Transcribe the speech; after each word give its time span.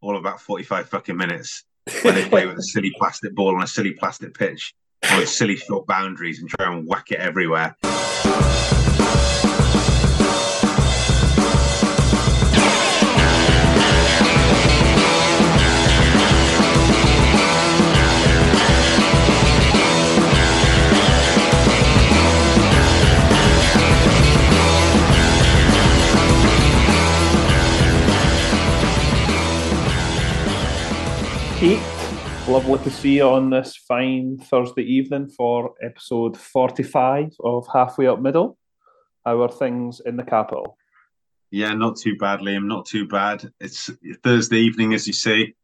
all 0.00 0.16
of 0.16 0.20
about 0.20 0.40
45 0.40 0.88
fucking 0.88 1.16
minutes 1.16 1.64
when 2.02 2.14
they 2.14 2.28
play 2.28 2.46
with 2.46 2.58
a 2.58 2.62
silly 2.62 2.92
plastic 2.98 3.34
ball 3.34 3.56
on 3.56 3.62
a 3.62 3.66
silly 3.66 3.92
plastic 3.92 4.34
pitch 4.34 4.74
with 5.16 5.28
silly 5.28 5.56
short 5.56 5.86
boundaries 5.86 6.40
and 6.40 6.48
try 6.48 6.72
and 6.72 6.86
whack 6.86 7.10
it 7.10 7.18
everywhere. 7.18 7.76
Pete, 31.58 31.82
lovely 32.46 32.78
to 32.84 32.88
see 32.88 33.16
you 33.16 33.24
on 33.24 33.50
this 33.50 33.74
fine 33.74 34.38
Thursday 34.38 34.84
evening 34.84 35.26
for 35.26 35.74
episode 35.82 36.36
45 36.36 37.32
of 37.42 37.66
Halfway 37.72 38.06
Up 38.06 38.20
Middle. 38.20 38.56
How 39.26 39.42
are 39.42 39.48
things 39.48 40.00
in 40.06 40.16
the 40.16 40.22
capital? 40.22 40.78
Yeah, 41.50 41.74
not 41.74 41.96
too 41.96 42.16
bad, 42.16 42.42
Liam. 42.42 42.66
Not 42.66 42.86
too 42.86 43.08
bad. 43.08 43.50
It's 43.58 43.90
Thursday 44.22 44.58
evening, 44.58 44.94
as 44.94 45.08
you 45.08 45.12
say. 45.12 45.54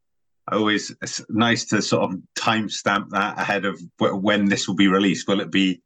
Always 0.51 0.93
it's 1.01 1.25
nice 1.29 1.65
to 1.67 1.81
sort 1.81 2.11
of 2.11 2.19
timestamp 2.37 3.11
that 3.11 3.39
ahead 3.39 3.65
of 3.65 3.81
when 4.01 4.47
this 4.47 4.67
will 4.67 4.75
be 4.75 4.89
released. 4.89 5.29
Will 5.29 5.41
it 5.41 5.53
be 5.53 5.81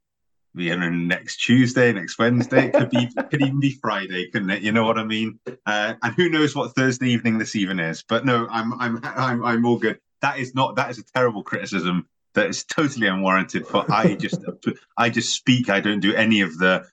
you 0.58 0.76
know 0.76 0.88
next 0.88 1.38
Tuesday, 1.38 1.92
next 1.92 2.18
Wednesday? 2.18 2.66
It 2.66 2.72
could 2.72 2.90
be 2.90 3.06
could 3.30 3.42
even 3.42 3.60
be 3.60 3.78
Friday, 3.80 4.30
couldn't 4.30 4.50
it? 4.50 4.62
You 4.62 4.72
know 4.72 4.84
what 4.84 4.98
I 4.98 5.04
mean? 5.04 5.38
Uh, 5.66 5.94
and 6.02 6.14
who 6.14 6.28
knows 6.28 6.54
what 6.54 6.74
Thursday 6.74 7.08
evening 7.08 7.38
this 7.38 7.56
even 7.56 7.80
is? 7.80 8.02
But 8.02 8.24
no, 8.24 8.46
I'm 8.50 8.72
I'm 8.80 9.00
I'm 9.02 9.44
I'm 9.44 9.66
all 9.66 9.78
good. 9.78 9.98
That 10.22 10.38
is 10.38 10.54
not 10.54 10.76
that 10.76 10.90
is 10.90 10.98
a 10.98 11.04
terrible 11.04 11.42
criticism. 11.42 12.06
That 12.34 12.48
is 12.48 12.64
totally 12.64 13.06
unwarranted. 13.06 13.66
For 13.66 13.84
I 13.90 14.14
just 14.14 14.44
I 14.96 15.10
just 15.10 15.34
speak. 15.34 15.70
I 15.70 15.80
don't 15.80 16.00
do 16.00 16.14
any 16.14 16.40
of 16.40 16.58
the 16.58 16.86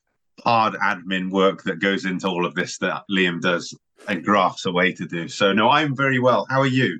hard 0.43 0.73
admin 0.75 1.31
work 1.31 1.63
that 1.63 1.79
goes 1.79 2.05
into 2.05 2.27
all 2.27 2.45
of 2.45 2.55
this 2.55 2.77
that 2.79 3.03
Liam 3.09 3.41
does 3.41 3.77
and 4.07 4.23
graphs 4.23 4.65
away 4.65 4.93
to 4.93 5.05
do. 5.05 5.27
So 5.27 5.53
no, 5.53 5.69
I'm 5.69 5.95
very 5.95 6.19
well. 6.19 6.45
How 6.49 6.59
are 6.61 6.67
you? 6.67 6.99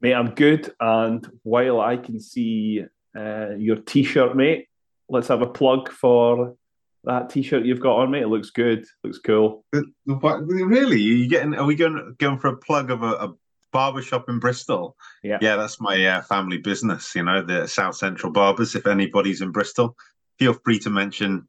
Mate, 0.00 0.14
I'm 0.14 0.30
good. 0.30 0.72
And 0.80 1.26
while 1.42 1.80
I 1.80 1.96
can 1.96 2.20
see 2.20 2.84
uh, 3.14 3.50
your 3.58 3.76
t-shirt, 3.76 4.34
mate, 4.34 4.68
let's 5.10 5.28
have 5.28 5.42
a 5.42 5.46
plug 5.46 5.90
for 5.90 6.56
that 7.04 7.30
t-shirt 7.30 7.64
you've 7.64 7.80
got 7.80 7.96
on, 7.96 8.10
mate. 8.10 8.22
It 8.22 8.28
looks 8.28 8.50
good. 8.50 8.84
Looks 9.04 9.18
cool. 9.18 9.64
What, 10.04 10.46
really? 10.46 10.96
Are 10.96 10.98
you 10.98 11.28
getting? 11.28 11.54
Are 11.54 11.64
we 11.64 11.74
going 11.74 12.14
going 12.18 12.38
for 12.38 12.48
a 12.48 12.56
plug 12.56 12.90
of 12.90 13.02
a, 13.02 13.12
a 13.12 13.34
barbershop 13.72 14.28
in 14.28 14.38
Bristol? 14.38 14.96
Yeah, 15.22 15.38
yeah. 15.40 15.56
That's 15.56 15.80
my 15.80 16.04
uh, 16.04 16.22
family 16.22 16.58
business. 16.58 17.14
You 17.14 17.24
know, 17.24 17.42
the 17.42 17.66
South 17.66 17.96
Central 17.96 18.32
Barbers. 18.32 18.74
If 18.74 18.86
anybody's 18.86 19.40
in 19.40 19.50
Bristol, 19.50 19.96
feel 20.38 20.52
free 20.52 20.78
to 20.80 20.90
mention 20.90 21.48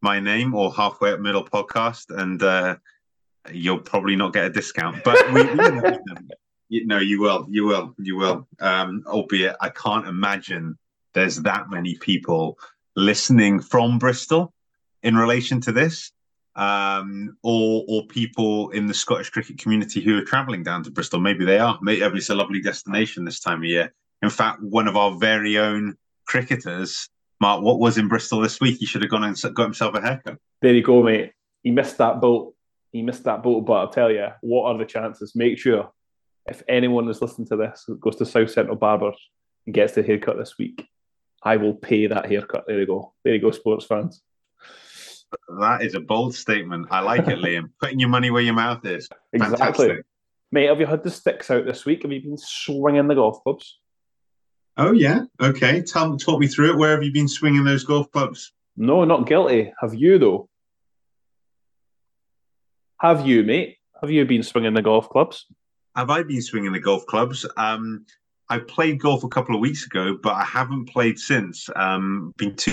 my 0.00 0.20
name 0.20 0.54
or 0.54 0.72
halfway 0.72 1.12
up 1.12 1.20
middle 1.20 1.44
podcast, 1.44 2.16
and 2.16 2.42
uh, 2.42 2.76
you'll 3.52 3.78
probably 3.78 4.16
not 4.16 4.32
get 4.32 4.46
a 4.46 4.50
discount. 4.50 5.04
But 5.04 5.32
we, 5.32 5.42
you 6.68 6.86
know, 6.86 6.98
you 6.98 7.20
will, 7.20 7.46
you 7.48 7.64
will, 7.66 7.94
you 7.98 8.16
will. 8.16 8.48
Um, 8.58 9.04
albeit, 9.06 9.56
I 9.60 9.68
can't 9.68 10.06
imagine 10.06 10.76
there's 11.14 11.36
that 11.42 11.70
many 11.70 11.96
people 11.96 12.58
listening 12.98 13.60
from 13.60 13.98
Bristol 13.98 14.52
in 15.02 15.16
relation 15.16 15.60
to 15.62 15.72
this, 15.72 16.10
um, 16.56 17.36
or 17.42 17.84
or 17.88 18.06
people 18.06 18.70
in 18.70 18.86
the 18.86 18.94
Scottish 18.94 19.30
cricket 19.30 19.58
community 19.58 20.00
who 20.00 20.18
are 20.18 20.24
travelling 20.24 20.64
down 20.64 20.82
to 20.82 20.90
Bristol. 20.90 21.20
Maybe 21.20 21.44
they 21.44 21.58
are. 21.58 21.78
Maybe 21.80 22.04
it's 22.04 22.30
a 22.30 22.34
lovely 22.34 22.60
destination 22.60 23.24
this 23.24 23.40
time 23.40 23.58
of 23.58 23.64
year. 23.64 23.92
In 24.22 24.30
fact, 24.30 24.60
one 24.60 24.88
of 24.88 24.96
our 24.96 25.16
very 25.16 25.58
own 25.58 25.96
cricketers, 26.26 27.08
Mark, 27.40 27.62
what 27.62 27.78
was 27.78 27.96
in 27.96 28.08
Bristol 28.08 28.40
this 28.40 28.60
week? 28.60 28.78
He 28.80 28.86
should 28.86 29.02
have 29.02 29.10
gone 29.10 29.22
and 29.22 29.40
got 29.54 29.62
himself 29.62 29.94
a 29.94 30.00
haircut. 30.00 30.38
There 30.60 30.74
you 30.74 30.82
go, 30.82 31.02
mate. 31.02 31.32
He 31.62 31.70
missed 31.70 31.98
that 31.98 32.20
boat. 32.20 32.54
He 32.90 33.02
missed 33.02 33.24
that 33.24 33.42
boat, 33.44 33.64
but 33.64 33.74
I'll 33.74 33.88
tell 33.90 34.10
you, 34.10 34.26
what 34.40 34.64
are 34.64 34.78
the 34.78 34.84
chances? 34.84 35.36
Make 35.36 35.58
sure 35.58 35.92
if 36.46 36.62
anyone 36.68 37.08
is 37.08 37.22
listening 37.22 37.46
to 37.48 37.56
this 37.56 37.88
goes 38.00 38.16
to 38.16 38.26
South 38.26 38.50
Central 38.50 38.76
Barbers 38.76 39.16
and 39.66 39.74
gets 39.74 39.92
the 39.92 40.02
haircut 40.02 40.38
this 40.38 40.58
week, 40.58 40.88
I 41.42 41.56
will 41.56 41.74
pay 41.74 42.06
that 42.06 42.26
haircut. 42.26 42.64
There 42.66 42.78
you 42.78 42.86
go. 42.86 43.14
There 43.24 43.34
you 43.34 43.40
go, 43.40 43.50
sports 43.50 43.84
fans. 43.84 44.22
That 45.60 45.82
is 45.82 45.94
a 45.94 46.00
bold 46.00 46.34
statement. 46.34 46.88
I 46.90 47.00
like 47.00 47.28
it, 47.28 47.38
Liam. 47.38 47.70
Putting 47.80 48.00
your 48.00 48.08
money 48.08 48.30
where 48.30 48.42
your 48.42 48.54
mouth 48.54 48.84
is. 48.84 49.08
Exactly. 49.32 49.58
Fantastic. 49.58 50.06
Mate, 50.50 50.68
have 50.68 50.80
you 50.80 50.86
had 50.86 51.02
the 51.02 51.10
sticks 51.10 51.50
out 51.50 51.66
this 51.66 51.84
week? 51.84 52.02
Have 52.02 52.12
you 52.12 52.22
been 52.22 52.38
swinging 52.38 53.06
the 53.06 53.14
golf 53.14 53.42
clubs? 53.42 53.78
Oh 54.78 54.92
yeah. 54.92 55.24
Okay. 55.40 55.82
Tell 55.82 56.16
talk 56.16 56.40
me 56.40 56.46
through 56.46 56.70
it. 56.70 56.78
Where 56.78 56.92
have 56.92 57.02
you 57.02 57.12
been 57.12 57.28
swinging 57.28 57.64
those 57.64 57.84
golf 57.84 58.10
clubs? 58.10 58.52
No, 58.76 59.04
not 59.04 59.26
guilty. 59.26 59.72
Have 59.80 59.94
you 59.94 60.18
though? 60.18 60.48
Have 63.00 63.26
you, 63.26 63.42
mate? 63.42 63.76
Have 64.00 64.10
you 64.10 64.24
been 64.24 64.42
swinging 64.42 64.74
the 64.74 64.82
golf 64.82 65.08
clubs? 65.10 65.46
Have 65.94 66.10
I 66.10 66.22
been 66.22 66.42
swinging 66.42 66.72
the 66.72 66.80
golf 66.80 67.04
clubs? 67.06 67.44
Um, 67.56 68.06
I 68.50 68.58
played 68.58 69.00
golf 69.00 69.24
a 69.24 69.28
couple 69.28 69.54
of 69.54 69.60
weeks 69.60 69.84
ago, 69.84 70.16
but 70.22 70.34
I 70.34 70.44
haven't 70.44 70.86
played 70.86 71.18
since. 71.18 71.68
Um, 71.76 72.32
been 72.36 72.56
too. 72.56 72.72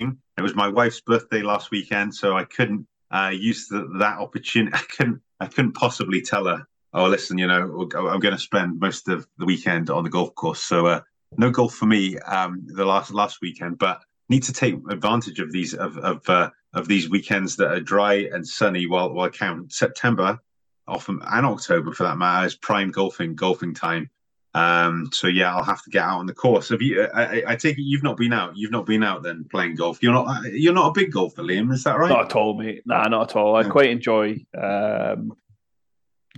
It 0.00 0.42
was 0.42 0.54
my 0.54 0.68
wife's 0.68 1.00
birthday 1.00 1.42
last 1.42 1.70
weekend, 1.70 2.14
so 2.14 2.36
I 2.36 2.44
couldn't 2.44 2.86
uh, 3.10 3.32
use 3.34 3.68
the, 3.68 3.88
that 3.98 4.18
opportunity. 4.18 4.74
I 4.76 4.82
couldn't. 4.96 5.20
I 5.40 5.46
couldn't 5.46 5.72
possibly 5.72 6.22
tell 6.22 6.46
her, 6.46 6.66
"Oh, 6.92 7.06
listen, 7.06 7.38
you 7.38 7.46
know, 7.46 7.88
I'm 7.94 8.20
going 8.20 8.34
to 8.34 8.38
spend 8.38 8.80
most 8.80 9.08
of 9.08 9.26
the 9.38 9.46
weekend 9.46 9.90
on 9.90 10.04
the 10.04 10.10
golf 10.10 10.34
course." 10.34 10.62
So, 10.62 10.86
uh, 10.86 11.00
no 11.36 11.50
golf 11.50 11.74
for 11.74 11.86
me 11.86 12.18
um, 12.20 12.62
the 12.66 12.84
last 12.84 13.12
last 13.12 13.40
weekend, 13.40 13.78
but 13.78 14.02
need 14.28 14.42
to 14.44 14.52
take 14.52 14.74
advantage 14.90 15.38
of 15.38 15.52
these 15.52 15.74
of 15.74 15.98
of, 15.98 16.28
uh, 16.28 16.50
of 16.72 16.88
these 16.88 17.08
weekends 17.08 17.56
that 17.56 17.70
are 17.70 17.80
dry 17.80 18.28
and 18.32 18.46
sunny 18.46 18.86
while 18.86 19.12
while 19.12 19.30
count. 19.30 19.72
September 19.72 20.40
often 20.88 21.20
and 21.30 21.46
October 21.46 21.92
for 21.92 22.04
that 22.04 22.18
matter 22.18 22.46
is 22.46 22.54
prime 22.56 22.90
golfing 22.90 23.34
golfing 23.34 23.74
time. 23.74 24.10
Um, 24.54 25.10
so 25.12 25.26
yeah, 25.26 25.54
I'll 25.54 25.62
have 25.62 25.84
to 25.84 25.90
get 25.90 26.02
out 26.02 26.18
on 26.18 26.26
the 26.26 26.34
course. 26.34 26.70
Have 26.70 26.82
you? 26.82 27.04
I, 27.14 27.44
I, 27.46 27.56
take 27.56 27.78
it 27.78 27.82
you've 27.82 28.02
not 28.02 28.16
been 28.16 28.32
out. 28.32 28.56
You've 28.56 28.72
not 28.72 28.86
been 28.86 29.04
out 29.04 29.22
then 29.22 29.44
playing 29.50 29.76
golf. 29.76 30.02
You're 30.02 30.12
not. 30.12 30.44
You're 30.52 30.72
not 30.72 30.88
a 30.88 30.92
big 30.92 31.12
golfer, 31.12 31.42
Liam. 31.42 31.72
Is 31.72 31.84
that 31.84 31.98
right? 31.98 32.08
Not 32.08 32.26
at 32.26 32.36
all, 32.36 32.58
mate. 32.58 32.82
Nah, 32.86 33.04
not 33.08 33.30
at 33.30 33.36
all. 33.36 33.54
I 33.54 33.64
quite 33.64 33.90
enjoy 33.90 34.44
um, 34.60 35.32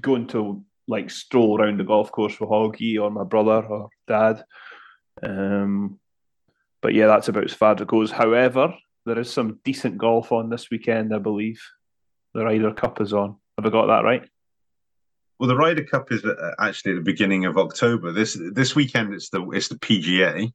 going 0.00 0.26
to 0.28 0.64
like 0.88 1.08
stroll 1.08 1.60
around 1.60 1.78
the 1.78 1.84
golf 1.84 2.10
course 2.10 2.38
with 2.40 2.50
Hoggy 2.50 3.00
or 3.00 3.10
my 3.10 3.24
brother 3.24 3.64
or 3.64 3.90
dad. 4.08 4.44
Um, 5.22 6.00
but 6.82 6.94
yeah, 6.94 7.06
that's 7.06 7.28
about 7.28 7.44
as 7.44 7.54
far 7.54 7.74
as 7.74 7.80
it 7.80 7.88
goes. 7.88 8.10
However, 8.10 8.74
there 9.06 9.18
is 9.18 9.32
some 9.32 9.60
decent 9.64 9.98
golf 9.98 10.32
on 10.32 10.50
this 10.50 10.70
weekend, 10.70 11.14
I 11.14 11.18
believe. 11.18 11.62
The 12.34 12.44
Ryder 12.44 12.74
Cup 12.74 13.00
is 13.00 13.12
on. 13.12 13.36
Have 13.56 13.66
I 13.66 13.70
got 13.70 13.86
that 13.86 14.04
right? 14.04 14.28
Well, 15.40 15.48
the 15.48 15.56
Ryder 15.56 15.84
Cup 15.84 16.12
is 16.12 16.22
uh, 16.22 16.54
actually 16.58 16.92
at 16.92 16.96
the 16.96 17.00
beginning 17.00 17.46
of 17.46 17.56
October. 17.56 18.12
This 18.12 18.38
this 18.52 18.76
weekend 18.76 19.14
it's 19.14 19.30
the 19.30 19.42
it's 19.52 19.68
the 19.68 19.76
PGA. 19.76 20.52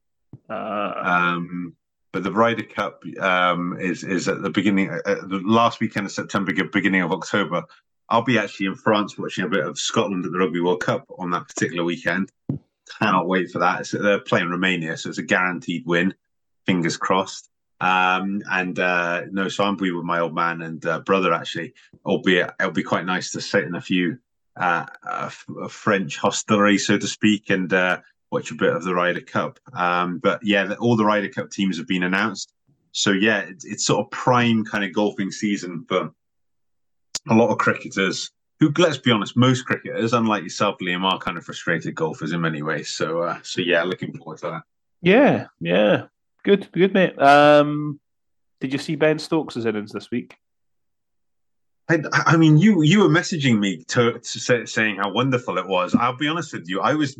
Uh, 0.48 0.94
um, 1.02 1.76
but 2.12 2.22
the 2.22 2.32
Ryder 2.32 2.62
Cup 2.62 3.02
um, 3.20 3.80
is 3.82 4.04
is 4.04 4.28
at 4.28 4.44
the 4.44 4.50
beginning, 4.52 4.92
uh, 4.92 5.02
uh, 5.08 5.26
the 5.26 5.42
last 5.44 5.80
weekend 5.80 6.06
of 6.06 6.12
September, 6.12 6.54
beginning 6.72 7.02
of 7.02 7.12
October. 7.12 7.64
I'll 8.10 8.22
be 8.22 8.38
actually 8.38 8.68
in 8.68 8.76
France 8.76 9.18
watching 9.18 9.46
a 9.46 9.50
bit 9.50 9.66
of 9.66 9.80
Scotland 9.80 10.24
at 10.24 10.32
the 10.32 10.38
Rugby 10.38 10.62
World 10.62 10.84
Cup 10.84 11.08
on 11.18 11.32
that 11.32 11.48
particular 11.48 11.84
weekend. 11.84 12.32
Cannot 13.00 13.28
wait 13.28 13.50
for 13.50 13.58
that. 13.58 13.90
They're 13.92 14.20
playing 14.20 14.50
Romania, 14.50 14.98
so 14.98 15.10
it's 15.10 15.18
a 15.18 15.24
guaranteed 15.24 15.88
win. 15.88 16.14
Fingers 16.68 16.96
crossed. 16.96 17.50
Um, 17.82 18.44
and 18.52 18.78
uh, 18.78 19.24
no, 19.32 19.50
so 19.50 19.64
I'm 19.64 19.78
with 19.78 19.92
my 20.04 20.20
old 20.20 20.36
man 20.36 20.62
and 20.62 20.86
uh, 20.86 21.00
brother 21.00 21.34
actually. 21.34 21.74
Albeit 22.06 22.52
it'll 22.60 22.72
be 22.72 22.84
quite 22.84 23.06
nice 23.06 23.32
to 23.32 23.42
sit 23.42 23.64
in 23.64 23.74
a 23.74 23.82
few 23.82 24.20
a, 24.56 25.32
a 25.62 25.70
French 25.70 26.18
hostelry, 26.18 26.78
so 26.78 26.98
to 26.98 27.08
speak, 27.08 27.50
and 27.50 27.72
uh, 27.74 28.00
watch 28.32 28.52
a 28.52 28.56
bit 28.56 28.74
of 28.74 28.84
the 28.84 28.94
Ryder 28.94 29.22
Cup. 29.22 29.60
Um, 29.74 30.20
but 30.20 30.40
yeah, 30.44 30.74
all 30.80 30.96
the 30.96 31.06
Ryder 31.06 31.30
Cup 31.30 31.52
teams 31.52 31.78
have 31.78 31.88
been 31.88 32.04
announced. 32.04 32.54
So 32.92 33.12
yeah, 33.12 33.40
it's, 33.40 33.66
it's 33.66 33.86
sort 33.86 34.06
of 34.06 34.12
prime 34.12 34.64
kind 34.64 34.84
of 34.84 34.94
golfing 34.94 35.32
season 35.32 35.86
for 35.88 36.12
a 37.30 37.34
lot 37.34 37.50
of 37.50 37.58
cricketers. 37.58 38.32
Who, 38.62 38.72
let's 38.78 38.98
be 38.98 39.12
honest, 39.12 39.36
most 39.36 39.66
cricketers, 39.66 40.14
unlike 40.14 40.44
yourself, 40.44 40.78
Liam, 40.82 41.04
are 41.04 41.20
kind 41.20 41.38
of 41.38 41.44
frustrated 41.44 41.94
golfers 41.94 42.32
in 42.32 42.40
many 42.40 42.62
ways. 42.62 42.90
So, 42.90 43.22
uh, 43.22 43.40
so 43.44 43.60
yeah, 43.60 43.84
looking 43.84 44.18
forward 44.18 44.38
to 44.40 44.48
that. 44.48 44.62
Yeah, 45.02 45.48
yeah, 45.60 46.06
good, 46.44 46.72
good, 46.72 46.94
mate. 46.94 47.22
Um, 47.22 48.00
did 48.62 48.72
you 48.72 48.80
see 48.80 48.96
Ben 48.96 49.20
Stokes' 49.20 49.58
innings 49.58 49.92
this 49.92 50.10
week? 50.10 50.38
I, 51.88 52.00
I, 52.12 52.38
mean, 52.38 52.58
you 52.58 52.82
you 52.82 53.00
were 53.00 53.10
messaging 53.10 53.60
me 53.60 53.84
to, 53.90 54.14
to 54.14 54.40
say, 54.40 54.66
saying 54.66 54.98
how 54.98 55.12
wonderful 55.12 55.58
it 55.58 55.68
was. 55.68 55.94
I'll 55.96 56.18
be 56.18 56.28
honest 56.28 56.54
with 56.54 56.68
you. 56.68 56.82
I 56.82 56.94
was, 56.94 57.16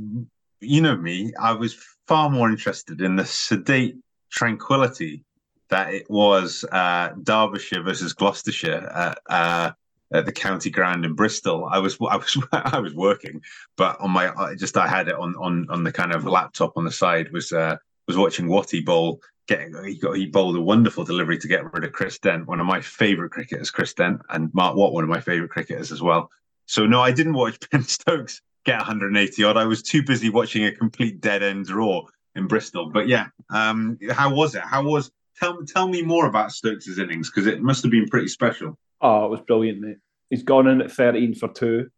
you 0.60 0.82
know 0.82 0.98
me, 0.98 1.34
I 1.40 1.54
was 1.54 1.76
far 2.08 2.30
more 2.30 2.50
interested 2.50 3.02
in 3.02 3.16
the 3.16 3.26
sedate 3.26 3.98
tranquility 4.32 5.24
that 5.70 5.94
it 5.94 6.10
was 6.10 6.66
uh, 6.72 7.10
Derbyshire 7.24 7.84
versus 7.84 8.14
Gloucestershire. 8.14 8.90
Uh, 8.94 9.32
uh, 9.32 9.72
at 10.14 10.26
the 10.26 10.32
county 10.32 10.70
ground 10.70 11.04
in 11.04 11.14
Bristol. 11.14 11.68
I 11.70 11.80
was 11.80 11.98
I 12.10 12.18
was 12.18 12.38
I 12.52 12.80
was 12.80 12.94
working, 12.94 13.42
but 13.76 14.00
on 14.00 14.12
my 14.12 14.34
I 14.34 14.56
just 14.56 14.78
I 14.78 14.88
had 14.88 15.08
it 15.08 15.16
on 15.16 15.36
on 15.36 15.68
on 15.70 15.84
the 15.84 15.92
kind 15.92 16.14
of 16.14 16.26
laptop 16.26 16.74
on 16.78 16.86
the 16.86 16.92
side 16.92 17.32
was 17.32 17.52
uh, 17.52 17.78
was 18.08 18.18
watching 18.18 18.48
Watty 18.48 18.82
bowl. 18.82 19.20
Getting 19.48 19.76
he 19.84 20.00
got 20.00 20.14
he 20.14 20.26
bowled 20.26 20.56
a 20.56 20.62
wonderful 20.62 21.04
delivery 21.04 21.38
to 21.38 21.48
get 21.48 21.72
rid 21.72 21.84
of 21.84 21.92
Chris 21.92 22.18
Dent, 22.18 22.48
one 22.48 22.60
of 22.60 22.66
my 22.66 22.82
favourite 22.82 23.32
cricketers, 23.32 23.70
Chris 23.70 23.94
Dent, 23.94 24.22
and 24.30 24.52
Mark 24.54 24.76
Watt, 24.76 24.94
one 24.94 25.04
of 25.04 25.10
my 25.10 25.20
favourite 25.20 25.52
cricketers 25.52 25.92
as 25.92 26.02
well. 26.02 26.32
So 26.66 26.88
no, 26.88 27.02
I 27.02 27.12
didn't 27.12 27.34
watch 27.34 27.60
Ben 27.72 27.84
Stokes 27.84 28.42
get 28.66 28.78
180 28.78 29.44
odd. 29.44 29.58
I 29.58 29.66
was 29.66 29.84
too 29.84 30.04
busy 30.04 30.30
watching 30.30 30.66
a 30.66 30.72
complete 30.72 31.22
dead 31.22 31.44
end 31.44 31.68
draw 31.68 32.08
in 32.36 32.48
Bristol. 32.48 32.90
But 32.92 33.08
yeah, 33.08 33.28
um, 33.52 33.98
how 34.12 34.34
was 34.34 34.56
it? 34.56 34.64
How 34.64 34.84
was 34.84 35.12
tell 35.38 35.64
tell 35.66 35.88
me 35.88 36.02
more 36.02 36.28
about 36.28 36.52
Stokes' 36.52 36.98
innings 36.98 37.30
because 37.30 37.48
it 37.48 37.62
must 37.62 37.84
have 37.84 37.92
been 37.92 38.08
pretty 38.08 38.28
special. 38.28 38.78
Oh, 39.02 39.26
it 39.26 39.30
was 39.30 39.42
brilliant, 39.42 39.80
mate. 39.80 39.98
He's 40.30 40.44
gone 40.44 40.68
in 40.68 40.82
at 40.82 40.92
13 40.92 41.36
for 41.36 41.50
two. 41.50 41.90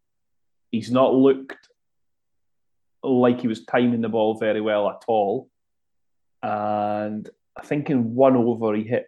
He's 0.70 0.90
not 0.90 1.14
looked 1.14 1.68
like 3.02 3.40
he 3.40 3.48
was 3.48 3.64
timing 3.64 4.00
the 4.00 4.08
ball 4.08 4.34
very 4.38 4.60
well 4.60 4.90
at 4.90 5.02
all. 5.06 5.48
And 6.42 7.28
I 7.58 7.62
think 7.62 7.90
in 7.90 8.14
one 8.14 8.36
over 8.36 8.74
he 8.74 8.84
hit, 8.84 9.06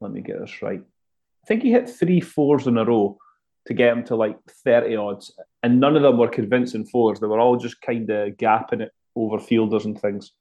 let 0.00 0.12
me 0.12 0.20
get 0.20 0.40
this 0.40 0.62
right. 0.62 0.80
I 0.80 1.46
think 1.46 1.62
he 1.62 1.72
hit 1.72 1.90
three 1.90 2.20
fours 2.20 2.66
in 2.66 2.78
a 2.78 2.84
row 2.84 3.18
to 3.66 3.74
get 3.74 3.92
him 3.92 4.04
to 4.04 4.16
like 4.16 4.38
30 4.64 4.96
odds. 4.96 5.34
And 5.62 5.80
none 5.80 5.96
of 5.96 6.02
them 6.02 6.18
were 6.18 6.28
convincing 6.28 6.86
fours. 6.86 7.18
They 7.18 7.26
were 7.26 7.40
all 7.40 7.56
just 7.56 7.80
kind 7.80 8.08
of 8.10 8.36
gapping 8.36 8.80
it 8.80 8.92
over 9.16 9.38
fielders 9.38 9.86
and 9.86 10.00
things. 10.00 10.32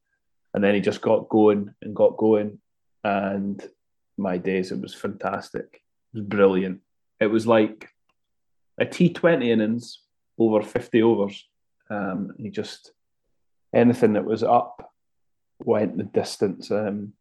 And 0.53 0.63
then 0.63 0.75
he 0.75 0.81
just 0.81 1.01
got 1.01 1.29
going 1.29 1.73
and 1.81 1.95
got 1.95 2.17
going. 2.17 2.59
And 3.03 3.61
my 4.17 4.37
days, 4.37 4.71
it 4.71 4.79
was 4.79 4.93
fantastic. 4.93 5.81
It 6.13 6.19
was 6.19 6.25
brilliant. 6.25 6.81
It 7.19 7.27
was 7.27 7.47
like 7.47 7.89
a 8.79 8.85
T20 8.85 9.47
innings 9.47 9.99
over 10.37 10.61
50 10.61 11.01
overs. 11.01 11.47
Um, 11.89 12.33
he 12.37 12.49
just, 12.49 12.91
anything 13.73 14.13
that 14.13 14.25
was 14.25 14.43
up 14.43 14.93
went 15.59 15.97
the 15.97 16.03
distance. 16.03 16.69
Um, 16.69 17.13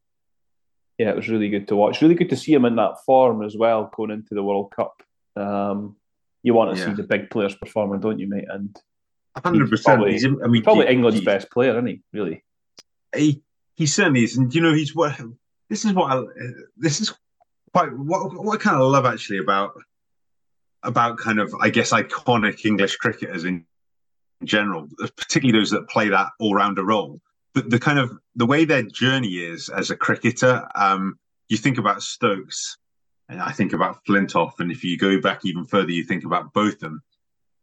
yeah, 0.98 1.10
it 1.10 1.16
was 1.16 1.28
really 1.28 1.48
good 1.48 1.68
to 1.68 1.76
watch. 1.76 2.02
Really 2.02 2.14
good 2.14 2.30
to 2.30 2.36
see 2.36 2.52
him 2.52 2.64
in 2.64 2.76
that 2.76 3.04
form 3.04 3.42
as 3.42 3.56
well 3.56 3.90
going 3.94 4.10
into 4.10 4.34
the 4.34 4.42
World 4.42 4.72
Cup. 4.74 5.02
Um, 5.36 5.96
you 6.42 6.54
want 6.54 6.74
to 6.74 6.80
yeah. 6.80 6.88
see 6.88 6.94
the 6.94 7.02
big 7.02 7.30
players 7.30 7.54
performing, 7.54 8.00
don't 8.00 8.18
you, 8.18 8.28
mate? 8.28 8.46
And 8.48 8.76
hundred 9.36 9.70
percent. 9.70 10.02
I 10.02 10.46
mean, 10.48 10.62
probably 10.62 10.86
he, 10.86 10.92
England's 10.92 11.20
he, 11.20 11.24
best 11.24 11.50
player, 11.50 11.72
isn't 11.72 11.86
he? 11.86 12.02
Really? 12.12 12.44
He 13.14 13.42
he 13.74 13.86
certainly 13.86 14.24
is, 14.24 14.36
and 14.36 14.54
you 14.54 14.60
know, 14.60 14.74
he's 14.74 14.94
what. 14.94 15.18
This 15.70 15.86
is 15.86 15.94
what 15.94 16.12
I, 16.12 16.22
this 16.76 17.00
is 17.00 17.14
quite 17.72 17.96
what 17.96 18.34
what 18.34 18.60
I 18.60 18.62
kind 18.62 18.76
of 18.76 18.90
love 18.90 19.06
actually 19.06 19.38
about 19.38 19.72
about 20.82 21.18
kind 21.18 21.38
of 21.38 21.54
I 21.60 21.70
guess 21.70 21.92
iconic 21.92 22.64
English 22.64 22.96
cricketers 22.96 23.44
in 23.44 23.64
general, 24.44 24.88
particularly 25.16 25.58
those 25.58 25.70
that 25.70 25.88
play 25.88 26.08
that 26.08 26.28
all 26.38 26.54
rounder 26.54 26.84
role. 26.84 27.20
But 27.54 27.70
the 27.70 27.78
kind 27.78 27.98
of 27.98 28.12
the 28.34 28.46
way 28.46 28.64
their 28.64 28.82
journey 28.82 29.34
is 29.34 29.68
as 29.68 29.90
a 29.90 29.96
cricketer, 29.96 30.66
um, 30.74 31.18
you 31.48 31.56
think 31.56 31.78
about 31.78 32.02
Stokes, 32.02 32.78
and 33.28 33.40
I 33.40 33.52
think 33.52 33.72
about 33.72 34.04
Flintoff, 34.06 34.58
and 34.58 34.70
if 34.72 34.84
you 34.84 34.96
go 34.96 35.20
back 35.20 35.44
even 35.44 35.64
further, 35.64 35.90
you 35.90 36.04
think 36.04 36.24
about 36.24 36.52
Botham. 36.52 37.02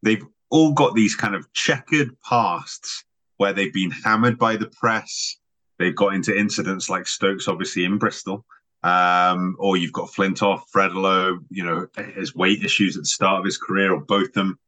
They've 0.04 0.26
all 0.50 0.74
got 0.74 0.96
these 0.96 1.16
kind 1.16 1.36
of 1.36 1.52
checkered 1.54 2.20
pasts 2.22 3.04
where 3.38 3.54
they've 3.54 3.74
been 3.74 3.92
hammered 3.92 4.38
by 4.38 4.58
the 4.58 4.68
press. 4.68 5.38
They've 5.78 5.96
got 5.96 6.14
into 6.14 6.38
incidents 6.38 6.90
like 6.90 7.08
Stokes, 7.08 7.48
obviously 7.48 7.86
in 7.86 7.98
Bristol, 7.98 8.46
um, 8.84 9.56
or 9.60 9.78
you've 9.78 9.94
got 9.94 10.10
Flintoff, 10.10 10.64
Fredalo, 10.74 11.40
you 11.50 11.64
know, 11.64 11.88
his 12.16 12.36
weight 12.36 12.64
issues 12.64 12.98
at 12.98 13.04
the 13.04 13.08
start 13.08 13.40
of 13.40 13.46
his 13.46 13.58
career, 13.58 13.94
or 13.94 14.02
Botham. 14.02 14.60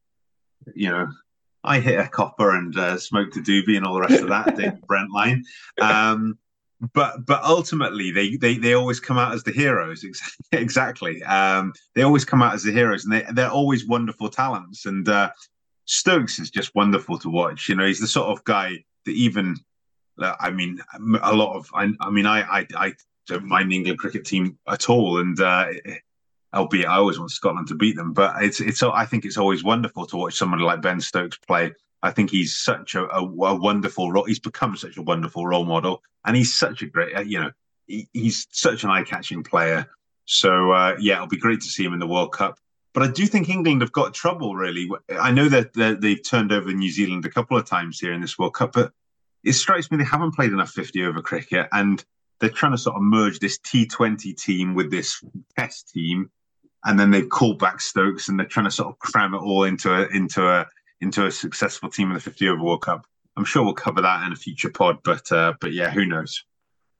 You 0.75 0.89
know, 0.89 1.07
I 1.63 1.79
hit 1.79 1.99
a 1.99 2.07
copper 2.07 2.55
and 2.55 2.75
uh, 2.77 2.97
smoked 2.97 3.37
a 3.37 3.39
doobie 3.39 3.77
and 3.77 3.85
all 3.85 3.93
the 3.93 4.01
rest 4.01 4.21
of 4.21 4.29
that, 4.29 4.55
David 4.55 4.81
Brent 4.87 5.11
line. 5.11 5.43
Um, 5.79 6.37
but 6.93 7.25
but 7.25 7.43
ultimately, 7.43 8.09
they, 8.09 8.37
they 8.37 8.57
they 8.57 8.73
always 8.73 8.99
come 8.99 9.19
out 9.19 9.33
as 9.33 9.43
the 9.43 9.51
heroes. 9.51 10.03
exactly, 10.51 11.21
um, 11.23 11.73
they 11.93 12.01
always 12.01 12.25
come 12.25 12.41
out 12.41 12.55
as 12.55 12.63
the 12.63 12.71
heroes, 12.71 13.05
and 13.05 13.13
they 13.13 13.25
they're 13.33 13.51
always 13.51 13.85
wonderful 13.85 14.29
talents. 14.29 14.87
And 14.87 15.07
uh, 15.07 15.29
Stokes 15.85 16.39
is 16.39 16.49
just 16.49 16.73
wonderful 16.73 17.19
to 17.19 17.29
watch. 17.29 17.69
You 17.69 17.75
know, 17.75 17.85
he's 17.85 17.99
the 17.99 18.07
sort 18.07 18.29
of 18.29 18.43
guy 18.45 18.83
that 19.05 19.11
even, 19.11 19.57
I 20.19 20.49
mean, 20.51 20.79
a 21.21 21.35
lot 21.35 21.55
of, 21.55 21.69
I, 21.73 21.89
I 21.99 22.09
mean, 22.09 22.25
I, 22.25 22.41
I, 22.41 22.67
I 22.75 22.93
don't 23.27 23.45
mind 23.45 23.71
the 23.71 23.75
England 23.75 23.99
cricket 23.99 24.25
team 24.25 24.57
at 24.67 24.89
all, 24.89 25.19
and 25.19 25.39
uh, 25.39 25.67
albeit 26.53 26.87
I 26.87 26.95
always 26.95 27.19
want 27.19 27.31
Scotland 27.31 27.67
to 27.69 27.75
beat 27.75 27.95
them. 27.95 28.13
But 28.13 28.43
it's 28.43 28.59
it's 28.59 28.83
I 28.83 29.05
think 29.05 29.25
it's 29.25 29.37
always 29.37 29.63
wonderful 29.63 30.05
to 30.07 30.17
watch 30.17 30.35
somebody 30.35 30.63
like 30.63 30.81
Ben 30.81 31.01
Stokes 31.01 31.37
play. 31.37 31.73
I 32.03 32.11
think 32.11 32.31
he's 32.31 32.55
such 32.55 32.95
a, 32.95 33.03
a, 33.15 33.23
a 33.23 33.55
wonderful 33.55 34.11
role. 34.11 34.25
He's 34.25 34.39
become 34.39 34.75
such 34.75 34.97
a 34.97 35.01
wonderful 35.01 35.45
role 35.45 35.65
model, 35.65 36.01
and 36.25 36.35
he's 36.35 36.57
such 36.57 36.81
a 36.81 36.87
great, 36.87 37.27
you 37.27 37.39
know, 37.39 37.51
he, 37.85 38.07
he's 38.11 38.47
such 38.51 38.83
an 38.83 38.89
eye-catching 38.89 39.43
player. 39.43 39.87
So 40.25 40.71
uh, 40.71 40.95
yeah, 40.99 41.15
it'll 41.15 41.27
be 41.27 41.37
great 41.37 41.61
to 41.61 41.67
see 41.67 41.83
him 41.83 41.93
in 41.93 41.99
the 41.99 42.07
World 42.07 42.33
Cup. 42.33 42.59
But 42.93 43.03
I 43.03 43.07
do 43.07 43.25
think 43.25 43.47
England 43.47 43.81
have 43.81 43.91
got 43.91 44.13
trouble. 44.13 44.55
Really, 44.55 44.89
I 45.09 45.31
know 45.31 45.47
that 45.49 45.73
they've 46.01 46.23
turned 46.23 46.51
over 46.51 46.71
New 46.71 46.89
Zealand 46.89 47.25
a 47.25 47.29
couple 47.29 47.57
of 47.57 47.65
times 47.65 47.99
here 47.99 48.13
in 48.13 48.21
this 48.21 48.37
World 48.37 48.55
Cup, 48.55 48.73
but 48.73 48.91
it 49.43 49.53
strikes 49.53 49.89
me 49.89 49.97
they 49.97 50.03
haven't 50.03 50.35
played 50.35 50.51
enough 50.51 50.71
50 50.71 51.03
over 51.05 51.21
cricket 51.21 51.67
and 51.71 52.03
they're 52.39 52.49
trying 52.49 52.73
to 52.73 52.77
sort 52.77 52.95
of 52.95 53.03
merge 53.03 53.39
this 53.39 53.59
T20 53.59 54.35
team 54.35 54.73
with 54.73 54.91
this 54.91 55.23
Test 55.57 55.89
team, 55.93 56.29
and 56.85 56.99
then 56.99 57.11
they've 57.11 57.29
called 57.29 57.59
back 57.59 57.79
Stokes, 57.81 58.29
and 58.29 58.39
they're 58.39 58.47
trying 58.47 58.65
to 58.65 58.71
sort 58.71 58.89
of 58.89 58.99
cram 58.99 59.33
it 59.33 59.39
all 59.39 59.63
into 59.63 59.93
a 59.93 60.07
into 60.07 60.47
a 60.47 60.65
into 60.99 61.25
a 61.25 61.31
successful 61.31 61.89
team 61.89 62.09
in 62.09 62.13
the 62.13 62.19
50 62.19 62.47
over 62.47 62.63
World 62.63 62.81
Cup. 62.83 63.05
I'm 63.37 63.45
sure 63.45 63.63
we'll 63.63 63.73
cover 63.73 64.01
that 64.01 64.25
in 64.25 64.33
a 64.33 64.35
future 64.35 64.69
pod, 64.69 64.99
but 65.03 65.31
uh, 65.31 65.53
but 65.59 65.73
yeah, 65.73 65.89
who 65.89 66.05
knows? 66.05 66.43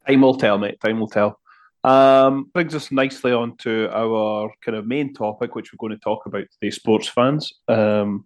Time 0.07 0.21
will 0.21 0.37
tell, 0.37 0.57
mate. 0.57 0.79
Time 0.79 0.99
will 0.99 1.07
tell. 1.07 1.39
Um, 1.83 2.49
brings 2.53 2.75
us 2.75 2.91
nicely 2.91 3.31
on 3.31 3.57
to 3.57 3.89
our 3.91 4.51
kind 4.63 4.77
of 4.77 4.85
main 4.85 5.13
topic, 5.13 5.55
which 5.55 5.73
we're 5.73 5.87
going 5.87 5.97
to 5.97 6.03
talk 6.03 6.25
about 6.25 6.45
today, 6.51 6.69
sports 6.69 7.07
fans. 7.07 7.53
Um, 7.67 8.25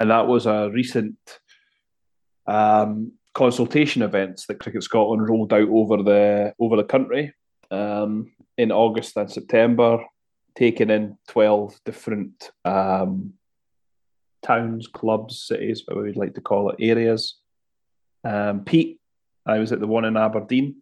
and 0.00 0.10
that 0.10 0.26
was 0.26 0.46
a 0.46 0.70
recent 0.72 1.16
um, 2.46 3.12
consultation 3.34 4.02
events 4.02 4.46
that 4.46 4.58
Cricket 4.58 4.82
Scotland 4.82 5.28
rolled 5.28 5.52
out 5.52 5.68
over 5.68 6.02
the 6.02 6.54
over 6.58 6.76
the 6.76 6.84
country 6.84 7.34
um, 7.70 8.32
in 8.56 8.72
August 8.72 9.16
and 9.16 9.30
September, 9.30 10.04
taking 10.56 10.90
in 10.90 11.18
twelve 11.28 11.78
different 11.84 12.50
um, 12.64 13.34
towns, 14.42 14.86
clubs, 14.86 15.40
cities, 15.46 15.82
what 15.86 16.02
we'd 16.02 16.16
like 16.16 16.34
to 16.34 16.40
call 16.40 16.70
it, 16.70 16.76
areas. 16.80 17.36
Um, 18.24 18.64
Pete, 18.64 19.00
I 19.46 19.58
was 19.58 19.72
at 19.72 19.80
the 19.80 19.86
one 19.86 20.04
in 20.04 20.16
Aberdeen 20.16 20.76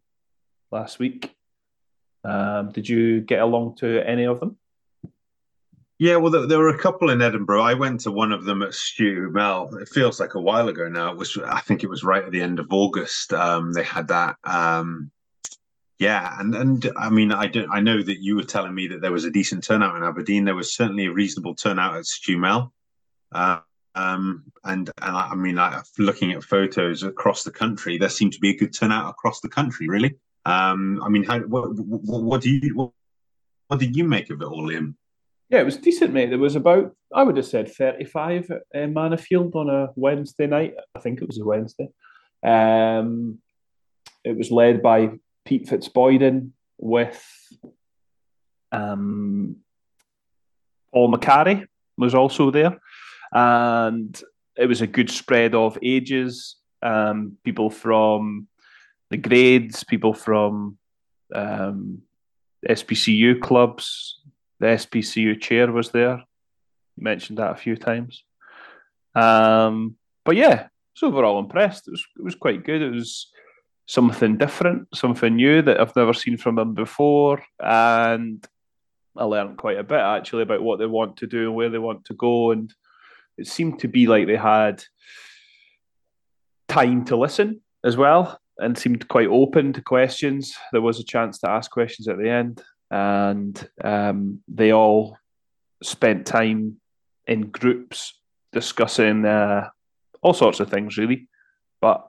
last 0.71 0.99
week. 0.99 1.35
Um, 2.25 2.71
did 2.71 2.89
you 2.89 3.21
get 3.21 3.41
along 3.41 3.77
to 3.77 4.07
any 4.07 4.27
of 4.27 4.41
them? 4.41 4.57
Yeah, 5.99 6.17
well, 6.17 6.33
there, 6.33 6.47
there, 6.47 6.59
were 6.59 6.69
a 6.69 6.79
couple 6.79 7.11
in 7.11 7.23
Edinburgh. 7.23 7.63
I 7.63 7.75
went 7.75 8.01
to 8.01 8.11
one 8.11 8.33
of 8.33 8.45
them 8.45 8.63
at 8.63 8.75
Stew 8.75 9.31
Mel. 9.31 9.73
It 9.77 9.89
feels 9.89 10.19
like 10.19 10.35
a 10.35 10.41
while 10.41 10.69
ago 10.69 10.89
now. 10.89 11.13
It 11.13 11.17
was, 11.17 11.39
I 11.47 11.61
think, 11.61 11.85
it 11.85 11.91
was 11.91 12.03
right 12.03 12.25
at 12.25 12.33
the 12.33 12.43
end 12.43 12.59
of 12.59 12.67
August. 12.71 13.33
Um, 13.33 13.73
they 13.73 13.85
had 13.85 14.09
that. 14.09 14.37
Um, 14.43 15.13
yeah, 15.99 16.37
and 16.39 16.55
and 16.55 16.91
I 16.97 17.11
mean, 17.11 17.33
I 17.33 17.47
don't. 17.47 17.71
I 17.71 17.81
know 17.81 18.03
that 18.03 18.21
you 18.21 18.37
were 18.37 18.45
telling 18.45 18.75
me 18.75 18.89
that 18.89 19.01
there 19.01 19.13
was 19.13 19.25
a 19.25 19.31
decent 19.31 19.65
turnout 19.65 19.97
in 19.97 20.03
Aberdeen. 20.03 20.45
There 20.45 20.55
was 20.55 20.75
certainly 20.75 21.07
a 21.07 21.13
reasonable 21.13 21.55
turnout 21.55 21.97
at 21.97 22.07
Stew 22.07 22.39
Mel. 22.39 22.73
Uh, 23.31 23.61
um, 23.95 24.45
and 24.65 24.91
and 25.01 25.17
I, 25.17 25.29
I 25.33 25.35
mean, 25.35 25.59
I, 25.59 25.83
looking 25.99 26.33
at 26.33 26.43
photos 26.43 27.03
across 27.03 27.45
the 27.45 27.51
country, 27.51 27.99
there 27.99 28.09
seemed 28.09 28.33
to 28.33 28.41
be 28.41 28.51
a 28.51 28.57
good 28.57 28.75
turnout 28.75 29.11
across 29.11 29.41
the 29.41 29.49
country. 29.49 29.89
Really. 29.89 30.17
Um, 30.45 31.01
I 31.05 31.09
mean, 31.09 31.23
how, 31.23 31.39
what, 31.41 31.73
what, 31.77 32.23
what 32.23 32.41
do 32.41 32.51
you 32.51 32.75
what, 32.75 32.91
what 33.69 33.79
did 33.79 33.97
you 33.97 34.05
make 34.05 34.31
of 34.31 34.41
it 34.43 34.45
all, 34.45 34.69
Liam? 34.69 34.95
Yeah, 35.53 35.61
it 35.61 35.65
was 35.65 35.77
decent, 35.77 36.15
mate. 36.15 36.31
There 36.31 36.39
was 36.39 36.57
about, 36.57 36.97
I 37.15 37.23
would 37.23 37.37
have 37.37 37.45
said 37.45 37.71
35 37.71 38.51
at 38.51 38.63
uh, 38.75 38.87
Manor 38.87 39.19
on 39.55 39.69
a 39.69 39.89
Wednesday 39.97 40.47
night. 40.47 40.75
I 40.95 41.01
think 41.01 41.21
it 41.21 41.27
was 41.27 41.39
a 41.39 41.45
Wednesday. 41.45 41.89
Um, 42.43 43.39
it 44.25 44.37
was 44.37 44.51
led 44.51 44.83
by 44.83 45.11
Pete 45.45 45.67
Fitzboydon 45.67 46.51
with 46.79 47.23
um, 48.71 49.57
Paul 50.93 51.13
McCarry 51.13 51.67
was 51.97 52.15
also 52.15 52.51
there. 52.51 52.79
And 53.33 54.21
it 54.57 54.67
was 54.67 54.81
a 54.81 54.87
good 54.87 55.11
spread 55.11 55.55
of 55.55 55.79
ages. 55.83 56.57
Um, 56.83 57.39
people 57.45 57.71
from 57.71 58.49
the 59.11 59.17
grades, 59.17 59.85
people 59.85 60.15
from 60.15 60.79
um, 61.35 62.03
SPCU 62.69 63.41
clubs, 63.41 64.21
the 64.59 64.67
SPCU 64.67 65.41
chair 65.41 65.71
was 65.71 65.91
there. 65.91 66.23
You 66.97 67.05
mentioned 67.05 67.39
that 67.39 67.53
a 67.53 67.57
few 67.57 67.77
times. 67.77 68.25
Um, 69.15 69.97
but 70.25 70.37
yeah, 70.37 70.69
so 70.95 71.09
overall 71.09 71.39
impressed. 71.39 71.89
It 71.89 71.93
was 71.93 72.07
it 72.19 72.25
was 72.25 72.35
quite 72.35 72.65
good. 72.65 72.83
It 72.83 72.91
was 72.91 73.33
something 73.87 74.39
different, 74.39 74.89
something 74.95 75.37
new 75.37 75.63
that 75.63 75.81
I've 75.81 75.97
never 75.97 76.15
seen 76.15 76.37
from 76.37 76.57
them 76.57 76.75
before, 76.75 77.43
and 77.61 78.47
I 79.17 79.25
learned 79.25 79.59
quite 79.59 79.79
a 79.79 79.85
bit 79.85 80.01
actually 80.01 80.43
about 80.43 80.63
what 80.63 80.79
they 80.79 80.87
want 80.87 81.19
to 81.19 81.27
do 81.27 81.49
and 81.49 81.55
where 81.55 81.69
they 81.69 81.79
want 81.79 82.05
to 82.07 82.15
go, 82.15 82.51
and 82.53 82.73
it 83.37 83.47
seemed 83.47 83.81
to 83.81 83.89
be 83.89 84.07
like 84.07 84.27
they 84.27 84.37
had 84.37 84.83
time 86.69 87.05
to 87.05 87.17
listen 87.17 87.61
as 87.85 87.97
well 87.97 88.39
and 88.59 88.79
seemed 88.79 89.09
quite 89.09 89.29
open 89.29 89.73
to 89.73 89.83
questions. 89.83 90.55
There 90.73 90.81
was 90.81 91.01
a 91.01 91.05
chance 91.05 91.39
to 91.41 91.51
ask 91.51 91.71
questions 91.71 92.09
at 92.09 92.19
the 92.19 92.31
end, 92.31 92.63
and 92.91 93.69
um, 93.83 94.43
they 94.49 94.73
all 94.73 95.19
spent 95.83 96.27
time 96.27 96.77
in 97.27 97.51
groups 97.51 98.15
discussing 98.53 99.25
uh, 99.25 99.69
all 100.23 100.35
sorts 100.35 100.61
of 100.61 100.71
things, 100.71 100.97
really. 100.97 101.29
But 101.81 102.07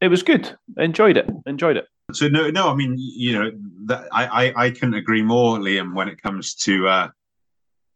it 0.00 0.08
was 0.08 0.22
good. 0.22 0.56
Enjoyed 0.76 1.16
it. 1.16 1.28
Enjoyed 1.46 1.76
it. 1.76 1.86
So 2.12 2.28
no, 2.28 2.50
no. 2.50 2.68
I 2.70 2.74
mean, 2.74 2.96
you 2.98 3.38
know, 3.38 3.50
that 3.86 4.08
I 4.12 4.26
I, 4.26 4.64
I 4.66 4.70
couldn't 4.70 4.94
agree 4.94 5.22
more, 5.22 5.58
Liam, 5.58 5.94
when 5.94 6.08
it 6.08 6.20
comes 6.22 6.54
to 6.56 6.88
uh, 6.88 7.08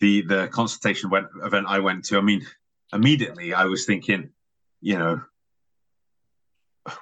the 0.01 0.23
the 0.23 0.49
consultation 0.49 1.11
event 1.43 1.67
I 1.69 1.79
went 1.79 2.05
to. 2.07 2.19
I 2.19 2.21
mean, 2.21 2.47
immediately 2.93 3.55
I 3.55 3.65
was 3.65 3.87
thinking, 3.87 4.31
you 4.81 4.99
know, 4.99 5.21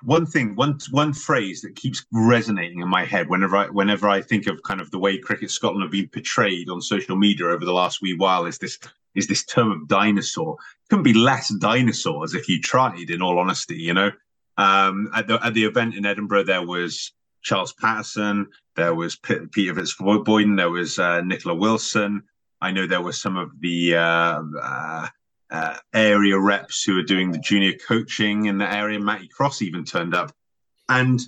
one 0.02 0.26
thing, 0.26 0.54
one 0.54 0.78
one 0.90 1.12
phrase 1.12 1.62
that 1.62 1.74
keeps 1.74 2.06
resonating 2.12 2.80
in 2.80 2.88
my 2.88 3.04
head 3.04 3.28
whenever 3.28 3.56
I 3.56 3.66
whenever 3.66 4.08
I 4.08 4.22
think 4.22 4.46
of 4.46 4.62
kind 4.62 4.80
of 4.80 4.90
the 4.90 4.98
way 4.98 5.18
Cricket 5.18 5.50
Scotland 5.50 5.82
have 5.82 5.92
been 5.92 6.08
portrayed 6.08 6.68
on 6.68 6.80
social 6.80 7.16
media 7.16 7.46
over 7.46 7.64
the 7.64 7.72
last 7.72 8.00
wee 8.00 8.14
while 8.16 8.46
is 8.46 8.58
this 8.58 8.78
is 9.14 9.26
this 9.26 9.44
term 9.44 9.72
of 9.72 9.88
dinosaur. 9.88 10.54
It 10.54 10.88
couldn't 10.88 11.02
be 11.02 11.14
less 11.14 11.52
dinosaurs 11.54 12.34
if 12.34 12.48
you 12.48 12.60
tried. 12.60 13.10
In 13.10 13.20
all 13.20 13.38
honesty, 13.38 13.76
you 13.76 13.92
know, 13.92 14.10
um, 14.56 15.10
at 15.14 15.26
the 15.26 15.44
at 15.44 15.54
the 15.54 15.64
event 15.64 15.94
in 15.94 16.06
Edinburgh, 16.06 16.44
there 16.44 16.66
was 16.66 17.12
Charles 17.42 17.72
Patterson, 17.72 18.48
there 18.76 18.94
was 18.94 19.16
P- 19.16 19.46
Peter 19.50 19.74
Fitzboydon, 19.74 20.56
there 20.56 20.70
was 20.70 20.98
uh, 20.98 21.20
Nicola 21.20 21.54
Wilson. 21.54 22.22
I 22.60 22.70
know 22.70 22.86
there 22.86 23.02
were 23.02 23.12
some 23.12 23.36
of 23.36 23.50
the 23.60 23.96
uh, 23.96 24.42
uh, 24.62 25.08
uh, 25.50 25.76
area 25.92 26.38
reps 26.38 26.84
who 26.84 26.98
are 26.98 27.02
doing 27.02 27.32
the 27.32 27.38
junior 27.38 27.72
coaching 27.86 28.46
in 28.46 28.58
the 28.58 28.72
area. 28.72 29.00
Matty 29.00 29.28
Cross 29.28 29.62
even 29.62 29.84
turned 29.84 30.14
up, 30.14 30.32
and 30.88 31.20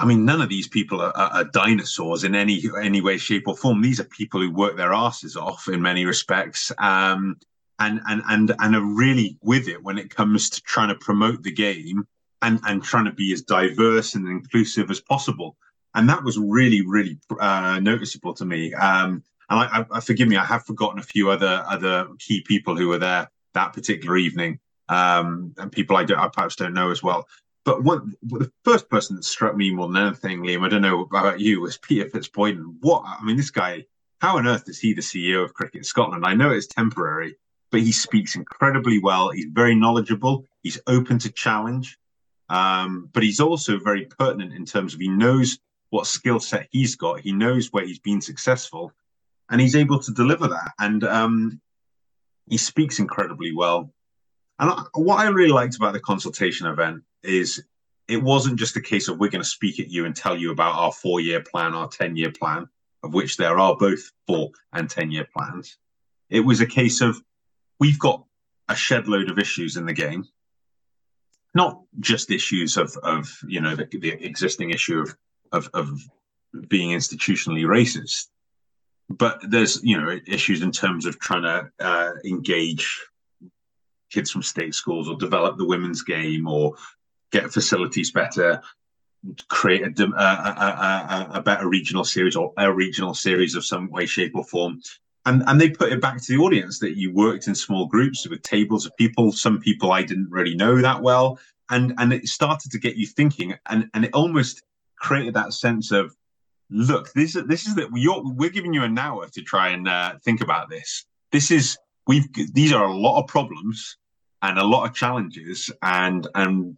I 0.00 0.06
mean, 0.06 0.24
none 0.24 0.40
of 0.40 0.48
these 0.48 0.66
people 0.66 1.00
are, 1.00 1.14
are, 1.14 1.30
are, 1.30 1.44
dinosaurs 1.44 2.24
in 2.24 2.34
any 2.34 2.64
any 2.82 3.02
way, 3.02 3.18
shape, 3.18 3.46
or 3.46 3.56
form. 3.56 3.82
These 3.82 4.00
are 4.00 4.04
people 4.04 4.40
who 4.40 4.50
work 4.50 4.76
their 4.76 4.94
asses 4.94 5.36
off 5.36 5.68
in 5.68 5.82
many 5.82 6.06
respects, 6.06 6.72
um, 6.78 7.36
and 7.80 8.00
and 8.06 8.22
and 8.28 8.54
and 8.58 8.76
are 8.76 8.84
really 8.84 9.36
with 9.42 9.66
it 9.66 9.82
when 9.82 9.98
it 9.98 10.14
comes 10.14 10.50
to 10.50 10.62
trying 10.62 10.88
to 10.88 10.94
promote 10.94 11.42
the 11.42 11.50
game 11.50 12.06
and 12.42 12.60
and 12.66 12.82
trying 12.82 13.06
to 13.06 13.12
be 13.12 13.32
as 13.32 13.42
diverse 13.42 14.14
and 14.14 14.28
inclusive 14.28 14.90
as 14.90 15.00
possible. 15.00 15.56
And 15.94 16.08
that 16.08 16.22
was 16.22 16.38
really, 16.38 16.82
really 16.82 17.18
uh, 17.40 17.80
noticeable 17.80 18.32
to 18.34 18.44
me. 18.44 18.72
Um, 18.74 19.24
and 19.48 19.58
I, 19.58 19.84
I, 19.90 19.98
forgive 19.98 20.28
me, 20.28 20.36
I 20.36 20.44
have 20.44 20.64
forgotten 20.64 21.00
a 21.00 21.02
few 21.02 21.30
other 21.30 21.64
other 21.66 22.06
key 22.20 22.42
people 22.42 22.76
who 22.76 22.88
were 22.88 22.98
there 22.98 23.28
that 23.54 23.72
particular 23.72 24.16
evening, 24.16 24.60
um, 24.88 25.52
and 25.58 25.72
people 25.72 25.96
I, 25.96 26.04
don't 26.04 26.20
I 26.20 26.28
perhaps 26.28 26.54
don't 26.54 26.74
know 26.74 26.90
as 26.90 27.02
well. 27.02 27.26
But 27.64 27.82
what, 27.82 28.02
the 28.22 28.50
first 28.64 28.88
person 28.88 29.16
that 29.16 29.24
struck 29.24 29.56
me 29.56 29.70
more 29.70 29.88
than 29.88 29.96
anything, 29.96 30.42
Liam, 30.42 30.64
I 30.64 30.68
don't 30.68 30.82
know 30.82 31.02
about 31.02 31.40
you, 31.40 31.60
was 31.60 31.76
Peter 31.78 32.08
Fitzboydon. 32.08 32.76
What 32.80 33.02
I 33.04 33.22
mean, 33.24 33.36
this 33.36 33.50
guy, 33.50 33.84
how 34.20 34.38
on 34.38 34.46
earth 34.46 34.68
is 34.68 34.78
he 34.78 34.94
the 34.94 35.02
CEO 35.02 35.44
of 35.44 35.52
Cricket 35.52 35.84
Scotland? 35.84 36.24
I 36.24 36.34
know 36.34 36.50
it's 36.50 36.68
temporary, 36.68 37.34
but 37.70 37.80
he 37.80 37.92
speaks 37.92 38.36
incredibly 38.36 38.98
well. 38.98 39.30
He's 39.30 39.46
very 39.50 39.74
knowledgeable. 39.74 40.44
He's 40.62 40.80
open 40.86 41.18
to 41.20 41.30
challenge, 41.30 41.98
um, 42.48 43.08
but 43.12 43.22
he's 43.22 43.40
also 43.40 43.78
very 43.78 44.06
pertinent 44.06 44.52
in 44.52 44.64
terms 44.64 44.94
of 44.94 45.00
he 45.00 45.08
knows 45.08 45.58
what 45.90 46.06
skill 46.06 46.40
set 46.40 46.68
he's 46.70 46.96
got. 46.96 47.20
He 47.20 47.32
knows 47.32 47.68
where 47.72 47.84
he's 47.84 47.98
been 47.98 48.20
successful, 48.20 48.92
and 49.50 49.60
he's 49.60 49.76
able 49.76 50.00
to 50.00 50.12
deliver 50.12 50.48
that. 50.48 50.72
And 50.78 51.04
um, 51.04 51.60
he 52.48 52.56
speaks 52.56 52.98
incredibly 52.98 53.54
well. 53.54 53.92
And 54.58 54.70
I, 54.70 54.82
what 54.94 55.20
I 55.20 55.28
really 55.28 55.52
liked 55.52 55.76
about 55.76 55.92
the 55.92 56.00
consultation 56.00 56.66
event 56.66 57.02
is 57.22 57.62
it 58.08 58.22
wasn't 58.22 58.58
just 58.58 58.76
a 58.76 58.80
case 58.80 59.08
of 59.08 59.18
we're 59.18 59.30
going 59.30 59.42
to 59.42 59.48
speak 59.48 59.78
at 59.78 59.88
you 59.88 60.04
and 60.04 60.14
tell 60.14 60.36
you 60.36 60.50
about 60.50 60.74
our 60.74 60.92
four 60.92 61.20
year 61.20 61.40
plan, 61.40 61.74
our 61.74 61.88
10 61.88 62.16
year 62.16 62.32
plan, 62.32 62.68
of 63.02 63.14
which 63.14 63.36
there 63.36 63.58
are 63.58 63.76
both 63.76 64.00
four 64.26 64.50
and 64.72 64.90
10 64.90 65.12
year 65.12 65.26
plans. 65.32 65.78
It 66.28 66.40
was 66.40 66.60
a 66.60 66.66
case 66.66 67.00
of 67.00 67.22
we've 67.80 67.98
got 67.98 68.24
a 68.68 68.76
shed 68.76 69.08
load 69.08 69.30
of 69.30 69.38
issues 69.38 69.76
in 69.76 69.86
the 69.86 69.92
game, 69.92 70.24
not 71.54 71.80
just 71.98 72.30
issues 72.30 72.76
of, 72.76 72.96
of 73.02 73.28
you 73.48 73.60
know, 73.60 73.74
the, 73.74 73.88
the 73.90 74.12
existing 74.24 74.70
issue 74.70 75.00
of, 75.00 75.16
of, 75.50 75.70
of 75.74 76.00
being 76.68 76.96
institutionally 76.96 77.64
racist, 77.64 78.28
but 79.08 79.40
there's 79.48 79.82
you 79.82 80.00
know 80.00 80.18
issues 80.26 80.62
in 80.62 80.70
terms 80.70 81.04
of 81.04 81.18
trying 81.18 81.42
to 81.42 81.68
uh, 81.80 82.12
engage 82.24 83.04
kids 84.10 84.30
from 84.30 84.42
state 84.42 84.74
schools 84.74 85.08
or 85.08 85.16
develop 85.16 85.56
the 85.56 85.66
women's 85.66 86.02
game 86.02 86.46
or 86.46 86.74
get 87.32 87.52
facilities 87.52 88.12
better 88.12 88.60
create 89.48 89.82
a, 89.82 90.04
a, 90.04 90.16
a, 90.16 91.30
a, 91.34 91.42
better 91.42 91.68
regional 91.68 92.04
series 92.04 92.36
or 92.36 92.52
a 92.56 92.72
regional 92.72 93.12
series 93.12 93.54
of 93.54 93.64
some 93.64 93.90
way 93.90 94.06
shape 94.06 94.34
or 94.34 94.44
form 94.44 94.80
and 95.26 95.42
and 95.46 95.60
they 95.60 95.70
put 95.70 95.92
it 95.92 96.00
back 96.00 96.20
to 96.20 96.32
the 96.32 96.42
audience 96.42 96.78
that 96.78 96.96
you 96.96 97.12
worked 97.12 97.46
in 97.46 97.54
small 97.54 97.86
groups 97.86 98.26
with 98.28 98.42
tables 98.42 98.86
of 98.86 98.96
people 98.96 99.32
some 99.32 99.60
people 99.60 99.92
i 99.92 100.02
didn't 100.02 100.30
really 100.30 100.54
know 100.54 100.80
that 100.80 101.02
well 101.02 101.38
and 101.70 101.94
and 101.98 102.12
it 102.12 102.26
started 102.26 102.70
to 102.70 102.78
get 102.78 102.96
you 102.96 103.06
thinking 103.06 103.54
and 103.68 103.88
and 103.94 104.04
it 104.04 104.14
almost 104.14 104.62
created 104.98 105.34
that 105.34 105.52
sense 105.52 105.90
of 105.90 106.14
look, 106.70 107.12
this 107.12 107.36
is 107.36 107.44
this 107.46 107.66
is 107.66 107.74
that 107.74 107.90
we're 107.90 108.50
giving 108.50 108.72
you 108.72 108.82
an 108.82 108.98
hour 108.98 109.28
to 109.28 109.42
try 109.42 109.68
and 109.68 109.88
uh, 109.88 110.14
think 110.24 110.40
about 110.40 110.70
this. 110.70 111.04
This 111.32 111.50
is 111.50 111.76
we've 112.06 112.26
these 112.52 112.72
are 112.72 112.84
a 112.84 112.96
lot 112.96 113.20
of 113.20 113.28
problems 113.28 113.96
and 114.42 114.58
a 114.58 114.64
lot 114.64 114.88
of 114.88 114.94
challenges, 114.94 115.70
and 115.82 116.26
and 116.34 116.76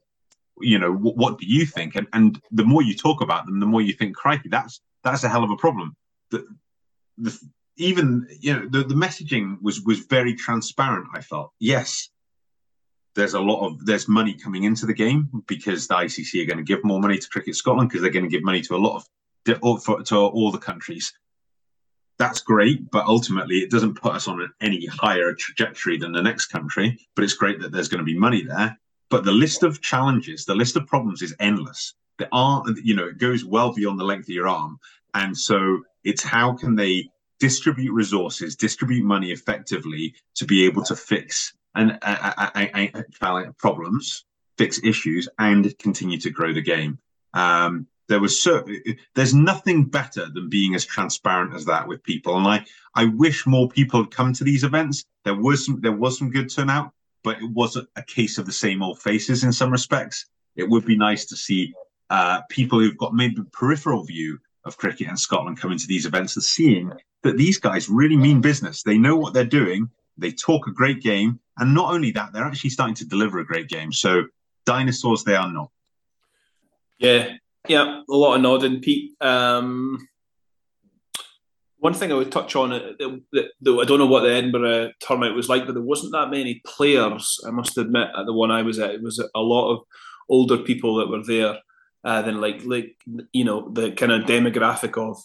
you 0.61 0.79
know 0.79 0.93
what, 0.93 1.17
what 1.17 1.39
do 1.39 1.47
you 1.47 1.67
think? 1.67 1.95
And 1.95 2.07
and 2.13 2.41
the 2.51 2.65
more 2.65 2.83
you 2.83 2.97
talk 2.97 3.21
about 3.21 3.47
them, 3.47 3.61
the 3.61 3.67
more 3.67 3.83
you 3.83 3.93
think, 3.93 4.17
crikey, 4.17 4.49
that's 4.49 4.81
that's 5.05 5.25
a 5.25 5.29
hell 5.29 5.45
of 5.45 5.51
a 5.51 5.57
problem. 5.57 5.95
The, 6.31 6.47
the 7.19 7.39
even 7.77 8.27
you 8.41 8.53
know 8.53 8.69
the, 8.69 8.85
the 8.85 8.95
messaging 8.95 9.57
was 9.63 9.81
was 9.83 10.01
very 10.01 10.35
transparent. 10.35 11.09
I 11.15 11.21
felt 11.21 11.53
yes, 11.59 12.11
there's 13.15 13.35
a 13.35 13.41
lot 13.41 13.67
of 13.67 13.85
there's 13.85 14.09
money 14.09 14.35
coming 14.35 14.65
into 14.65 14.87
the 14.87 14.95
game 14.95 15.29
because 15.47 15.87
the 15.87 15.95
ICC 15.95 16.43
are 16.43 16.47
going 16.47 16.59
to 16.59 16.65
give 16.65 16.85
more 16.85 17.01
money 17.01 17.19
to 17.19 17.29
Cricket 17.29 17.57
Scotland 17.57 17.89
because 17.89 18.03
they're 18.03 18.11
going 18.11 18.25
to 18.25 18.31
give 18.31 18.45
money 18.45 18.63
to 18.63 18.75
a 18.75 18.79
lot 18.79 18.97
of 18.97 19.07
to, 19.45 20.03
to 20.05 20.17
all 20.17 20.51
the 20.51 20.59
countries. 20.59 21.13
That's 22.19 22.41
great, 22.41 22.91
but 22.91 23.07
ultimately 23.07 23.59
it 23.59 23.71
doesn't 23.71 24.01
put 24.01 24.15
us 24.15 24.29
on 24.29 24.49
any 24.61 24.87
higher 24.87 25.35
trajectory 25.35 25.99
than 25.99 26.13
the 26.13 26.23
next 26.23 26.47
country. 26.47 26.99
But 27.17 27.25
it's 27.25 27.35
great 27.35 27.61
that 27.61 27.73
there's 27.73 27.89
going 27.89 27.99
to 27.99 28.05
be 28.05 28.17
money 28.17 28.43
there. 28.43 28.79
But 29.11 29.25
the 29.25 29.33
list 29.33 29.63
of 29.63 29.83
challenges, 29.83 30.45
the 30.45 30.55
list 30.55 30.77
of 30.77 30.87
problems 30.87 31.21
is 31.21 31.35
endless. 31.41 31.95
There 32.19 32.29
are, 32.33 32.63
you 32.83 32.95
know, 32.95 33.09
it 33.09 33.19
goes 33.19 33.45
well 33.45 33.73
beyond 33.73 33.99
the 33.99 34.05
length 34.05 34.27
of 34.27 34.35
your 34.35 34.49
arm. 34.49 34.79
And 35.15 35.37
so 35.37 35.83
it's 36.05 36.23
how 36.23 36.53
can 36.55 36.77
they 36.77 37.09
distribute 37.43 37.93
resources, 37.93 38.55
distribute 38.55 39.05
money 39.05 39.33
effectively 39.33 40.15
to 40.37 40.45
be 40.45 40.65
able 40.65 40.85
to 40.85 40.95
fix 40.95 41.53
and 41.75 41.99
uh, 42.03 42.51
uh, 42.55 43.01
uh, 43.21 43.53
problems, 43.59 44.25
fix 44.57 44.81
issues, 44.85 45.29
and 45.41 45.77
continue 45.79 46.21
to 46.21 46.31
grow 46.31 46.53
the 46.53 46.63
game. 46.63 47.01
Um, 47.35 47.89
there 48.07 48.21
was 48.21 48.41
so 48.41 48.65
there's 49.17 49.35
nothing 49.35 49.87
better 49.87 50.29
than 50.33 50.49
being 50.49 50.77
as 50.77 50.85
transparent 50.85 51.53
as 51.53 51.65
that 51.65 51.89
with 51.89 52.05
people. 52.05 52.37
And 52.37 52.47
i 52.47 52.65
i 52.95 53.07
wish 53.07 53.45
more 53.45 53.69
people 53.69 54.03
had 54.03 54.13
come 54.13 54.33
to 54.35 54.45
these 54.45 54.63
events. 54.63 55.05
There 55.25 55.35
was 55.35 55.67
some 55.67 55.81
there 55.81 55.99
was 56.05 56.19
some 56.19 56.31
good 56.31 56.49
turnout 56.49 56.93
but 57.25 57.41
it 57.41 57.51
wasn't 57.51 57.89
a 57.97 58.03
case 58.03 58.37
of 58.39 58.47
the 58.47 58.53
same 58.65 58.83
old 58.83 59.01
faces 59.01 59.45
in 59.45 59.53
some 59.53 59.71
respects. 59.71 60.27
It 60.57 60.69
would 60.69 60.85
be 60.85 60.97
nice 60.97 61.25
to 61.27 61.37
see 61.37 61.73
uh, 62.11 62.41
people 62.51 62.79
who've 62.81 62.99
got 62.99 63.15
maybe 63.15 63.43
peripheral 63.53 64.05
view 64.05 64.39
of 64.65 64.77
cricket 64.77 65.09
and 65.09 65.19
scotland 65.19 65.59
coming 65.59 65.79
to 65.79 65.87
these 65.87 66.07
events 66.07 66.37
and 66.37 66.45
seeing 66.45 66.93
that 67.23 67.37
these 67.37 67.59
guys 67.59 67.89
really 67.89 68.17
mean 68.17 68.41
business 68.41 68.83
they 68.83 68.99
know 68.99 69.17
what 69.17 69.35
they're 69.35 69.45
doing 69.45 69.89
they 70.19 70.31
talk 70.31 70.67
a 70.67 70.73
great 70.73 71.01
game 71.01 71.39
and 71.59 71.75
not 71.75 71.93
only 71.93 72.11
that 72.11 72.33
they're 72.33 72.45
actually 72.45 72.71
starting 72.71 72.95
to 72.95 73.07
deliver 73.07 73.39
a 73.39 73.47
great 73.47 73.69
game 73.69 73.93
so 73.93 74.25
dinosaurs 74.67 75.25
they 75.25 75.35
are 75.35 75.53
not 75.53 75.71
yeah 76.99 77.33
yeah, 77.69 78.03
a 78.09 78.15
lot 78.15 78.35
of 78.35 78.43
nodding, 78.43 78.81
Pete. 78.81 79.13
Um, 79.21 80.09
one 81.79 81.95
thing 81.95 82.13
I 82.13 82.17
would 82.17 82.33
touch 82.33 82.57
on, 82.57 82.71
though 83.61 83.81
I 83.81 83.85
don't 83.85 83.99
know 83.99 84.07
what 84.07 84.23
the 84.23 84.33
Edinburgh 84.33 84.93
turnout 85.01 85.35
was 85.35 85.49
like, 85.49 85.67
but 85.67 85.75
there 85.75 85.83
wasn't 85.83 86.13
that 86.13 86.31
many 86.31 86.61
players. 86.65 87.41
I 87.47 87.51
must 87.51 87.79
admit, 87.79 88.09
at 88.17 88.27
the 88.27 88.33
one 88.33 88.51
I 88.51 88.63
was 88.63 88.79
at, 88.79 88.91
it 88.91 89.03
was 89.03 89.19
a 89.19 89.41
lot 89.41 89.73
of 89.73 89.85
older 90.29 90.59
people 90.59 90.97
that 90.97 91.09
were 91.09 91.25
there. 91.25 91.59
Uh, 92.05 92.21
than 92.21 92.41
like 92.41 92.65
like 92.65 92.97
you 93.33 93.45
know 93.45 93.69
the 93.69 93.93
kind 93.93 94.11
of 94.11 94.23
demographic 94.23 94.99
of 94.99 95.23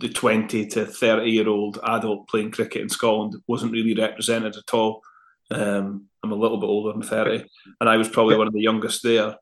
the 0.00 0.08
20 0.08 0.66
to 0.66 0.86
30 0.86 1.30
year 1.30 1.48
old 1.48 1.78
adult 1.84 2.28
playing 2.28 2.50
cricket 2.50 2.82
in 2.82 2.88
Scotland 2.88 3.36
wasn't 3.46 3.72
really 3.72 3.94
represented 3.94 4.56
at 4.56 4.74
all. 4.74 5.02
Um, 5.50 6.06
I'm 6.22 6.32
a 6.32 6.36
little 6.36 6.58
bit 6.58 6.66
older 6.66 6.92
than 6.92 7.02
30, 7.02 7.46
and 7.80 7.88
I 7.88 7.96
was 7.96 8.08
probably 8.08 8.36
one 8.36 8.48
of 8.48 8.52
the 8.52 8.62
youngest 8.62 9.02
there. 9.02 9.36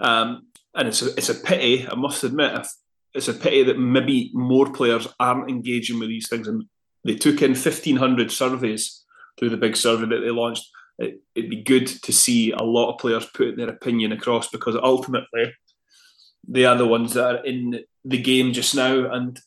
Um, 0.00 0.46
and 0.74 0.88
it's 0.88 1.02
a, 1.02 1.08
it's 1.16 1.28
a 1.28 1.34
pity, 1.34 1.86
I 1.86 1.94
must 1.94 2.24
admit, 2.24 2.66
it's 3.14 3.28
a 3.28 3.34
pity 3.34 3.64
that 3.64 3.78
maybe 3.78 4.30
more 4.32 4.72
players 4.72 5.08
aren't 5.18 5.50
engaging 5.50 5.98
with 5.98 6.08
these 6.08 6.28
things. 6.28 6.46
And 6.46 6.64
they 7.04 7.16
took 7.16 7.42
in 7.42 7.50
1,500 7.50 8.30
surveys 8.30 9.04
through 9.38 9.50
the 9.50 9.56
big 9.56 9.76
survey 9.76 10.06
that 10.06 10.20
they 10.20 10.30
launched. 10.30 10.68
It, 10.98 11.20
would 11.34 11.50
be 11.50 11.62
good 11.62 11.86
to 11.86 12.12
see 12.12 12.52
a 12.52 12.62
lot 12.62 12.92
of 12.92 13.00
players 13.00 13.26
putting 13.26 13.56
their 13.56 13.70
opinion 13.70 14.12
across 14.12 14.48
because 14.48 14.76
ultimately 14.76 15.52
they 16.46 16.66
are 16.66 16.76
the 16.76 16.86
ones 16.86 17.14
that 17.14 17.24
are 17.24 17.44
in 17.44 17.80
the 18.04 18.20
game 18.20 18.52
just 18.52 18.74
now. 18.74 19.10
And 19.10 19.40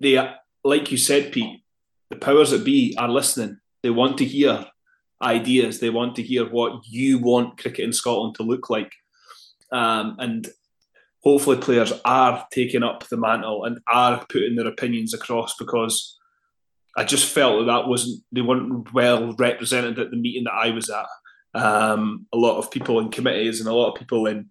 they, 0.00 0.34
like 0.64 0.90
you 0.90 0.98
said, 0.98 1.32
Pete, 1.32 1.62
the 2.10 2.16
powers 2.16 2.50
that 2.50 2.64
be 2.64 2.94
are 2.98 3.08
listening. 3.08 3.58
They 3.82 3.90
want 3.90 4.18
to 4.18 4.24
hear 4.24 4.66
ideas. 5.22 5.80
They 5.80 5.90
want 5.90 6.16
to 6.16 6.22
hear 6.22 6.48
what 6.48 6.82
you 6.86 7.18
want 7.18 7.58
cricket 7.58 7.84
in 7.84 7.92
Scotland 7.92 8.34
to 8.36 8.42
look 8.42 8.70
like. 8.70 8.92
Um, 9.72 10.16
and 10.18 10.48
hopefully 11.22 11.58
players 11.58 11.92
are 12.04 12.46
taking 12.50 12.82
up 12.82 13.06
the 13.08 13.16
mantle 13.16 13.64
and 13.64 13.78
are 13.86 14.24
putting 14.28 14.56
their 14.56 14.66
opinions 14.66 15.14
across 15.14 15.54
because 15.56 16.18
I 16.96 17.04
just 17.04 17.32
felt 17.32 17.60
that 17.60 17.72
that 17.72 17.88
wasn't 17.88 18.22
they 18.32 18.40
weren't 18.40 18.92
well 18.92 19.34
represented 19.38 19.98
at 19.98 20.10
the 20.10 20.16
meeting 20.16 20.44
that 20.44 20.54
I 20.54 20.70
was 20.70 20.90
at. 20.90 21.06
Um, 21.52 22.26
a 22.32 22.36
lot 22.36 22.58
of 22.58 22.70
people 22.70 23.00
in 23.00 23.10
committees 23.10 23.60
and 23.60 23.68
a 23.68 23.74
lot 23.74 23.92
of 23.92 23.98
people 23.98 24.26
in 24.26 24.48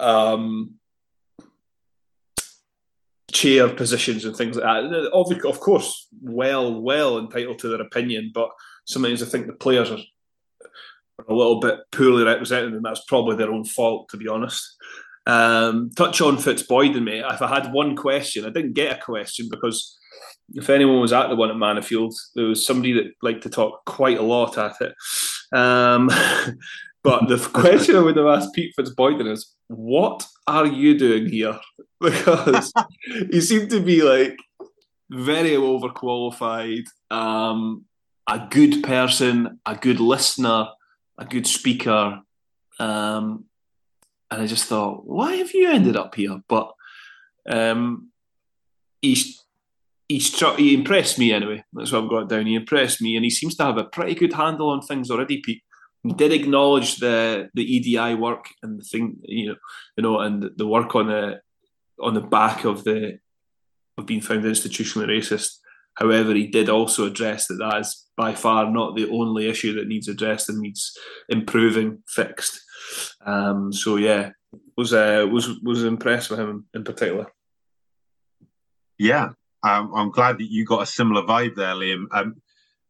um, 0.00 0.74
chair 3.36 3.68
positions 3.68 4.24
and 4.24 4.34
things 4.34 4.56
like 4.56 4.64
that. 4.64 5.10
Of 5.12 5.60
course, 5.60 6.08
well, 6.22 6.80
well 6.80 7.18
entitled 7.18 7.58
to 7.60 7.68
their 7.68 7.82
opinion, 7.82 8.30
but 8.34 8.48
sometimes 8.86 9.22
I 9.22 9.26
think 9.26 9.46
the 9.46 9.52
players 9.52 9.90
are 9.90 9.98
a 11.28 11.34
little 11.34 11.60
bit 11.60 11.80
poorly 11.92 12.24
represented, 12.24 12.72
and 12.72 12.84
that's 12.84 13.04
probably 13.04 13.36
their 13.36 13.52
own 13.52 13.64
fault, 13.64 14.08
to 14.08 14.16
be 14.16 14.28
honest. 14.28 14.76
Um, 15.26 15.90
touch 15.96 16.20
on 16.20 16.38
Fitzboydon, 16.38 17.04
mate. 17.04 17.24
If 17.28 17.42
I 17.42 17.48
had 17.48 17.72
one 17.72 17.94
question, 17.94 18.46
I 18.46 18.50
didn't 18.50 18.72
get 18.72 18.98
a 18.98 19.02
question 19.02 19.48
because 19.50 19.98
if 20.54 20.70
anyone 20.70 21.00
was 21.00 21.12
at 21.12 21.28
the 21.28 21.36
one 21.36 21.50
at 21.50 21.56
Mannofield, 21.56 22.14
there 22.36 22.46
was 22.46 22.64
somebody 22.64 22.92
that 22.94 23.12
liked 23.20 23.42
to 23.42 23.50
talk 23.50 23.84
quite 23.84 24.18
a 24.18 24.22
lot 24.22 24.56
at 24.56 24.76
it. 24.80 24.94
Um, 25.52 26.08
but 27.06 27.28
the 27.28 27.38
question 27.52 27.94
I 27.94 28.00
would 28.00 28.16
have 28.16 28.26
asked 28.26 28.52
Pete 28.52 28.74
Fitzboydon 28.76 29.30
is, 29.30 29.54
what 29.68 30.26
are 30.48 30.66
you 30.66 30.98
doing 30.98 31.28
here? 31.28 31.58
Because 31.98 32.74
he 33.30 33.40
seemed 33.40 33.70
to 33.70 33.80
be 33.80 34.02
like 34.02 34.36
very 35.08 35.52
overqualified, 35.52 36.84
um, 37.10 37.86
a 38.28 38.46
good 38.50 38.82
person, 38.82 39.60
a 39.64 39.76
good 39.76 39.98
listener, 39.98 40.66
a 41.16 41.24
good 41.24 41.46
speaker. 41.46 42.20
Um, 42.78 43.46
and 44.30 44.42
I 44.42 44.46
just 44.46 44.66
thought, 44.66 45.06
why 45.06 45.36
have 45.36 45.54
you 45.54 45.70
ended 45.70 45.96
up 45.96 46.14
here? 46.16 46.38
But 46.48 46.70
um, 47.48 48.10
he's 49.00 49.42
he's 50.06 50.38
he 50.56 50.74
impressed 50.74 51.18
me 51.18 51.32
anyway. 51.32 51.64
That's 51.72 51.92
what 51.92 52.04
I've 52.04 52.10
got 52.10 52.28
down. 52.28 52.46
He 52.46 52.56
impressed 52.56 53.00
me, 53.00 53.16
and 53.16 53.24
he 53.24 53.30
seems 53.30 53.56
to 53.56 53.64
have 53.64 53.78
a 53.78 53.84
pretty 53.84 54.14
good 54.14 54.34
handle 54.34 54.68
on 54.68 54.82
things 54.82 55.10
already. 55.10 55.40
Pete 55.40 55.62
he 56.06 56.12
did 56.14 56.32
acknowledge 56.32 56.96
the 56.96 57.48
the 57.54 57.64
EDI 57.64 58.14
work 58.14 58.48
and 58.62 58.80
the 58.80 58.84
thing, 58.84 59.16
you 59.22 59.48
know, 59.48 59.56
you 59.96 60.02
know, 60.02 60.20
and 60.20 60.50
the 60.56 60.66
work 60.66 60.94
on 60.94 61.08
the 61.08 61.40
on 62.00 62.14
the 62.14 62.20
back 62.20 62.64
of 62.64 62.84
the 62.84 63.18
of 63.98 64.06
being 64.06 64.20
found 64.20 64.44
institutionally 64.44 65.08
racist. 65.08 65.58
However, 65.94 66.34
he 66.34 66.46
did 66.46 66.68
also 66.68 67.06
address 67.06 67.46
that 67.46 67.54
that 67.54 67.80
is 67.80 68.06
by 68.16 68.34
far 68.34 68.70
not 68.70 68.94
the 68.94 69.08
only 69.10 69.48
issue 69.48 69.74
that 69.74 69.88
needs 69.88 70.08
addressed 70.08 70.48
and 70.48 70.60
needs 70.60 70.96
improving, 71.28 72.02
fixed. 72.06 72.60
Um, 73.24 73.72
so 73.72 73.96
yeah, 73.96 74.30
was 74.76 74.92
uh, 74.92 75.26
was 75.30 75.60
was 75.62 75.84
impressed 75.84 76.30
with 76.30 76.38
him 76.38 76.66
in 76.74 76.84
particular. 76.84 77.26
Yeah, 78.98 79.30
I'm 79.62 80.10
glad 80.10 80.38
that 80.38 80.50
you 80.50 80.64
got 80.64 80.82
a 80.82 80.86
similar 80.86 81.22
vibe 81.22 81.56
there, 81.56 81.74
Liam. 81.74 82.06
Um, 82.12 82.40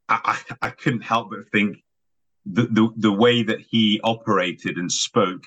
I, 0.08 0.38
I, 0.60 0.68
I 0.68 0.70
couldn't 0.70 1.02
help 1.02 1.30
but 1.30 1.50
think 1.50 1.78
the, 2.46 2.62
the 2.62 2.88
the 2.96 3.12
way 3.12 3.42
that 3.42 3.60
he 3.60 4.00
operated 4.02 4.76
and 4.76 4.90
spoke, 4.90 5.44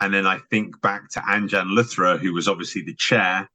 and 0.00 0.14
then 0.14 0.26
I 0.26 0.38
think 0.50 0.80
back 0.80 1.10
to 1.10 1.20
Anjan 1.20 1.76
Luthra, 1.76 2.18
who 2.18 2.32
was 2.32 2.48
obviously 2.48 2.82
the 2.82 2.94
chair. 2.94 3.50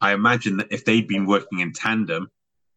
I 0.00 0.12
imagine 0.12 0.58
that 0.58 0.72
if 0.72 0.84
they'd 0.84 1.08
been 1.08 1.26
working 1.26 1.60
in 1.60 1.72
tandem, 1.72 2.30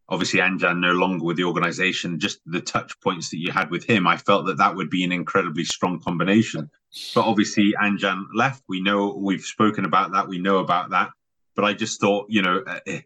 obviously 0.09 0.39
Anjan 0.39 0.79
no 0.79 0.93
longer 0.93 1.25
with 1.25 1.37
the 1.37 1.43
organization, 1.43 2.19
just 2.19 2.39
the 2.45 2.61
touch 2.61 2.99
points 3.01 3.29
that 3.31 3.37
you 3.37 3.51
had 3.51 3.69
with 3.69 3.83
him, 3.83 4.07
I 4.07 4.17
felt 4.17 4.45
that 4.45 4.57
that 4.57 4.75
would 4.75 4.89
be 4.89 5.03
an 5.03 5.11
incredibly 5.11 5.65
strong 5.65 5.99
combination. 5.99 6.69
But 7.13 7.25
obviously 7.25 7.73
Anjan 7.81 8.25
left. 8.33 8.63
We 8.69 8.81
know 8.81 9.13
we've 9.17 9.41
spoken 9.41 9.85
about 9.85 10.13
that. 10.13 10.27
We 10.27 10.39
know 10.39 10.59
about 10.59 10.91
that. 10.91 11.11
But 11.55 11.65
I 11.65 11.73
just 11.73 11.99
thought, 11.99 12.27
you 12.29 12.41
know, 12.41 12.63
uh, 12.65 12.79
eh, 12.85 13.01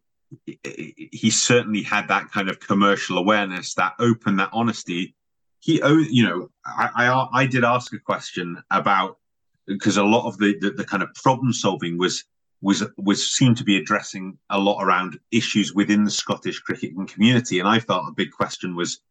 he 0.66 1.30
certainly 1.30 1.84
had 1.84 2.08
that 2.10 2.32
kind 2.32 2.50
of 2.50 2.60
commercial 2.60 3.18
awareness, 3.18 3.74
that 3.76 3.94
open, 4.00 4.38
that 4.38 4.50
honesty. 4.54 5.16
He, 5.62 5.76
you 6.10 6.24
know, 6.24 6.50
I, 6.66 6.90
I, 6.96 7.28
I 7.42 7.46
did 7.46 7.64
ask 7.64 7.94
a 7.94 8.00
question 8.00 8.62
about 8.72 9.18
because 9.68 9.98
a 9.98 10.04
lot 10.04 10.28
of 10.28 10.38
the, 10.38 10.58
the, 10.60 10.72
the 10.72 10.84
kind 10.84 11.04
of 11.04 11.14
problem 11.14 11.54
solving 11.54 11.98
was 11.98 12.26
was 12.62 12.84
was 12.98 13.28
seemed 13.28 13.58
to 13.58 13.64
be 13.64 13.78
addressing 13.78 14.38
a 14.50 14.60
lot 14.60 14.84
around 14.84 15.20
issues 15.32 15.74
within 15.74 16.04
the 16.04 16.12
Scottish 16.12 16.60
cricketing 16.60 17.08
community, 17.08 17.60
and 17.60 17.68
I 17.68 17.80
felt 17.80 18.08
a 18.08 18.14
big 18.14 18.32
question 18.32 18.76
was 18.76 19.02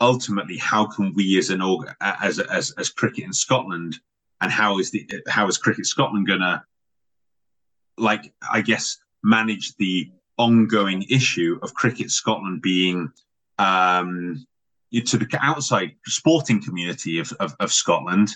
ultimately 0.00 0.56
how 0.56 0.86
can 0.86 1.12
we 1.14 1.38
as 1.38 1.50
an 1.50 1.60
org 1.60 1.88
as 2.00 2.38
as 2.38 2.72
as 2.72 2.90
cricket 2.90 3.24
in 3.24 3.32
Scotland 3.32 3.96
and 4.40 4.50
how 4.50 4.78
is 4.78 4.90
the 4.90 5.08
how 5.28 5.46
is 5.46 5.58
cricket 5.58 5.86
Scotland 5.86 6.26
gonna 6.26 6.64
like 7.98 8.32
I 8.50 8.62
guess 8.62 8.98
manage 9.22 9.76
the 9.76 10.10
ongoing 10.38 11.02
issue 11.10 11.58
of 11.62 11.74
cricket 11.74 12.10
Scotland 12.10 12.62
being 12.62 13.12
um, 13.58 14.46
to 14.92 15.16
the 15.16 15.28
outside 15.40 15.92
sporting 16.06 16.62
community 16.62 17.18
of, 17.18 17.32
of, 17.40 17.54
of 17.60 17.72
Scotland 17.72 18.34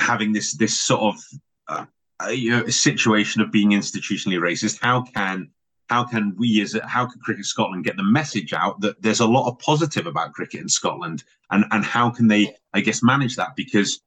having 0.00 0.32
this 0.32 0.54
this 0.54 0.78
sort 0.78 1.14
of 1.14 1.22
uh, 1.68 1.84
you 2.28 2.50
know, 2.50 2.66
situation 2.66 3.40
of 3.42 3.52
being 3.52 3.70
institutionally 3.70 4.38
racist. 4.38 4.78
How 4.80 5.02
can 5.02 5.50
how 5.88 6.04
can 6.04 6.34
we 6.36 6.60
as 6.62 6.76
how 6.84 7.06
can 7.06 7.20
cricket 7.20 7.44
scotland 7.44 7.84
get 7.84 7.96
the 7.96 8.04
message 8.04 8.52
out 8.52 8.80
that 8.80 9.00
there's 9.02 9.20
a 9.20 9.26
lot 9.26 9.48
of 9.48 9.58
positive 9.58 10.06
about 10.06 10.32
cricket 10.32 10.60
in 10.60 10.68
scotland? 10.68 11.24
And 11.50 11.64
and 11.70 11.84
how 11.84 12.10
can 12.10 12.28
they 12.28 12.54
i 12.74 12.80
guess 12.80 13.02
manage 13.02 13.36
that? 13.36 13.56
Because 13.56 14.00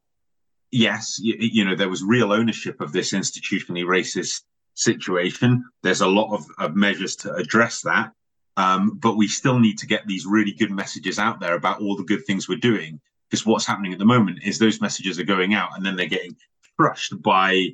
yes 0.71 1.19
you, 1.21 1.35
you 1.39 1.65
know 1.65 1.75
there 1.75 1.89
was 1.89 2.03
real 2.03 2.33
ownership 2.33 2.81
of 2.81 2.91
this 2.91 3.13
institutionally 3.13 3.85
racist 3.85 4.41
situation. 4.75 5.63
There's 5.83 6.01
a 6.01 6.07
lot 6.07 6.33
of, 6.33 6.45
of 6.57 6.75
measures 6.75 7.15
to 7.17 7.33
address 7.33 7.81
that 7.81 8.11
um, 8.57 8.97
but 9.01 9.17
we 9.17 9.27
still 9.27 9.59
need 9.59 9.77
to 9.79 9.87
get 9.87 10.05
these 10.07 10.25
really 10.25 10.53
good 10.53 10.71
messages 10.71 11.19
out 11.19 11.39
there 11.39 11.55
about 11.55 11.81
all 11.81 11.95
the 11.95 12.03
good 12.03 12.25
things 12.25 12.47
we're 12.47 12.57
doing 12.57 12.99
because 13.29 13.45
what's 13.45 13.65
happening 13.65 13.93
at 13.93 13.99
the 13.99 14.05
moment 14.05 14.39
is 14.43 14.59
those 14.59 14.81
messages 14.81 15.19
are 15.19 15.23
going 15.23 15.53
out 15.53 15.69
and 15.75 15.85
then 15.85 15.95
they're 15.95 16.05
getting 16.05 16.35
crushed 16.77 17.19
by 17.21 17.73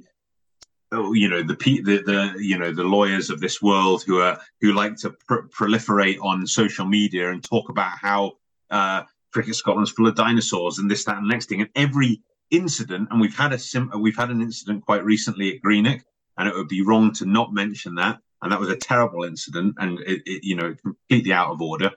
Oh, 0.92 1.14
you 1.14 1.30
know 1.30 1.44
the, 1.44 1.54
the 1.54 2.02
the 2.02 2.34
you 2.40 2.58
know 2.58 2.72
the 2.72 2.84
lawyers 2.84 3.30
of 3.30 3.40
this 3.40 3.62
world 3.62 4.02
who 4.08 4.20
are 4.22 4.40
who 4.60 4.74
like 4.74 4.96
to 4.98 5.12
pr- 5.28 5.48
proliferate 5.56 6.18
on 6.20 6.48
social 6.48 6.86
media 6.86 7.30
and 7.30 7.44
talk 7.44 7.70
about 7.70 7.96
how 8.00 8.34
uh, 8.72 9.04
cricket 9.32 9.54
Scotland's 9.54 9.92
full 9.92 10.08
of 10.08 10.16
dinosaurs 10.16 10.80
and 10.80 10.90
this 10.90 11.06
that 11.06 11.18
and 11.18 11.28
next 11.28 11.48
thing. 11.48 11.62
And 11.62 11.70
every 11.76 12.24
incident 12.50 13.10
and 13.12 13.22
we've 13.22 13.38
had 13.38 13.54
a 13.54 13.60
sim- 13.60 13.92
we've 14.00 14.18
had 14.18 14.32
an 14.32 14.42
incident 14.42 14.84
quite 14.84 15.04
recently 15.04 15.56
at 15.56 15.62
Greenock 15.62 16.02
and 16.40 16.50
it 16.50 16.56
would 16.56 16.68
be 16.68 16.82
wrong 16.82 17.14
to 17.14 17.26
not 17.28 17.54
mention 17.54 17.94
that 17.96 18.20
and 18.42 18.52
that 18.52 18.60
was 18.60 18.70
a 18.70 18.76
terrible 18.76 19.24
incident 19.24 19.76
and 19.80 20.00
it, 20.02 20.22
it 20.26 20.44
you 20.44 20.56
know 20.56 20.76
completely 20.82 21.34
out 21.34 21.52
of 21.52 21.62
order 21.62 21.92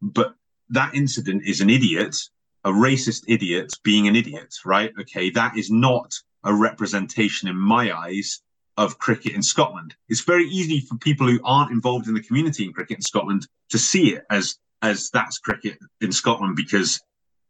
but 0.00 0.34
that 0.70 0.94
incident 0.94 1.42
is 1.46 1.60
an 1.60 1.70
idiot 1.70 2.16
a 2.64 2.70
racist 2.70 3.24
idiot 3.28 3.72
being 3.82 4.08
an 4.08 4.16
idiot 4.16 4.54
right 4.64 4.92
okay 5.00 5.30
that 5.30 5.56
is 5.56 5.70
not 5.70 6.12
a 6.44 6.54
representation 6.54 7.48
in 7.48 7.56
my 7.56 7.96
eyes 7.96 8.40
of 8.78 8.96
cricket 8.96 9.34
in 9.34 9.42
Scotland. 9.42 9.96
It's 10.08 10.20
very 10.20 10.44
easy 10.44 10.80
for 10.80 10.96
people 10.96 11.26
who 11.26 11.40
aren't 11.44 11.72
involved 11.72 12.06
in 12.06 12.14
the 12.14 12.22
community 12.22 12.64
in 12.64 12.72
cricket 12.72 12.98
in 12.98 13.02
Scotland 13.02 13.46
to 13.70 13.78
see 13.78 14.14
it 14.14 14.24
as 14.30 14.56
as 14.80 15.10
that's 15.10 15.38
cricket 15.38 15.76
in 16.00 16.12
Scotland 16.12 16.54
because 16.54 17.00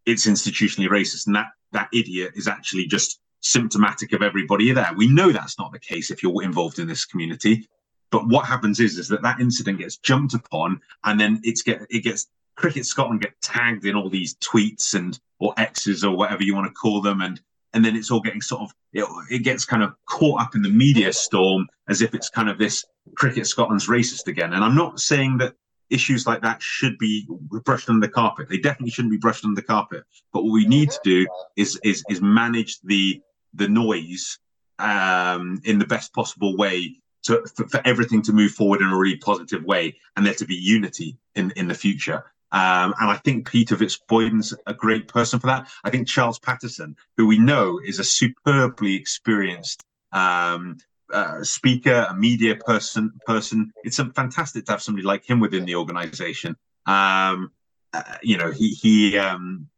it's 0.06 0.26
institutionally 0.26 0.88
racist 0.88 1.26
and 1.26 1.36
that 1.36 1.48
that 1.72 1.88
idiot 1.92 2.32
is 2.34 2.48
actually 2.48 2.86
just 2.86 3.20
symptomatic 3.40 4.14
of 4.14 4.22
everybody 4.22 4.72
there. 4.72 4.90
We 4.96 5.06
know 5.06 5.30
that's 5.30 5.58
not 5.58 5.70
the 5.70 5.78
case 5.78 6.10
if 6.10 6.22
you're 6.22 6.42
involved 6.42 6.78
in 6.78 6.88
this 6.88 7.04
community. 7.04 7.68
But 8.10 8.28
what 8.28 8.46
happens 8.46 8.80
is 8.80 8.98
is 8.98 9.08
that 9.08 9.22
that 9.22 9.40
incident 9.40 9.78
gets 9.78 9.96
jumped 9.98 10.34
upon 10.34 10.80
and 11.04 11.20
then 11.20 11.40
it's 11.44 11.62
get 11.62 11.82
it 11.90 12.00
gets 12.00 12.28
cricket 12.56 12.86
Scotland 12.86 13.20
get 13.20 13.40
tagged 13.40 13.84
in 13.84 13.94
all 13.94 14.08
these 14.08 14.34
tweets 14.36 14.94
and 14.94 15.18
or 15.38 15.54
X's 15.56 16.04
or 16.04 16.16
whatever 16.16 16.42
you 16.42 16.54
want 16.54 16.66
to 16.66 16.72
call 16.72 17.00
them 17.00 17.20
and 17.20 17.40
and 17.74 17.84
then 17.84 17.96
it's 17.96 18.10
all 18.10 18.20
getting 18.20 18.40
sort 18.40 18.62
of 18.62 18.72
it, 18.92 19.04
it, 19.30 19.40
gets 19.40 19.64
kind 19.64 19.82
of 19.82 19.94
caught 20.06 20.40
up 20.40 20.54
in 20.54 20.62
the 20.62 20.70
media 20.70 21.12
storm 21.12 21.66
as 21.88 22.00
if 22.00 22.14
it's 22.14 22.30
kind 22.30 22.48
of 22.48 22.58
this 22.58 22.84
cricket 23.14 23.46
Scotland's 23.46 23.88
racist 23.88 24.26
again. 24.26 24.54
And 24.54 24.64
I'm 24.64 24.74
not 24.74 25.00
saying 25.00 25.38
that 25.38 25.54
issues 25.90 26.26
like 26.26 26.42
that 26.42 26.62
should 26.62 26.98
be 26.98 27.26
brushed 27.64 27.88
under 27.88 28.06
the 28.06 28.12
carpet. 28.12 28.48
They 28.48 28.58
definitely 28.58 28.90
shouldn't 28.90 29.12
be 29.12 29.18
brushed 29.18 29.44
under 29.44 29.60
the 29.60 29.66
carpet. 29.66 30.04
But 30.32 30.44
what 30.44 30.52
we 30.52 30.66
need 30.66 30.90
to 30.90 31.00
do 31.04 31.26
is 31.56 31.78
is 31.84 32.02
is 32.08 32.20
manage 32.20 32.80
the 32.80 33.20
the 33.54 33.68
noise 33.68 34.38
um, 34.78 35.60
in 35.64 35.78
the 35.78 35.86
best 35.86 36.12
possible 36.14 36.56
way 36.56 36.96
to 37.24 37.44
for, 37.54 37.68
for, 37.68 37.80
everything 37.84 38.22
to 38.22 38.32
move 38.32 38.52
forward 38.52 38.80
in 38.80 38.88
a 38.88 38.96
really 38.96 39.16
positive 39.16 39.64
way 39.64 39.96
and 40.16 40.24
there 40.24 40.34
to 40.34 40.44
be 40.44 40.54
unity 40.54 41.16
in 41.34 41.52
in 41.56 41.68
the 41.68 41.74
future. 41.74 42.24
Um, 42.50 42.94
and 42.98 43.10
I 43.10 43.16
think 43.16 43.50
Peter 43.50 43.76
Fitzboydon's 43.76 44.54
a 44.66 44.72
great 44.72 45.06
person 45.06 45.38
for 45.38 45.48
that. 45.48 45.68
I 45.84 45.90
think 45.90 46.08
Charles 46.08 46.38
Patterson, 46.38 46.96
who 47.16 47.26
we 47.26 47.38
know 47.38 47.78
is 47.84 47.98
a 47.98 48.04
superbly 48.04 48.94
experienced 48.94 49.84
um, 50.12 50.78
uh, 51.12 51.42
speaker, 51.42 52.06
a 52.08 52.14
media 52.14 52.56
person, 52.56 53.12
person. 53.26 53.72
It's 53.84 53.98
fantastic 53.98 54.64
to 54.66 54.72
have 54.72 54.82
somebody 54.82 55.06
like 55.06 55.28
him 55.28 55.40
within 55.40 55.66
the 55.66 55.74
organisation. 55.74 56.56
Um, 56.86 57.52
uh, 57.92 58.02
you 58.22 58.38
know, 58.38 58.50
he 58.50 58.70
he 58.70 59.18
um, 59.18 59.68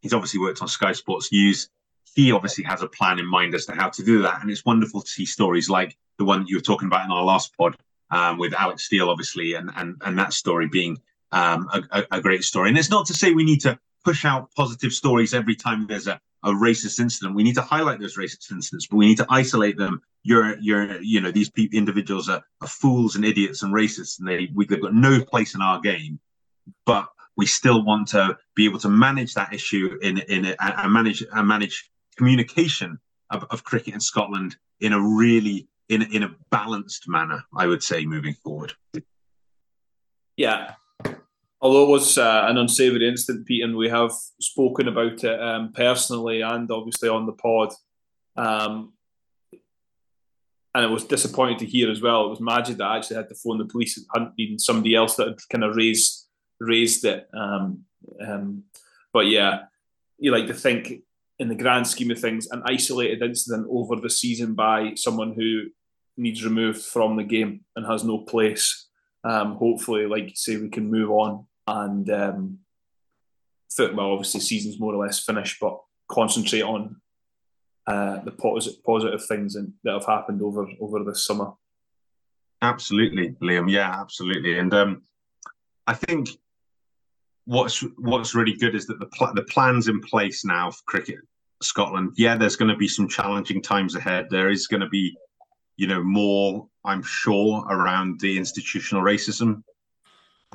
he's 0.00 0.12
obviously 0.12 0.40
worked 0.40 0.62
on 0.62 0.68
Sky 0.68 0.92
Sports 0.92 1.30
News. 1.32 1.68
He 2.14 2.32
obviously 2.32 2.64
has 2.64 2.82
a 2.82 2.88
plan 2.88 3.18
in 3.18 3.26
mind 3.26 3.54
as 3.54 3.66
to 3.66 3.72
how 3.72 3.90
to 3.90 4.02
do 4.02 4.22
that, 4.22 4.40
and 4.40 4.50
it's 4.50 4.64
wonderful 4.64 5.02
to 5.02 5.08
see 5.08 5.26
stories 5.26 5.68
like 5.68 5.96
the 6.18 6.24
one 6.24 6.46
you 6.46 6.56
were 6.56 6.62
talking 6.62 6.88
about 6.88 7.04
in 7.04 7.10
our 7.10 7.24
last 7.24 7.56
pod 7.56 7.76
um, 8.10 8.38
with 8.38 8.54
Alex 8.54 8.84
Steele, 8.84 9.10
obviously, 9.10 9.54
and 9.54 9.70
and 9.76 9.96
and 10.04 10.18
that 10.18 10.32
story 10.32 10.68
being 10.68 10.98
um, 11.32 11.68
a, 11.90 12.04
a, 12.10 12.20
great 12.20 12.44
story. 12.44 12.68
And 12.68 12.78
it's 12.78 12.90
not 12.90 13.06
to 13.06 13.14
say 13.14 13.32
we 13.32 13.44
need 13.44 13.60
to 13.62 13.78
push 14.04 14.24
out 14.24 14.50
positive 14.54 14.92
stories 14.92 15.34
every 15.34 15.56
time 15.56 15.86
there's 15.86 16.06
a, 16.06 16.20
a 16.44 16.50
racist 16.50 17.00
incident. 17.00 17.34
We 17.34 17.42
need 17.42 17.56
to 17.56 17.62
highlight 17.62 17.98
those 17.98 18.16
racist 18.16 18.52
incidents, 18.52 18.86
but 18.86 18.96
we 18.96 19.06
need 19.06 19.16
to 19.18 19.26
isolate 19.28 19.76
them. 19.76 20.00
You're, 20.22 20.56
you're, 20.60 21.00
you 21.02 21.20
know, 21.20 21.30
these 21.32 21.50
individuals 21.72 22.28
are, 22.28 22.42
are 22.60 22.68
fools 22.68 23.16
and 23.16 23.24
idiots 23.24 23.62
and 23.62 23.74
racists, 23.74 24.18
and 24.18 24.28
they 24.28 24.48
we, 24.54 24.66
they've 24.66 24.80
got 24.80 24.94
no 24.94 25.22
place 25.22 25.54
in 25.54 25.60
our 25.60 25.80
game. 25.80 26.20
But 26.84 27.08
we 27.36 27.46
still 27.46 27.84
want 27.84 28.08
to 28.08 28.38
be 28.54 28.64
able 28.64 28.78
to 28.80 28.88
manage 28.88 29.34
that 29.34 29.52
issue 29.52 29.98
in 30.02 30.18
in 30.18 30.56
and 30.58 30.92
manage 30.92 31.24
and 31.30 31.48
manage 31.48 31.90
communication 32.16 32.98
of, 33.30 33.44
of 33.50 33.64
cricket 33.64 33.94
in 33.94 34.00
Scotland 34.00 34.56
in 34.80 34.92
a 34.92 35.00
really 35.00 35.68
in 35.88 36.02
in 36.02 36.22
a 36.22 36.34
balanced 36.50 37.08
manner. 37.08 37.42
I 37.56 37.66
would 37.66 37.82
say 37.82 38.04
moving 38.04 38.34
forward. 38.34 38.72
Yeah, 40.36 40.74
although 41.60 41.84
it 41.84 41.90
was 41.90 42.18
uh, 42.18 42.44
an 42.48 42.58
unsavoury 42.58 43.08
incident, 43.08 43.46
Pete, 43.46 43.64
and 43.64 43.76
we 43.76 43.88
have 43.88 44.12
spoken 44.40 44.88
about 44.88 45.24
it 45.24 45.40
um, 45.40 45.72
personally 45.72 46.42
and 46.42 46.70
obviously 46.70 47.08
on 47.08 47.26
the 47.26 47.32
pod. 47.32 47.72
Um, 48.36 48.92
and 50.74 50.84
it 50.84 50.90
was 50.90 51.04
disappointing 51.04 51.56
to 51.58 51.64
hear 51.64 51.90
as 51.90 52.02
well. 52.02 52.26
It 52.26 52.28
was 52.28 52.40
Majid 52.40 52.78
that 52.78 52.84
I 52.84 52.98
actually 52.98 53.16
had 53.16 53.30
to 53.30 53.34
phone 53.34 53.56
the 53.56 53.64
police. 53.64 53.96
It 53.96 54.04
hadn't 54.12 54.36
been 54.36 54.58
somebody 54.58 54.94
else 54.94 55.16
that 55.16 55.28
had 55.28 55.38
kind 55.50 55.64
of 55.64 55.74
raised 55.74 56.26
raised 56.60 57.04
it. 57.06 57.28
Um, 57.32 57.84
um, 58.20 58.64
but 59.12 59.26
yeah, 59.26 59.64
you 60.18 60.32
like 60.32 60.46
to 60.48 60.54
think 60.54 61.02
in 61.38 61.48
the 61.48 61.54
grand 61.54 61.86
scheme 61.86 62.10
of 62.10 62.18
things, 62.18 62.48
an 62.50 62.62
isolated 62.64 63.22
incident 63.22 63.66
over 63.70 63.96
the 63.96 64.10
season 64.10 64.54
by 64.54 64.92
someone 64.94 65.34
who 65.34 65.64
needs 66.16 66.44
removed 66.44 66.82
from 66.82 67.16
the 67.16 67.24
game 67.24 67.64
and 67.76 67.86
has 67.86 68.04
no 68.04 68.18
place 68.18 68.86
um, 69.26 69.56
hopefully, 69.56 70.06
like 70.06 70.24
you 70.24 70.36
say, 70.36 70.56
we 70.56 70.68
can 70.68 70.88
move 70.88 71.10
on 71.10 71.46
and 71.66 72.08
um, 72.10 72.58
obviously, 73.98 74.40
season's 74.40 74.78
more 74.78 74.94
or 74.94 75.04
less 75.04 75.18
finished, 75.18 75.58
but 75.60 75.80
concentrate 76.08 76.62
on 76.62 76.96
uh, 77.88 78.20
the 78.22 78.30
positive 78.30 78.82
positive 78.84 79.24
things 79.26 79.56
in, 79.56 79.74
that 79.82 79.94
have 79.94 80.06
happened 80.06 80.42
over 80.42 80.68
over 80.80 81.02
this 81.02 81.24
summer. 81.24 81.52
Absolutely, 82.62 83.32
Liam. 83.42 83.68
Yeah, 83.68 84.00
absolutely. 84.00 84.58
And 84.58 84.72
um, 84.72 85.02
I 85.88 85.94
think 85.94 86.30
what's 87.46 87.80
what's 87.96 88.34
really 88.34 88.54
good 88.54 88.74
is 88.74 88.86
that 88.86 89.00
the 89.00 89.06
pl- 89.06 89.34
the 89.34 89.42
plans 89.44 89.88
in 89.88 90.00
place 90.00 90.44
now 90.44 90.70
for 90.70 90.82
cricket 90.86 91.18
Scotland. 91.62 92.12
Yeah, 92.16 92.36
there's 92.36 92.56
going 92.56 92.70
to 92.70 92.76
be 92.76 92.88
some 92.88 93.08
challenging 93.08 93.62
times 93.62 93.94
ahead. 93.94 94.26
There 94.30 94.50
is 94.50 94.66
going 94.66 94.82
to 94.82 94.88
be 94.88 95.16
you 95.76 95.86
know, 95.86 96.02
more, 96.02 96.68
I'm 96.84 97.02
sure, 97.02 97.64
around 97.68 98.20
the 98.20 98.36
institutional 98.36 99.02
racism 99.02 99.62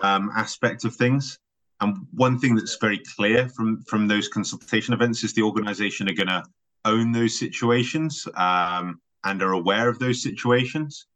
um, 0.01 0.31
aspect 0.35 0.83
of 0.83 0.95
things. 0.95 1.37
And 1.79 2.07
one 2.11 2.39
thing 2.39 2.55
that's 2.55 2.77
very 2.77 3.01
clear 3.15 3.49
from 3.49 3.81
from 3.83 4.07
those 4.07 4.27
consultation 4.27 4.93
events 4.93 5.23
is 5.23 5.33
the 5.33 5.41
organisation 5.41 6.09
are 6.09 6.13
going 6.13 6.27
to 6.27 6.43
own 6.85 7.11
those 7.11 7.37
situations 7.37 8.27
um, 8.35 8.99
and 9.23 9.41
are 9.41 9.53
aware 9.53 9.89
of 9.89 9.99
those 9.99 10.21
situations. 10.21 11.07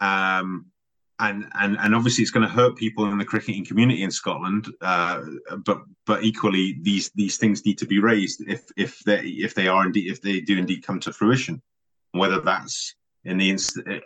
Um, 0.00 0.66
and 1.22 1.46
and 1.54 1.78
and 1.78 1.94
obviously, 1.94 2.22
it's 2.22 2.30
going 2.32 2.46
to 2.46 2.52
hurt 2.52 2.76
people 2.76 3.10
in 3.10 3.16
the 3.16 3.24
cricketing 3.24 3.64
community 3.64 4.02
in 4.02 4.10
Scotland. 4.10 4.66
Uh, 4.80 5.22
but 5.64 5.82
but 6.04 6.24
equally, 6.24 6.78
these 6.82 7.10
these 7.14 7.36
things 7.36 7.64
need 7.64 7.78
to 7.78 7.86
be 7.86 8.00
raised 8.00 8.42
if 8.48 8.64
if 8.76 8.98
they 9.00 9.20
if 9.20 9.54
they 9.54 9.68
are 9.68 9.86
indeed 9.86 10.10
if 10.10 10.20
they 10.20 10.40
do 10.40 10.58
indeed 10.58 10.84
come 10.84 10.98
to 11.00 11.12
fruition. 11.12 11.62
Whether 12.10 12.40
that's 12.40 12.94
in 13.24 13.38
the 13.38 13.56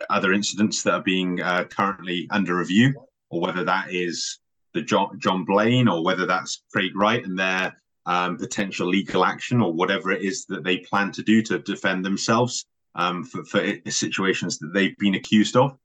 other 0.09 0.31
incidents 0.31 0.83
that 0.83 0.93
are 0.93 1.01
being 1.01 1.41
uh, 1.41 1.63
currently 1.65 2.27
under 2.29 2.55
review, 2.55 2.93
or 3.29 3.41
whether 3.41 3.63
that 3.63 3.91
is 3.91 4.39
the 4.73 4.83
John, 4.83 5.19
John 5.19 5.43
Blain, 5.43 5.87
or 5.87 6.03
whether 6.03 6.27
that's 6.27 6.63
Craig 6.71 6.95
Wright 6.95 7.25
and 7.25 7.37
their 7.37 7.75
um, 8.05 8.37
potential 8.37 8.87
legal 8.87 9.25
action, 9.25 9.59
or 9.59 9.73
whatever 9.73 10.11
it 10.11 10.21
is 10.21 10.45
that 10.45 10.63
they 10.63 10.77
plan 10.77 11.11
to 11.13 11.23
do 11.23 11.41
to 11.43 11.57
defend 11.59 12.05
themselves 12.05 12.65
um, 12.93 13.23
for, 13.23 13.43
for, 13.43 13.65
situations 13.89 14.59
that 14.59 14.71
they've 14.73 14.97
been 14.97 15.15
accused 15.15 15.57
of. 15.57 15.77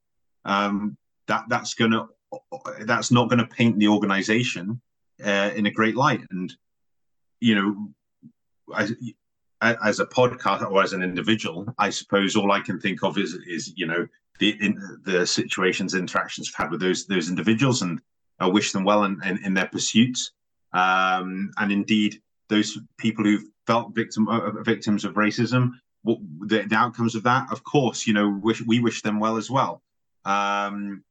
Um, 0.45 0.95
that 1.27 1.45
that's 1.49 1.73
gonna 1.73 2.07
that's 2.81 3.11
not 3.11 3.29
going 3.29 3.39
to 3.39 3.47
paint 3.47 3.77
the 3.79 3.87
organisation 3.87 4.81
uh, 5.23 5.51
in 5.55 5.65
a 5.65 5.71
great 5.71 5.95
light, 5.95 6.21
and 6.31 6.53
you 7.39 7.55
know. 7.55 7.89
I, 8.71 8.87
as 9.85 10.01
a 10.01 10.05
podcast 10.05 10.69
or 10.69 10.83
as 10.83 10.91
an 10.91 11.01
individual, 11.01 11.73
I 11.77 11.89
suppose 11.89 12.35
all 12.35 12.51
I 12.51 12.59
can 12.59 12.81
think 12.81 13.01
of 13.01 13.17
is 13.17 13.33
is 13.47 13.71
you 13.77 13.85
know 13.85 14.05
the 14.39 14.57
in, 14.59 14.99
the 15.05 15.25
situations, 15.25 15.93
interactions 15.93 16.49
I've 16.49 16.65
had 16.65 16.71
with 16.71 16.81
those 16.81 17.05
those 17.05 17.29
individuals, 17.29 17.81
and 17.81 18.01
I 18.39 18.47
wish 18.47 18.71
them 18.71 18.83
well 18.83 19.03
in, 19.05 19.21
in, 19.23 19.43
in 19.45 19.53
their 19.53 19.67
pursuits. 19.67 20.31
Um, 20.73 21.51
and 21.57 21.71
indeed, 21.71 22.21
those 22.49 22.77
people 22.97 23.23
who've 23.23 23.45
felt 23.67 23.95
victim 23.95 24.27
uh, 24.27 24.51
victims 24.63 25.05
of 25.05 25.13
racism, 25.13 25.71
what, 26.01 26.19
the, 26.41 26.63
the, 26.63 26.75
outcomes 26.75 27.15
of 27.15 27.23
that, 27.23 27.51
of 27.51 27.63
course, 27.63 28.07
you 28.07 28.13
know, 28.13 28.29
wish, 28.29 28.61
we 28.65 28.79
wish 28.79 29.01
them 29.01 29.19
well 29.19 29.37
as 29.37 29.49
well. 29.49 29.81
Um, 30.25 31.03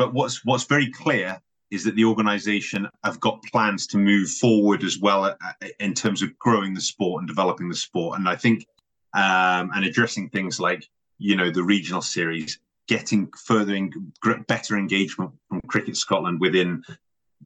but 0.00 0.14
what's 0.14 0.42
what's 0.46 0.64
very 0.64 0.90
clear 0.90 1.38
is 1.70 1.84
that 1.84 1.94
the 1.94 2.06
organization 2.06 2.88
have 3.04 3.20
got 3.20 3.42
plans 3.52 3.86
to 3.86 3.98
move 3.98 4.30
forward 4.30 4.82
as 4.82 4.98
well 4.98 5.24
uh, 5.24 5.34
uh, 5.42 5.68
in 5.78 5.92
terms 5.92 6.22
of 6.22 6.36
growing 6.38 6.72
the 6.72 6.80
sport 6.80 7.20
and 7.20 7.28
developing 7.28 7.68
the 7.68 7.76
sport. 7.76 8.18
And 8.18 8.26
I 8.26 8.34
think 8.34 8.66
um, 9.12 9.70
and 9.74 9.84
addressing 9.84 10.30
things 10.30 10.58
like 10.58 10.88
you 11.18 11.36
know 11.36 11.50
the 11.50 11.62
regional 11.62 12.00
series, 12.00 12.58
getting 12.88 13.30
further 13.44 13.74
in, 13.74 13.92
better 14.48 14.78
engagement 14.78 15.32
from 15.50 15.60
Cricket 15.68 15.98
Scotland 15.98 16.40
within 16.40 16.82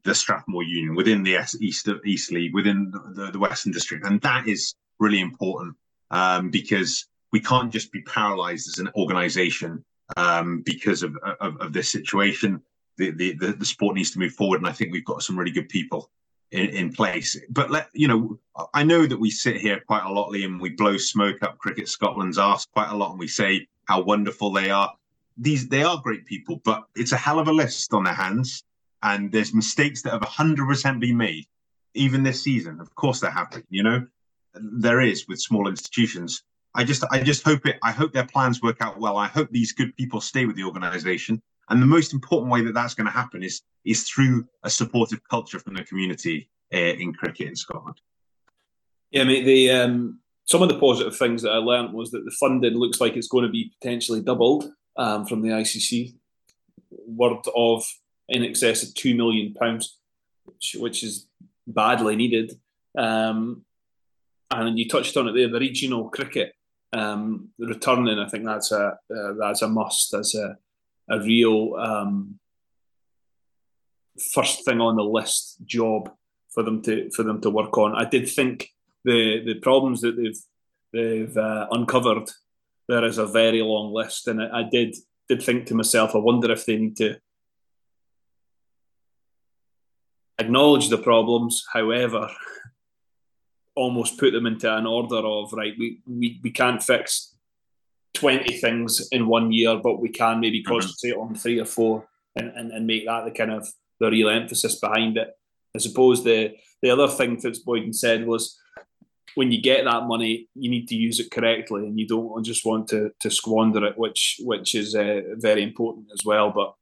the 0.05 0.15
Strathmore 0.15 0.63
Union, 0.63 0.95
within 0.95 1.23
the 1.23 1.37
East 1.59 1.89
East 2.05 2.31
League, 2.31 2.53
within 2.53 2.89
the, 3.15 3.31
the 3.31 3.39
Western 3.39 3.73
District, 3.73 4.05
and 4.05 4.21
that 4.21 4.47
is 4.47 4.75
really 4.97 5.19
important 5.19 5.75
um, 6.11 6.51
because 6.51 7.05
we 7.33 7.41
can't 7.41 7.69
just 7.69 7.91
be 7.91 8.01
paralysed 8.03 8.69
as 8.69 8.77
an 8.79 8.89
organisation 8.95 9.83
um, 10.17 10.61
because 10.61 11.03
of, 11.03 11.15
of, 11.39 11.57
of 11.57 11.73
this 11.73 11.91
situation 11.91 12.61
the, 12.97 13.11
the, 13.11 13.33
the, 13.33 13.65
sport 13.65 13.95
needs 13.95 14.11
to 14.11 14.19
move 14.19 14.33
forward. 14.33 14.59
And 14.59 14.67
I 14.67 14.71
think 14.71 14.91
we've 14.91 15.05
got 15.05 15.21
some 15.21 15.37
really 15.37 15.51
good 15.51 15.69
people 15.69 16.09
in, 16.51 16.69
in 16.69 16.93
place. 16.93 17.39
But 17.49 17.71
let 17.71 17.89
you 17.93 18.07
know, 18.07 18.39
I 18.73 18.83
know 18.83 19.05
that 19.05 19.19
we 19.19 19.29
sit 19.31 19.57
here 19.57 19.81
quite 19.85 20.05
a 20.05 20.11
lot, 20.11 20.31
Liam. 20.31 20.59
We 20.59 20.69
blow 20.69 20.97
smoke 20.97 21.43
up 21.43 21.57
Cricket 21.57 21.89
Scotland's 21.89 22.37
ass 22.37 22.65
quite 22.65 22.89
a 22.89 22.95
lot, 22.95 23.11
and 23.11 23.19
we 23.19 23.27
say 23.27 23.67
how 23.85 24.01
wonderful 24.01 24.51
they 24.51 24.69
are. 24.69 24.93
These 25.37 25.67
they 25.67 25.83
are 25.83 26.01
great 26.01 26.25
people, 26.25 26.61
but 26.63 26.85
it's 26.95 27.11
a 27.11 27.17
hell 27.17 27.39
of 27.39 27.47
a 27.47 27.53
list 27.53 27.93
on 27.93 28.05
their 28.05 28.13
hands, 28.13 28.63
and 29.03 29.31
there's 29.31 29.53
mistakes 29.53 30.01
that 30.03 30.13
have 30.13 30.23
hundred 30.23 30.67
percent 30.67 31.01
been 31.01 31.17
made, 31.17 31.45
even 31.93 32.23
this 32.23 32.41
season. 32.41 32.79
Of 32.79 32.93
course, 32.95 33.19
there 33.19 33.31
have 33.31 33.51
been. 33.51 33.63
You 33.69 33.83
know, 33.83 34.07
there 34.53 35.01
is 35.01 35.27
with 35.27 35.41
small 35.41 35.67
institutions. 35.67 36.43
I 36.75 36.83
just, 36.83 37.03
I 37.09 37.23
just 37.23 37.43
hope 37.43 37.65
it. 37.65 37.77
I 37.83 37.91
hope 37.91 38.13
their 38.13 38.27
plans 38.27 38.61
work 38.61 38.81
out 38.81 38.99
well. 38.99 39.17
I 39.17 39.27
hope 39.27 39.49
these 39.49 39.71
good 39.71 39.95
people 39.95 40.21
stay 40.21 40.45
with 40.45 40.55
the 40.55 40.63
organisation 40.63 41.41
and 41.69 41.81
the 41.81 41.87
most 41.87 42.13
important 42.13 42.51
way 42.51 42.61
that 42.61 42.73
that's 42.73 42.93
going 42.93 43.07
to 43.07 43.11
happen 43.11 43.43
is 43.43 43.61
is 43.83 44.07
through 44.09 44.47
a 44.63 44.69
supportive 44.69 45.21
culture 45.29 45.59
from 45.59 45.75
the 45.75 45.83
community 45.83 46.49
uh, 46.73 46.77
in 46.77 47.13
cricket 47.13 47.47
in 47.47 47.55
Scotland. 47.55 47.99
Yeah, 49.11 49.23
mate. 49.23 49.45
The 49.45 49.71
um, 49.71 50.19
some 50.45 50.61
of 50.61 50.69
the 50.69 50.79
positive 50.79 51.15
things 51.15 51.41
that 51.41 51.51
I 51.51 51.57
learned 51.57 51.93
was 51.93 52.11
that 52.11 52.25
the 52.25 52.35
funding 52.39 52.73
looks 52.73 53.01
like 53.01 53.15
it's 53.15 53.27
going 53.27 53.45
to 53.45 53.51
be 53.51 53.71
potentially 53.79 54.21
doubled 54.21 54.71
um, 54.97 55.25
from 55.25 55.41
the 55.41 55.49
ICC. 55.49 56.15
Word 57.07 57.45
of 57.55 57.83
in 58.29 58.43
excess 58.43 58.83
of 58.83 58.93
two 58.95 59.15
million 59.15 59.53
pounds, 59.53 59.97
which, 60.45 60.75
which 60.79 61.03
is 61.03 61.27
badly 61.67 62.15
needed. 62.15 62.59
Um, 62.97 63.65
and 64.51 64.79
you 64.79 64.87
touched 64.87 65.17
on 65.17 65.27
it 65.27 65.33
there, 65.33 65.49
the 65.49 65.59
regional 65.59 66.09
cricket 66.09 66.53
um, 66.95 67.49
returning. 67.59 68.19
I 68.19 68.27
think 68.27 68.45
that's 68.45 68.71
a 68.71 68.97
uh, 69.15 69.33
that's 69.39 69.61
a 69.61 69.67
must 69.67 70.13
as 70.13 70.35
a 70.35 70.57
a 71.09 71.19
real 71.19 71.75
um, 71.75 72.39
first 74.33 74.65
thing 74.65 74.81
on 74.81 74.95
the 74.95 75.03
list 75.03 75.57
job 75.65 76.11
for 76.53 76.63
them 76.63 76.81
to 76.83 77.09
for 77.11 77.23
them 77.23 77.41
to 77.41 77.49
work 77.49 77.77
on. 77.77 77.95
I 77.95 78.05
did 78.05 78.29
think 78.29 78.69
the 79.03 79.43
the 79.45 79.55
problems 79.55 80.01
that 80.01 80.15
they've 80.15 80.41
they've 80.93 81.37
uh, 81.37 81.67
uncovered 81.71 82.29
there 82.87 83.05
is 83.05 83.17
a 83.17 83.25
very 83.25 83.61
long 83.61 83.93
list, 83.93 84.27
and 84.27 84.41
I, 84.41 84.59
I 84.59 84.63
did 84.63 84.95
did 85.27 85.43
think 85.43 85.67
to 85.67 85.75
myself, 85.75 86.15
I 86.15 86.19
wonder 86.19 86.51
if 86.51 86.65
they 86.65 86.77
need 86.77 86.97
to 86.97 87.17
acknowledge 90.39 90.89
the 90.89 90.97
problems, 90.97 91.65
however, 91.71 92.29
almost 93.75 94.17
put 94.17 94.31
them 94.31 94.45
into 94.45 94.73
an 94.73 94.85
order 94.85 95.17
of 95.17 95.51
right, 95.53 95.73
we, 95.77 95.99
we, 96.07 96.39
we 96.43 96.51
can't 96.51 96.81
fix 96.81 97.35
20 98.13 98.57
things 98.57 99.07
in 99.11 99.27
one 99.27 99.51
year, 99.51 99.77
but 99.77 99.99
we 99.99 100.09
can 100.09 100.39
maybe 100.39 100.61
mm-hmm. 100.61 100.71
concentrate 100.71 101.17
mm-hmm. 101.17 101.29
on 101.29 101.35
three 101.35 101.59
or 101.59 101.65
four 101.65 102.07
and, 102.35 102.51
and, 102.55 102.71
and 102.71 102.87
make 102.87 103.05
that 103.05 103.25
the 103.25 103.31
kind 103.31 103.51
of 103.51 103.67
the 103.99 104.09
real 104.09 104.29
emphasis 104.29 104.79
behind 104.79 105.17
it. 105.17 105.29
I 105.75 105.79
suppose 105.79 106.23
the 106.23 106.55
the 106.81 106.89
other 106.89 107.07
thing 107.07 107.37
Fitzboydon 107.37 107.93
said 107.93 108.25
was 108.25 108.57
when 109.35 109.51
you 109.51 109.61
get 109.61 109.83
that 109.83 110.07
money, 110.07 110.47
you 110.55 110.69
need 110.69 110.87
to 110.87 110.95
use 110.95 111.19
it 111.19 111.31
correctly, 111.31 111.85
and 111.85 111.99
you 111.99 112.07
don't 112.07 112.43
just 112.43 112.65
want 112.65 112.87
to 112.89 113.11
to 113.19 113.29
squander 113.29 113.85
it, 113.85 113.97
which 113.97 114.39
which 114.43 114.75
is 114.75 114.95
uh, 114.95 115.21
very 115.35 115.63
important 115.63 116.07
as 116.13 116.25
well. 116.25 116.51
But 116.51 116.73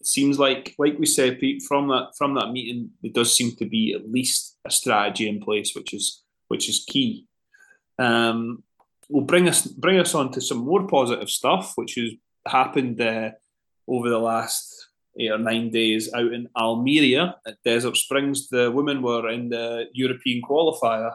it 0.00 0.06
seems 0.06 0.38
like, 0.38 0.74
like 0.78 0.98
we 0.98 1.06
said, 1.06 1.38
Pete, 1.38 1.62
from 1.62 1.88
that 1.88 2.12
from 2.18 2.34
that 2.34 2.50
meeting, 2.50 2.90
there 3.02 3.12
does 3.12 3.34
seem 3.34 3.54
to 3.56 3.66
be 3.66 3.94
at 3.94 4.10
least 4.10 4.56
a 4.64 4.70
strategy 4.70 5.28
in 5.28 5.40
place, 5.40 5.72
which 5.74 5.94
is 5.94 6.22
which 6.50 6.68
is 6.68 6.84
key. 6.86 7.26
Um, 7.98 8.64
will 9.08 9.22
bring 9.22 9.48
us 9.48 9.66
bring 9.66 9.98
us 10.00 10.14
on 10.14 10.32
to 10.32 10.40
some 10.40 10.58
more 10.58 10.86
positive 10.86 11.30
stuff, 11.30 11.72
which 11.76 11.94
has 11.94 12.10
happened 12.46 13.00
uh, 13.00 13.30
over 13.86 14.10
the 14.10 14.18
last 14.18 14.88
eight 15.18 15.30
or 15.30 15.38
nine 15.38 15.70
days 15.70 16.12
out 16.12 16.32
in 16.32 16.48
Almeria 16.56 17.36
at 17.46 17.62
Desert 17.64 17.96
Springs. 17.96 18.48
The 18.48 18.70
women 18.70 19.00
were 19.00 19.28
in 19.30 19.48
the 19.48 19.86
European 19.92 20.42
qualifier 20.42 21.14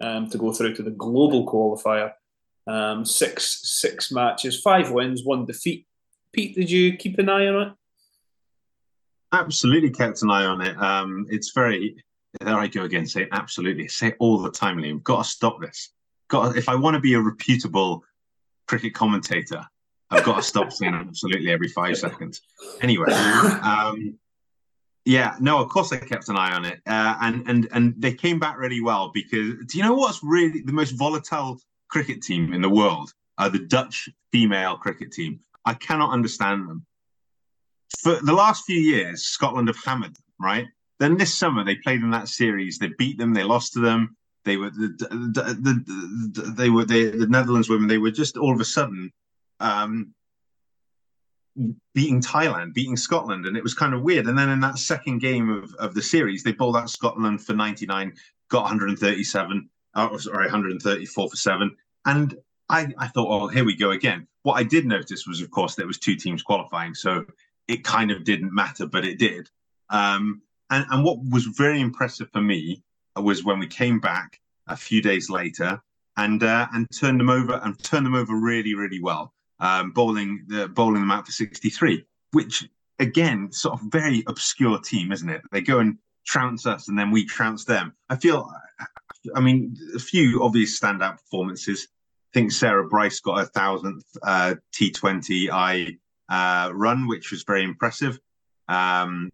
um, 0.00 0.30
to 0.30 0.38
go 0.38 0.52
through 0.52 0.74
to 0.76 0.82
the 0.82 0.90
global 0.90 1.46
qualifier. 1.46 2.12
Um, 2.68 3.04
six 3.04 3.60
six 3.62 4.12
matches, 4.12 4.60
five 4.60 4.90
wins, 4.90 5.24
one 5.24 5.46
defeat. 5.46 5.86
Pete, 6.32 6.54
did 6.54 6.70
you 6.70 6.96
keep 6.96 7.18
an 7.18 7.28
eye 7.28 7.46
on 7.46 7.68
it? 7.68 7.72
Absolutely 9.32 9.90
kept 9.90 10.22
an 10.22 10.30
eye 10.30 10.44
on 10.44 10.60
it. 10.60 10.76
Um, 10.80 11.26
it's 11.28 11.52
very 11.52 12.04
there 12.40 12.56
I 12.56 12.66
go 12.66 12.84
again, 12.84 13.06
say 13.06 13.28
absolutely, 13.32 13.88
say 13.88 14.14
all 14.18 14.38
the 14.38 14.50
time, 14.50 14.78
Liam. 14.78 15.02
Got 15.02 15.24
to 15.24 15.28
stop 15.28 15.60
this. 15.60 15.90
Got 16.28 16.56
if 16.56 16.68
I 16.68 16.74
want 16.74 16.94
to 16.94 17.00
be 17.00 17.14
a 17.14 17.20
reputable 17.20 18.04
cricket 18.66 18.94
commentator, 18.94 19.62
I've 20.10 20.24
got 20.24 20.36
to 20.36 20.42
stop 20.42 20.72
saying 20.72 20.94
absolutely 21.08 21.50
every 21.50 21.68
five 21.68 21.96
seconds. 21.96 22.42
Anyway, 22.80 23.12
um, 23.12 24.18
yeah, 25.04 25.36
no, 25.40 25.58
of 25.58 25.68
course 25.68 25.92
I 25.92 25.98
kept 25.98 26.28
an 26.28 26.36
eye 26.36 26.52
on 26.52 26.64
it, 26.64 26.80
uh, 26.86 27.16
and 27.20 27.48
and 27.48 27.68
and 27.72 27.94
they 27.98 28.12
came 28.12 28.38
back 28.38 28.58
really 28.58 28.80
well 28.80 29.10
because 29.12 29.54
do 29.66 29.78
you 29.78 29.84
know 29.84 29.94
what's 29.94 30.22
really 30.22 30.62
the 30.62 30.72
most 30.72 30.92
volatile 30.92 31.60
cricket 31.88 32.22
team 32.22 32.52
in 32.52 32.60
the 32.60 32.70
world? 32.70 33.12
Are 33.38 33.50
the 33.50 33.58
Dutch 33.58 34.08
female 34.36 34.76
cricket 34.76 35.12
team. 35.12 35.40
I 35.64 35.72
cannot 35.72 36.12
understand 36.12 36.68
them. 36.68 36.84
For 38.00 38.16
the 38.20 38.34
last 38.34 38.66
few 38.66 38.78
years, 38.78 39.22
Scotland 39.22 39.68
have 39.68 39.82
hammered 39.82 40.14
them, 40.14 40.24
right? 40.38 40.66
Then 40.98 41.16
this 41.16 41.36
summer 41.36 41.64
they 41.64 41.76
played 41.76 42.02
in 42.02 42.10
that 42.10 42.28
series. 42.28 42.78
They 42.78 42.90
beat 42.98 43.18
them. 43.18 43.34
They 43.34 43.42
lost 43.42 43.74
to 43.74 43.80
them. 43.80 44.16
They 44.44 44.56
were 44.56 44.70
the, 44.70 44.94
the, 44.98 45.08
the, 45.60 46.32
the 46.32 46.50
they 46.52 46.70
were 46.70 46.84
they, 46.84 47.04
the 47.04 47.26
Netherlands 47.26 47.68
women. 47.68 47.88
They 47.88 47.98
were 47.98 48.10
just 48.10 48.36
all 48.36 48.54
of 48.54 48.60
a 48.60 48.64
sudden 48.64 49.12
um, 49.60 50.14
beating 51.94 52.20
Thailand, 52.20 52.74
beating 52.74 52.96
Scotland, 52.96 53.46
and 53.46 53.56
it 53.56 53.62
was 53.62 53.74
kind 53.74 53.94
of 53.94 54.02
weird. 54.02 54.26
And 54.26 54.38
then 54.38 54.48
in 54.48 54.60
that 54.60 54.78
second 54.78 55.18
game 55.18 55.50
of, 55.50 55.74
of 55.74 55.94
the 55.94 56.02
series, 56.02 56.42
they 56.42 56.52
bowled 56.52 56.76
out 56.76 56.90
Scotland 56.90 57.44
for 57.44 57.54
99, 57.54 58.12
got 58.50 58.62
137, 58.62 59.68
oh, 59.94 60.16
sorry, 60.18 60.44
134 60.44 61.30
for 61.30 61.36
seven. 61.36 61.74
And 62.04 62.36
I, 62.68 62.88
I 62.98 63.08
thought, 63.08 63.28
oh, 63.28 63.48
here 63.48 63.64
we 63.64 63.76
go 63.76 63.90
again. 63.90 64.26
What 64.42 64.54
I 64.54 64.62
did 64.62 64.86
notice 64.86 65.26
was, 65.26 65.40
of 65.40 65.50
course, 65.50 65.74
there 65.74 65.86
was 65.86 65.98
two 65.98 66.16
teams 66.16 66.42
qualifying, 66.42 66.94
so 66.94 67.24
it 67.68 67.84
kind 67.84 68.10
of 68.10 68.24
didn't 68.24 68.54
matter, 68.54 68.86
but 68.86 69.04
it 69.04 69.18
did. 69.18 69.48
Um, 69.90 70.42
and, 70.70 70.84
and 70.90 71.04
what 71.04 71.18
was 71.30 71.46
very 71.46 71.80
impressive 71.80 72.28
for 72.32 72.40
me 72.40 72.82
was 73.16 73.44
when 73.44 73.58
we 73.58 73.66
came 73.66 74.00
back 74.00 74.40
a 74.66 74.76
few 74.76 75.00
days 75.00 75.30
later 75.30 75.80
and 76.16 76.42
uh, 76.42 76.66
and 76.72 76.86
turned 76.90 77.20
them 77.20 77.30
over 77.30 77.60
and 77.62 77.82
turned 77.82 78.06
them 78.06 78.14
over 78.14 78.34
really, 78.34 78.74
really 78.74 79.00
well 79.00 79.32
um, 79.60 79.90
bowling 79.90 80.44
the 80.48 80.68
bowling 80.68 81.00
them 81.00 81.10
out 81.10 81.26
for 81.26 81.32
63, 81.32 82.04
which 82.32 82.68
again, 82.98 83.50
sort 83.52 83.80
of 83.80 83.86
very 83.90 84.24
obscure 84.26 84.78
team, 84.78 85.12
isn't 85.12 85.28
it? 85.28 85.42
They 85.52 85.60
go 85.60 85.78
and 85.78 85.98
trounce 86.24 86.66
us 86.66 86.88
and 86.88 86.98
then 86.98 87.10
we 87.10 87.24
trounce 87.24 87.64
them. 87.64 87.94
I 88.08 88.16
feel, 88.16 88.50
I 89.34 89.40
mean, 89.40 89.76
a 89.94 89.98
few 89.98 90.42
obvious 90.42 90.78
standout 90.78 91.18
performances. 91.18 91.88
I 92.32 92.38
think 92.38 92.52
Sarah 92.52 92.88
Bryce 92.88 93.20
got 93.20 93.40
a 93.40 93.46
thousandth 93.46 94.04
uh, 94.22 94.54
T20I 94.74 95.98
uh, 96.28 96.70
run, 96.74 97.06
which 97.06 97.30
was 97.30 97.44
very 97.44 97.64
impressive. 97.64 98.18
Um, 98.68 99.30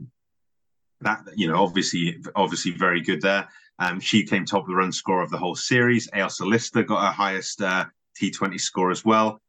that 1.05 1.21
you 1.35 1.49
know, 1.49 1.63
obviously, 1.63 2.19
obviously 2.35 2.73
very 2.73 3.01
good 3.01 3.21
there. 3.23 3.49
Um, 3.79 4.01
she 4.01 4.25
came 4.25 4.45
top 4.45 4.63
of 4.63 4.69
the 4.69 4.77
run 4.77 4.93
score 4.93 5.23
of 5.23 5.31
the 5.31 5.39
whole 5.39 5.57
series. 5.57 6.09
Ailsa 6.11 6.47
Lister 6.47 6.83
got 6.83 7.07
her 7.07 7.13
highest 7.13 7.63
uh, 7.63 7.87
T20 8.21 8.61
score 8.61 8.91
as 8.91 9.05
well 9.05 9.41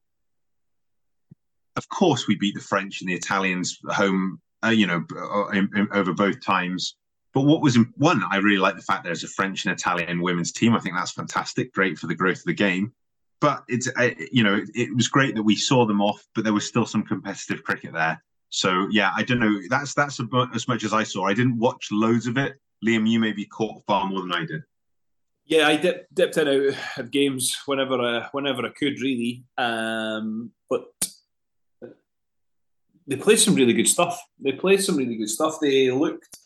of 1.76 1.90
course, 1.90 2.28
we 2.28 2.36
beat 2.36 2.56
the 2.56 2.62
French 2.62 3.02
and 3.02 3.10
the 3.10 3.16
Italians 3.16 3.80
home, 3.90 4.40
uh, 4.64 4.70
you 4.70 4.88
know, 4.88 5.04
uh, 5.16 5.48
in, 5.50 5.70
in, 5.76 5.88
over 5.92 6.14
both 6.14 6.42
times. 6.42 6.96
But 7.34 7.42
what 7.42 7.62
was 7.62 7.78
one, 7.96 8.24
I 8.30 8.38
really 8.38 8.60
like 8.60 8.76
the 8.76 8.84
fact 8.84 9.04
there's 9.04 9.24
a 9.24 9.28
French 9.28 9.66
and 9.66 9.74
Italian 9.74 10.22
women's 10.22 10.52
team. 10.52 10.76
I 10.76 10.80
think 10.80 10.96
that's 10.96 11.12
fantastic, 11.12 11.74
great 11.74 11.98
for 11.98 12.08
the 12.08 12.16
growth 12.16 12.40
of 12.40 12.46
the 12.46 12.54
game. 12.54 12.94
But 13.42 13.64
it's, 13.68 13.90
uh, 13.98 14.12
you 14.32 14.44
know, 14.44 14.56
it, 14.56 14.70
it 14.76 14.96
was 14.96 15.08
great 15.08 15.36
that 15.36 15.44
we 15.44 15.56
saw 15.56 15.86
them 15.86 16.00
off, 16.00 16.24
but 16.36 16.44
there 16.44 16.54
was 16.54 16.68
still 16.68 16.86
some 16.86 17.04
competitive 17.04 17.64
cricket 17.64 17.94
there. 17.94 18.24
So 18.54 18.88
yeah, 18.92 19.12
I 19.16 19.24
don't 19.24 19.40
know. 19.40 19.60
That's 19.68 19.96
that's 19.96 20.20
as 20.54 20.68
much 20.68 20.84
as 20.84 20.94
I 20.94 21.02
saw. 21.02 21.26
I 21.26 21.34
didn't 21.34 21.58
watch 21.58 21.90
loads 21.92 22.28
of 22.28 22.38
it. 22.38 22.54
Liam, 22.86 23.10
you 23.10 23.20
maybe 23.20 23.46
caught 23.46 23.84
far 23.88 24.06
more 24.06 24.22
than 24.22 24.32
I 24.32 24.46
did. 24.46 24.62
Yeah, 25.46 25.68
I 25.68 25.76
dip, 25.76 26.06
dipped 26.14 26.38
in 26.38 26.48
out 26.48 26.78
of 27.00 27.10
games 27.10 27.58
whenever 27.66 28.00
uh, 28.00 28.28
whenever 28.32 28.64
I 28.68 28.70
could, 28.70 29.02
really. 29.02 29.44
Um, 29.58 30.52
but 30.70 30.86
they 33.08 33.16
played 33.16 33.40
some 33.40 33.56
really 33.56 33.74
good 33.74 33.88
stuff. 33.88 34.22
They 34.40 34.52
played 34.52 34.84
some 34.84 34.98
really 34.98 35.16
good 35.16 35.32
stuff. 35.32 35.58
They 35.60 35.90
looked 35.90 36.38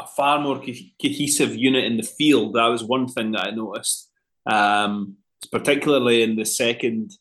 a 0.00 0.06
far 0.08 0.40
more 0.40 0.58
co- 0.58 0.90
cohesive 1.00 1.54
unit 1.54 1.84
in 1.84 1.98
the 1.98 2.02
field. 2.02 2.54
That 2.54 2.66
was 2.66 2.82
one 2.82 3.06
thing 3.06 3.30
that 3.32 3.46
I 3.46 3.50
noticed, 3.52 4.10
um, 4.44 5.18
particularly 5.52 6.24
in 6.24 6.34
the 6.34 6.44
second 6.44 7.12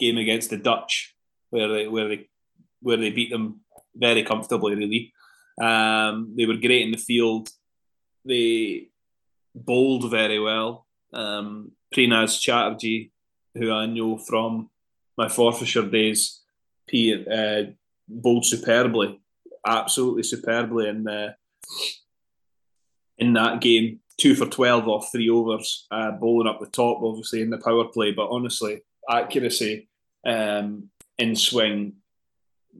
game 0.00 0.18
against 0.18 0.50
the 0.50 0.56
Dutch, 0.56 1.14
where 1.50 1.68
they 1.68 1.86
where 1.86 2.08
they 2.08 2.26
where 2.80 2.96
they 2.96 3.10
beat 3.10 3.30
them 3.30 3.60
very 3.94 4.22
comfortably. 4.22 4.74
Really, 4.74 5.12
um, 5.60 6.34
they 6.36 6.46
were 6.46 6.56
great 6.56 6.82
in 6.82 6.92
the 6.92 6.98
field. 6.98 7.48
They 8.24 8.88
bowled 9.54 10.10
very 10.10 10.38
well. 10.38 10.86
Um, 11.12 11.72
Priyanaz 11.94 12.38
Chatterji, 12.38 13.10
who 13.54 13.72
I 13.72 13.86
know 13.86 14.16
from 14.18 14.70
my 15.16 15.26
Forfarshire 15.26 15.90
days, 15.90 16.40
P 16.88 17.24
uh, 17.30 17.72
bowled 18.08 18.44
superbly, 18.44 19.20
absolutely 19.66 20.22
superbly 20.22 20.88
in 20.88 21.04
the 21.04 21.34
in 23.18 23.32
that 23.34 23.60
game. 23.60 24.00
Two 24.18 24.34
for 24.34 24.46
twelve 24.46 24.86
off 24.86 25.10
three 25.10 25.30
overs, 25.30 25.86
uh, 25.90 26.10
bowling 26.10 26.46
up 26.46 26.60
the 26.60 26.66
top, 26.66 27.02
obviously 27.02 27.40
in 27.40 27.50
the 27.50 27.58
power 27.58 27.86
play. 27.86 28.12
But 28.12 28.28
honestly, 28.28 28.82
accuracy 29.08 29.88
um, 30.26 30.90
in 31.16 31.34
swing 31.34 31.94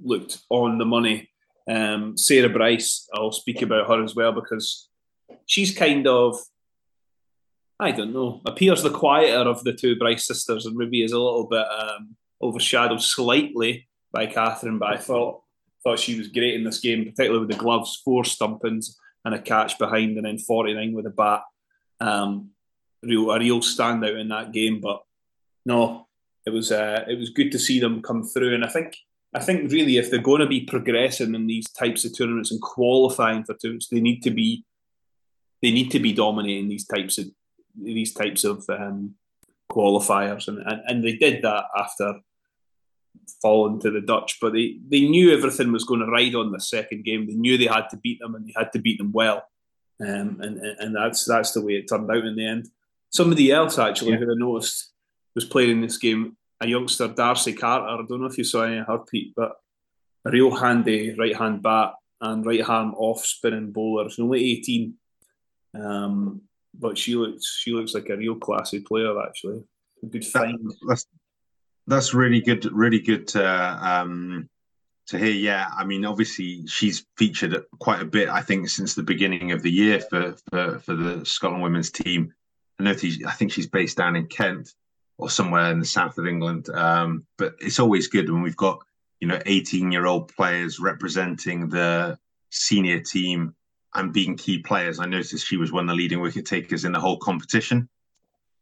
looked 0.02 0.38
on 0.50 0.78
the 0.78 0.84
money. 0.84 1.30
Um, 1.68 2.16
Sarah 2.16 2.48
Bryce, 2.48 3.08
I'll 3.14 3.32
speak 3.32 3.62
about 3.62 3.88
her 3.88 4.02
as 4.02 4.14
well 4.14 4.32
because 4.32 4.88
she's 5.46 5.76
kind 5.76 6.06
of 6.06 6.36
I 7.78 7.92
don't 7.92 8.12
know, 8.12 8.42
appears 8.44 8.82
the 8.82 8.90
quieter 8.90 9.48
of 9.48 9.64
the 9.64 9.72
two 9.72 9.96
Bryce 9.96 10.26
sisters 10.26 10.66
and 10.66 10.76
maybe 10.76 11.02
is 11.02 11.12
a 11.12 11.18
little 11.18 11.46
bit 11.46 11.66
um, 11.66 12.14
overshadowed 12.42 13.00
slightly 13.00 13.88
by 14.12 14.26
Kathryn, 14.26 14.78
but 14.78 14.92
I 14.92 14.96
thought 14.98 15.42
thought 15.82 15.98
she 15.98 16.18
was 16.18 16.28
great 16.28 16.54
in 16.54 16.64
this 16.64 16.78
game, 16.78 17.04
particularly 17.04 17.38
with 17.38 17.50
the 17.50 17.56
gloves, 17.56 18.02
four 18.04 18.22
stumpings 18.24 18.98
and 19.24 19.34
a 19.34 19.40
catch 19.40 19.78
behind, 19.78 20.18
and 20.18 20.26
then 20.26 20.36
49 20.36 20.92
with 20.92 21.06
a 21.06 21.10
bat. 21.10 21.42
Um, 22.00 22.50
real 23.02 23.30
a 23.30 23.38
real 23.38 23.60
standout 23.60 24.20
in 24.20 24.28
that 24.28 24.52
game, 24.52 24.80
but 24.80 25.02
no, 25.64 26.06
it 26.44 26.50
was 26.50 26.70
uh, 26.72 27.04
it 27.08 27.18
was 27.18 27.30
good 27.30 27.50
to 27.52 27.58
see 27.58 27.80
them 27.80 28.02
come 28.02 28.24
through, 28.24 28.54
and 28.54 28.64
I 28.64 28.68
think 28.68 28.94
I 29.33 29.40
think 29.40 29.71
really 29.71 29.97
if 29.97 30.11
they're 30.11 30.21
going 30.21 30.40
to 30.40 30.47
be 30.47 30.62
progressing 30.62 31.35
in 31.35 31.47
these 31.47 31.71
types 31.71 32.05
of 32.05 32.16
tournaments 32.16 32.51
and 32.51 32.61
qualifying 32.61 33.45
for 33.45 33.55
tournaments, 33.55 33.88
they 33.88 34.01
need 34.01 34.23
to 34.23 34.31
be 34.31 34.64
they 35.62 35.71
need 35.71 35.90
to 35.90 36.01
be 36.01 36.12
dominating 36.12 36.69
these 36.69 36.87
types 36.87 37.19
of 37.19 37.27
these 37.81 38.12
types 38.12 38.45
of 38.45 38.64
um, 38.69 39.14
qualifiers, 39.71 40.49
and, 40.49 40.59
and 40.59 40.83
and 40.87 41.05
they 41.05 41.12
did 41.12 41.43
that 41.43 41.64
after 41.77 42.14
falling 43.40 43.81
to 43.81 43.90
the 43.90 44.01
Dutch, 44.01 44.38
but 44.40 44.53
they, 44.53 44.79
they 44.88 45.03
knew 45.03 45.33
everything 45.33 45.73
was 45.73 45.85
going 45.85 46.01
to 46.01 46.07
ride 46.07 46.35
on 46.35 46.53
the 46.53 46.61
second 46.61 47.05
game. 47.05 47.27
They 47.27 47.35
knew 47.35 47.57
they 47.57 47.66
had 47.66 47.88
to 47.90 47.97
beat 47.97 48.19
them 48.21 48.35
and 48.35 48.47
they 48.47 48.55
had 48.57 48.73
to 48.73 48.79
beat 48.79 48.99
them 48.99 49.12
well. 49.12 49.45
Um, 50.01 50.40
and, 50.40 50.59
and 50.59 50.97
that's 50.97 51.25
that's 51.25 51.53
the 51.53 51.61
way 51.61 51.75
it 51.75 51.88
turned 51.88 52.11
out 52.11 52.25
in 52.25 52.37
the 52.37 52.47
end. 52.47 52.69
Somebody 53.11 53.53
else 53.53 53.79
actually 53.79 54.12
yeah. 54.12 54.19
who 54.19 54.33
I 54.33 54.35
noticed 54.35 54.93
was 55.35 55.45
playing 55.45 55.71
in 55.73 55.81
this 55.83 55.99
game 55.99 56.37
a 56.61 56.66
youngster, 56.66 57.09
Darcy 57.09 57.55
Carter. 57.55 57.87
I 57.87 57.96
don't 58.07 58.20
know 58.20 58.27
if 58.27 58.38
you 58.38 58.44
saw 58.44 58.62
any 58.62 58.79
of 58.79 58.87
her, 58.87 58.99
Pete, 58.99 59.33
but 59.35 59.53
a 60.25 60.31
real 60.31 60.55
handy 60.55 61.14
right 61.18 61.37
hand 61.37 61.62
bat 61.62 61.94
and 62.20 62.44
right 62.44 62.64
hand 62.64 62.94
off 62.96 63.25
spinning 63.25 63.73
bowler. 63.73 64.09
She's 64.11 64.18
only 64.18 64.44
18. 64.59 64.94
Um, 65.75 66.42
but 66.75 66.99
she 66.99 67.16
looks 67.16 67.59
she 67.61 67.73
looks 67.73 67.94
like 67.94 68.09
a 68.09 68.16
real 68.16 68.37
classy 68.37 68.81
player 68.81 69.20
actually. 69.23 69.62
A 70.03 70.07
good 70.07 70.25
find. 70.25 70.73
That's 70.88 71.07
that's 71.87 72.14
really 72.14 72.40
good, 72.40 72.64
really 72.73 73.01
good 73.01 73.27
to 73.29 73.44
um, 73.44 74.49
to 75.09 75.18
hear. 75.18 75.33
Yeah, 75.33 75.68
I 75.77 75.85
mean, 75.85 76.05
obviously 76.05 76.66
she's 76.66 77.07
featured 77.16 77.64
quite 77.79 78.01
a 78.01 78.07
bit. 78.07 78.29
I 78.29 78.42
think 78.42 78.68
since 78.68 78.94
the 78.94 79.03
beginning 79.03 79.53
of 79.53 79.62
the 79.62 79.70
year 79.70 80.01
for 80.01 80.37
for, 80.51 80.79
for 80.81 80.94
the 80.94 81.25
Scotland 81.25 81.62
women's 81.62 81.90
team. 81.90 82.33
I 82.79 82.83
know 82.83 82.92
I 82.92 83.33
think 83.33 83.53
she's 83.53 83.66
based 83.66 83.99
down 83.99 84.16
in 84.16 84.27
Kent 84.27 84.73
or 85.20 85.30
somewhere 85.30 85.70
in 85.70 85.78
the 85.78 85.87
south 85.87 86.18
of 86.18 86.26
England. 86.26 86.68
Um, 86.70 87.26
but 87.37 87.54
it's 87.61 87.78
always 87.78 88.09
good 88.09 88.30
when 88.30 88.42
we've 88.42 88.56
got 88.56 88.80
you 89.20 89.28
know 89.28 89.40
18 89.46 89.92
year 89.92 90.06
old 90.06 90.35
players 90.35 90.80
representing 90.80 91.68
the 91.68 92.18
senior 92.50 93.00
team 93.00 93.54
and 93.94 94.12
being 94.12 94.37
key 94.37 94.59
players. 94.59 94.98
I 94.98 95.06
noticed 95.06 95.46
she 95.46 95.56
was 95.56 95.72
one 95.72 95.85
of 95.85 95.88
the 95.88 95.94
leading 95.94 96.20
wicket 96.20 96.46
takers 96.46 96.85
in 96.85 96.92
the 96.92 97.00
whole 97.00 97.18
competition. 97.18 97.88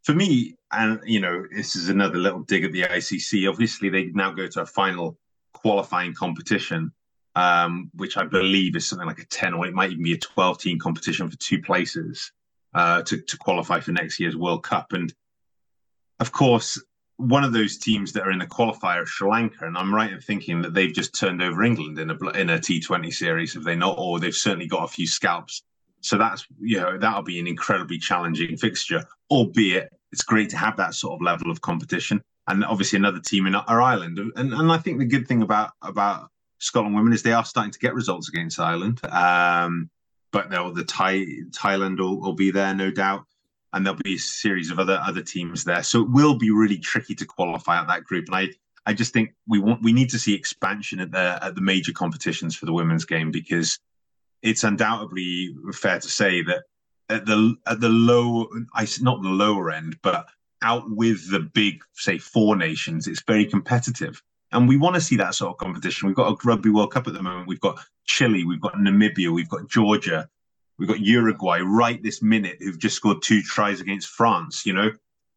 For 0.04 0.14
me, 0.14 0.56
and 0.72 1.00
you 1.04 1.20
know, 1.20 1.44
this 1.54 1.76
is 1.76 1.88
another 1.88 2.18
little 2.18 2.40
dig 2.40 2.64
at 2.64 2.72
the 2.72 2.82
ICC. 2.82 3.48
Obviously, 3.48 3.88
they 3.88 4.06
now 4.06 4.32
go 4.32 4.46
to 4.46 4.62
a 4.62 4.66
final 4.66 5.18
qualifying 5.52 6.14
competition, 6.14 6.92
um, 7.34 7.90
which 7.94 8.16
I 8.16 8.24
believe 8.24 8.74
is 8.74 8.88
something 8.88 9.06
like 9.06 9.20
a 9.20 9.26
10 9.26 9.54
or 9.54 9.66
it 9.66 9.74
might 9.74 9.90
even 9.90 10.04
be 10.04 10.14
a 10.14 10.18
12 10.18 10.58
team 10.58 10.78
competition 10.78 11.30
for 11.30 11.36
two 11.36 11.60
places 11.60 12.32
uh, 12.74 13.02
to, 13.02 13.20
to 13.20 13.36
qualify 13.36 13.80
for 13.80 13.92
next 13.92 14.18
year's 14.18 14.36
World 14.36 14.62
Cup. 14.62 14.92
And 14.92 15.12
of 16.20 16.32
course, 16.32 16.80
one 17.16 17.42
of 17.42 17.52
those 17.52 17.78
teams 17.78 18.12
that 18.12 18.22
are 18.22 18.30
in 18.30 18.38
the 18.38 18.46
qualifier 18.46 19.02
of 19.02 19.08
Sri 19.08 19.28
Lanka, 19.28 19.66
and 19.66 19.76
I'm 19.76 19.94
right 19.94 20.12
in 20.12 20.20
thinking 20.20 20.62
that 20.62 20.72
they've 20.72 20.92
just 20.92 21.18
turned 21.18 21.42
over 21.42 21.64
England 21.64 21.98
in 21.98 22.10
a 22.10 22.28
in 22.30 22.50
a 22.50 22.58
T20 22.58 23.12
series, 23.12 23.54
have 23.54 23.64
they 23.64 23.74
not? 23.74 23.96
Or 23.98 24.20
they've 24.20 24.34
certainly 24.34 24.66
got 24.68 24.84
a 24.84 24.88
few 24.88 25.06
scalps. 25.06 25.62
So 26.00 26.16
that's 26.16 26.46
you 26.60 26.80
know 26.80 26.96
that'll 26.96 27.22
be 27.22 27.40
an 27.40 27.48
incredibly 27.48 27.98
challenging 27.98 28.56
fixture. 28.56 29.04
Albeit 29.30 29.92
it's 30.12 30.22
great 30.22 30.48
to 30.50 30.56
have 30.56 30.76
that 30.76 30.94
sort 30.94 31.14
of 31.14 31.22
level 31.22 31.50
of 31.50 31.60
competition, 31.60 32.22
and 32.46 32.64
obviously 32.64 32.98
another 32.98 33.20
team 33.20 33.46
in 33.46 33.56
our 33.56 33.80
Ireland. 33.80 34.18
And 34.36 34.52
and 34.52 34.70
I 34.70 34.78
think 34.78 34.98
the 34.98 35.04
good 35.04 35.26
thing 35.26 35.42
about 35.42 35.72
about 35.82 36.30
Scotland 36.58 36.94
women 36.94 37.12
is 37.12 37.22
they 37.22 37.32
are 37.32 37.44
starting 37.44 37.72
to 37.72 37.78
get 37.80 37.94
results 37.94 38.28
against 38.28 38.60
Ireland. 38.60 39.04
Um, 39.04 39.90
but 40.30 40.50
the 40.50 40.84
Thai 40.86 41.24
Thailand 41.50 41.98
will, 41.98 42.20
will 42.20 42.34
be 42.34 42.50
there, 42.50 42.74
no 42.74 42.90
doubt 42.90 43.24
and 43.72 43.84
there'll 43.84 44.00
be 44.02 44.14
a 44.14 44.18
series 44.18 44.70
of 44.70 44.78
other 44.78 45.00
other 45.04 45.22
teams 45.22 45.64
there. 45.64 45.82
So 45.82 46.02
it 46.02 46.10
will 46.10 46.36
be 46.36 46.50
really 46.50 46.78
tricky 46.78 47.14
to 47.16 47.26
qualify 47.26 47.78
out 47.78 47.88
that 47.88 48.04
group. 48.04 48.26
And 48.26 48.36
I 48.36 48.48
I 48.86 48.94
just 48.94 49.12
think 49.12 49.34
we 49.46 49.58
want 49.58 49.82
we 49.82 49.92
need 49.92 50.10
to 50.10 50.18
see 50.18 50.34
expansion 50.34 51.00
at 51.00 51.10
the 51.10 51.38
at 51.42 51.54
the 51.54 51.60
major 51.60 51.92
competitions 51.92 52.56
for 52.56 52.66
the 52.66 52.72
women's 52.72 53.04
game 53.04 53.30
because 53.30 53.78
it's 54.42 54.64
undoubtedly 54.64 55.54
fair 55.72 55.98
to 55.98 56.08
say 56.08 56.42
that 56.42 56.62
at 57.08 57.26
the 57.26 57.54
at 57.66 57.80
the 57.80 57.88
low 57.88 58.48
I 58.74 58.86
not 59.00 59.22
the 59.22 59.28
lower 59.28 59.70
end, 59.70 59.98
but 60.02 60.26
out 60.62 60.84
with 60.88 61.30
the 61.30 61.40
big 61.40 61.82
say 61.94 62.18
four 62.18 62.56
nations, 62.56 63.06
it's 63.06 63.22
very 63.26 63.44
competitive. 63.44 64.22
And 64.50 64.66
we 64.66 64.78
want 64.78 64.94
to 64.94 65.00
see 65.00 65.16
that 65.16 65.34
sort 65.34 65.50
of 65.50 65.58
competition. 65.58 66.06
We've 66.06 66.16
got 66.16 66.32
a 66.32 66.48
Rugby 66.48 66.70
World 66.70 66.92
Cup 66.92 67.06
at 67.06 67.12
the 67.12 67.22
moment. 67.22 67.48
We've 67.48 67.60
got 67.60 67.78
Chile, 68.06 68.44
we've 68.44 68.60
got 68.60 68.74
Namibia, 68.74 69.30
we've 69.30 69.48
got 69.48 69.68
Georgia, 69.68 70.28
We've 70.78 70.88
got 70.88 71.00
Uruguay 71.00 71.60
right 71.60 72.02
this 72.02 72.22
minute 72.22 72.58
who've 72.60 72.78
just 72.78 72.96
scored 72.96 73.22
two 73.22 73.42
tries 73.42 73.80
against 73.80 74.08
France. 74.08 74.64
You 74.64 74.74
know, 74.74 74.90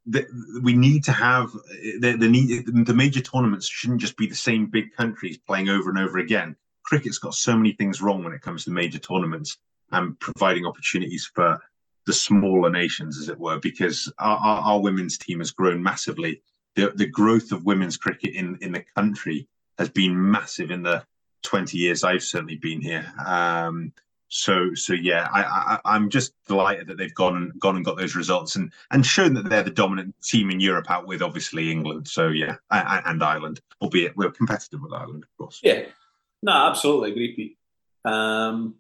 the, 0.06 0.26
we 0.62 0.74
need 0.74 1.04
to 1.06 1.12
have 1.12 1.52
the, 2.00 2.16
the 2.20 2.30
need 2.30 2.66
the 2.68 2.94
major 2.94 3.22
tournaments 3.22 3.68
shouldn't 3.68 4.02
just 4.02 4.18
be 4.18 4.28
the 4.28 4.36
same 4.36 4.68
big 4.68 4.96
countries 4.96 5.38
playing 5.38 5.70
over 5.70 5.90
and 5.90 6.00
over 6.00 6.20
again. 6.20 6.56
Cricket's 6.84 7.18
got 7.18 7.34
so 7.34 7.56
many 7.56 7.74
things 7.74 8.02
wrong 8.02 8.24
when 8.24 8.34
it 8.34 8.42
comes 8.42 8.66
to 8.66 8.72
major 8.72 9.00
tournaments 9.00 9.58
and 9.92 10.20
providing 10.20 10.66
opportunities 10.66 11.30
for 11.34 11.60
the 12.06 12.14
smaller 12.14 12.70
nations, 12.70 13.20
as 13.20 13.30
it 13.30 13.40
were, 13.40 13.60
because 13.60 14.12
our, 14.18 14.38
our, 14.38 14.62
our 14.62 14.82
women's 14.82 15.18
team 15.18 15.40
has 15.40 15.52
grown 15.52 15.82
massively. 15.84 16.42
The, 16.76 16.92
the 16.96 17.06
growth 17.06 17.52
of 17.52 17.66
women's 17.66 17.98
cricket 17.98 18.34
in, 18.34 18.58
in 18.62 18.72
the 18.72 18.84
country 18.96 19.48
has 19.78 19.90
been 19.90 20.32
massive 20.32 20.72
in 20.72 20.84
the 20.84 21.04
20 21.44 21.78
years 21.78 22.04
I've 22.04 22.24
certainly 22.24 22.56
been 22.56 22.82
here. 22.82 23.12
Um, 23.24 23.94
so 24.34 24.74
so 24.76 24.94
yeah, 24.94 25.28
I, 25.34 25.80
I 25.84 25.96
am 25.98 26.10
just 26.10 26.34
delighted 26.48 26.88
that 26.88 26.98
they've 26.98 27.14
gone 27.14 27.36
and 27.36 27.60
gone 27.60 27.76
and 27.76 27.84
got 27.84 27.98
those 27.98 28.16
results 28.16 28.56
and 28.56 28.72
and 28.90 29.06
shown 29.06 29.34
that 29.34 29.50
they're 29.50 29.62
the 29.62 29.72
dominant 29.72 30.16
team 30.24 30.50
in 30.50 30.62
Europe 30.62 30.90
out 30.90 31.06
with 31.06 31.22
obviously 31.22 31.70
England. 31.70 32.08
So 32.08 32.30
yeah, 32.30 32.56
and 32.72 33.22
Ireland, 33.22 33.60
albeit 33.82 34.16
we're 34.16 34.32
competitive 34.32 34.82
with 34.82 34.94
Ireland, 34.94 35.24
of 35.24 35.38
course. 35.38 35.60
Yeah, 35.62 35.84
no, 36.42 36.54
absolutely 36.54 37.12
agree, 37.12 37.36
Pete. 37.36 37.58
Um, 38.06 38.76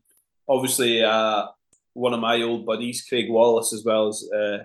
obviously, 0.47 1.03
uh, 1.03 1.47
one 1.93 2.13
of 2.13 2.21
my 2.21 2.41
old 2.41 2.65
buddies, 2.65 3.05
Craig 3.05 3.29
Wallace, 3.29 3.73
as 3.73 3.83
well 3.83 4.07
as 4.07 4.23
uh, 4.31 4.59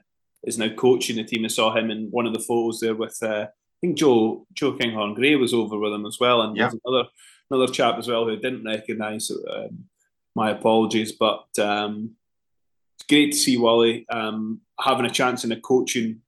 is 0.44 0.57
now 0.57 0.68
coaching 0.68 1.16
the 1.16 1.25
team. 1.25 1.44
I 1.44 1.49
saw 1.49 1.77
him 1.77 1.90
in 1.90 2.12
one 2.12 2.27
of 2.27 2.33
the 2.33 2.38
photos 2.38 2.79
there 2.79 2.94
with 2.94 3.20
uh, 3.25 3.46
I 3.49 3.79
think 3.81 3.99
Joe 3.99 4.46
Joe 4.55 4.75
Kinghorn 4.75 5.14
Gray 5.14 5.35
was 5.35 5.53
over 5.53 5.81
with 5.81 5.94
him 5.94 6.07
as 6.07 6.18
well, 6.20 6.42
and 6.42 6.57
yeah. 6.57 6.70
another 6.85 7.09
another 7.51 7.72
chap 7.72 7.99
as 7.99 8.07
well 8.07 8.25
who 8.25 8.35
I 8.35 8.37
didn't 8.37 8.64
recognise. 8.64 9.33
Um, 9.33 9.87
my 10.37 10.51
apologies. 10.51 11.12
But 11.12 11.46
um, 11.59 12.12
it's 12.94 13.07
great 13.09 13.33
to 13.33 13.38
see 13.38 13.57
Wally 13.57 14.07
um, 14.11 14.61
having 14.79 15.07
a 15.07 15.11
chance 15.11 15.44
in 15.44 15.51
a 15.51 15.61
coaching 15.61 16.20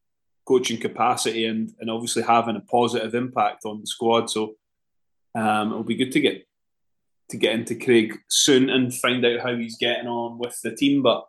coaching 0.47 0.81
capacity 0.81 1.45
and 1.45 1.75
and 1.79 1.91
obviously 1.91 2.23
having 2.23 2.57
a 2.57 2.61
positive 2.61 3.15
impact 3.15 3.67
on 3.67 3.81
the 3.81 3.87
squad. 3.87 4.31
So 4.31 4.57
um, 5.35 5.71
it'll 5.71 5.85
be 5.85 5.95
good 5.95 6.13
to 6.13 6.21
get 6.21 6.49
to 7.31 7.37
get 7.37 7.53
into 7.53 7.75
Craig 7.75 8.19
soon 8.29 8.71
and 8.71 8.93
find 8.93 9.25
out 9.27 9.41
how 9.41 9.55
he's 9.55 9.77
getting 9.77 10.09
on 10.09 10.39
with 10.39 10.59
the 10.63 10.75
team. 10.75 11.03
But 11.03 11.27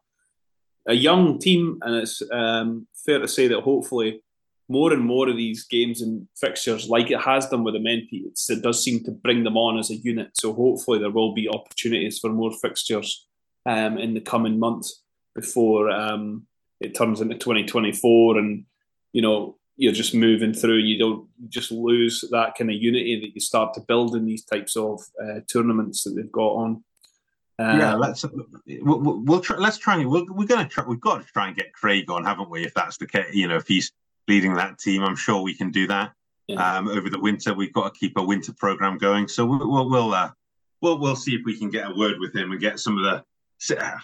a 0.88 0.94
young 0.94 1.38
team, 1.38 1.80
and 1.82 1.96
it's 1.96 2.22
um, 2.32 2.88
fair 3.06 3.20
to 3.20 3.28
say 3.28 3.50
that 3.50 3.60
hopefully 3.60 4.22
more 4.70 4.94
and 4.94 5.04
more 5.04 5.28
of 5.28 5.36
these 5.36 5.66
games 5.66 6.02
and 6.02 6.28
fixtures, 6.38 6.88
like 6.88 7.10
it 7.12 7.20
has 7.22 7.48
done 7.48 7.64
with 7.64 7.74
the 7.74 7.80
men, 7.80 8.08
it 8.12 8.62
does 8.62 8.84
seem 8.84 9.04
to 9.04 9.12
bring 9.12 9.44
them 9.44 9.58
on 9.58 9.80
as 9.80 9.90
a 9.90 9.96
unit. 9.96 10.30
So 10.34 10.54
hopefully 10.54 11.00
there 11.00 11.10
will 11.10 11.34
be 11.34 11.50
opportunities 11.50 12.20
for 12.20 12.30
more 12.30 12.52
fixtures 12.54 13.28
um, 13.66 13.98
in 13.98 14.14
the 14.14 14.22
coming 14.22 14.60
months 14.60 15.02
before 15.36 15.90
um, 15.90 16.46
it 16.80 16.96
turns 16.96 17.22
into 17.22 17.36
2024 17.36 18.38
and 18.38 18.66
you 19.14 19.22
know 19.22 19.58
you're 19.76 19.94
just 19.94 20.14
moving 20.14 20.54
through 20.54 20.78
you 20.78 20.98
don't 20.98 21.28
just 21.50 21.72
lose 21.72 22.24
that 22.32 22.56
kind 22.58 22.70
of 22.70 22.76
unity 22.76 23.20
that 23.20 23.34
you 23.34 23.42
start 23.42 23.74
to 23.74 23.82
build 23.82 24.16
in 24.16 24.26
these 24.26 24.44
types 24.44 24.76
of 24.76 25.02
uh, 25.24 25.40
tournaments 25.52 26.04
that 26.04 26.12
they've 26.12 26.32
got 26.32 26.54
on 26.54 26.84
um, 27.60 27.78
yeah, 27.78 27.94
let's 27.94 28.24
we'll, 28.82 29.22
we'll 29.26 29.42
try. 29.42 29.58
Let's 29.58 29.78
try. 29.78 29.98
We're, 30.06 30.24
we're 30.32 30.48
going 30.48 30.64
to 30.64 30.70
try. 30.70 30.86
We've 30.86 31.02
got 31.02 31.18
to 31.18 31.28
try 31.34 31.48
and 31.48 31.58
get 31.58 31.74
Craig 31.74 32.10
on, 32.10 32.24
haven't 32.24 32.50
we? 32.50 32.64
If 32.64 32.74
that's 32.74 32.96
the 32.96 33.06
case, 33.06 33.34
you 33.34 33.50
know, 33.50 33.58
if 33.58 33.68
he's 33.68 33.92
leading 34.30 34.54
that 34.54 34.80
team. 34.80 35.04
I'm 35.04 35.16
sure 35.16 35.42
we 35.42 35.56
can 35.56 35.72
do 35.72 35.88
that. 35.88 36.14
Yeah. 36.48 36.78
Um, 36.78 36.88
over 36.88 37.10
the 37.10 37.20
winter, 37.20 37.54
we've 37.54 37.74
got 37.74 37.94
to 37.94 38.00
keep 38.00 38.18
a 38.18 38.24
winter 38.24 38.54
program 38.54 38.98
going. 38.98 39.28
So 39.28 39.46
we'll 39.46 39.70
we'll 39.70 39.90
we'll, 39.90 40.14
uh, 40.14 40.32
we'll, 40.82 41.00
we'll 41.00 41.16
see 41.16 41.36
if 41.36 41.42
we 41.46 41.58
can 41.58 41.70
get 41.70 41.92
a 41.92 41.94
word 41.96 42.20
with 42.20 42.34
him 42.34 42.52
and 42.52 42.62
get 42.62 42.80
some 42.80 42.98
of 42.98 43.04
the. 43.04 43.24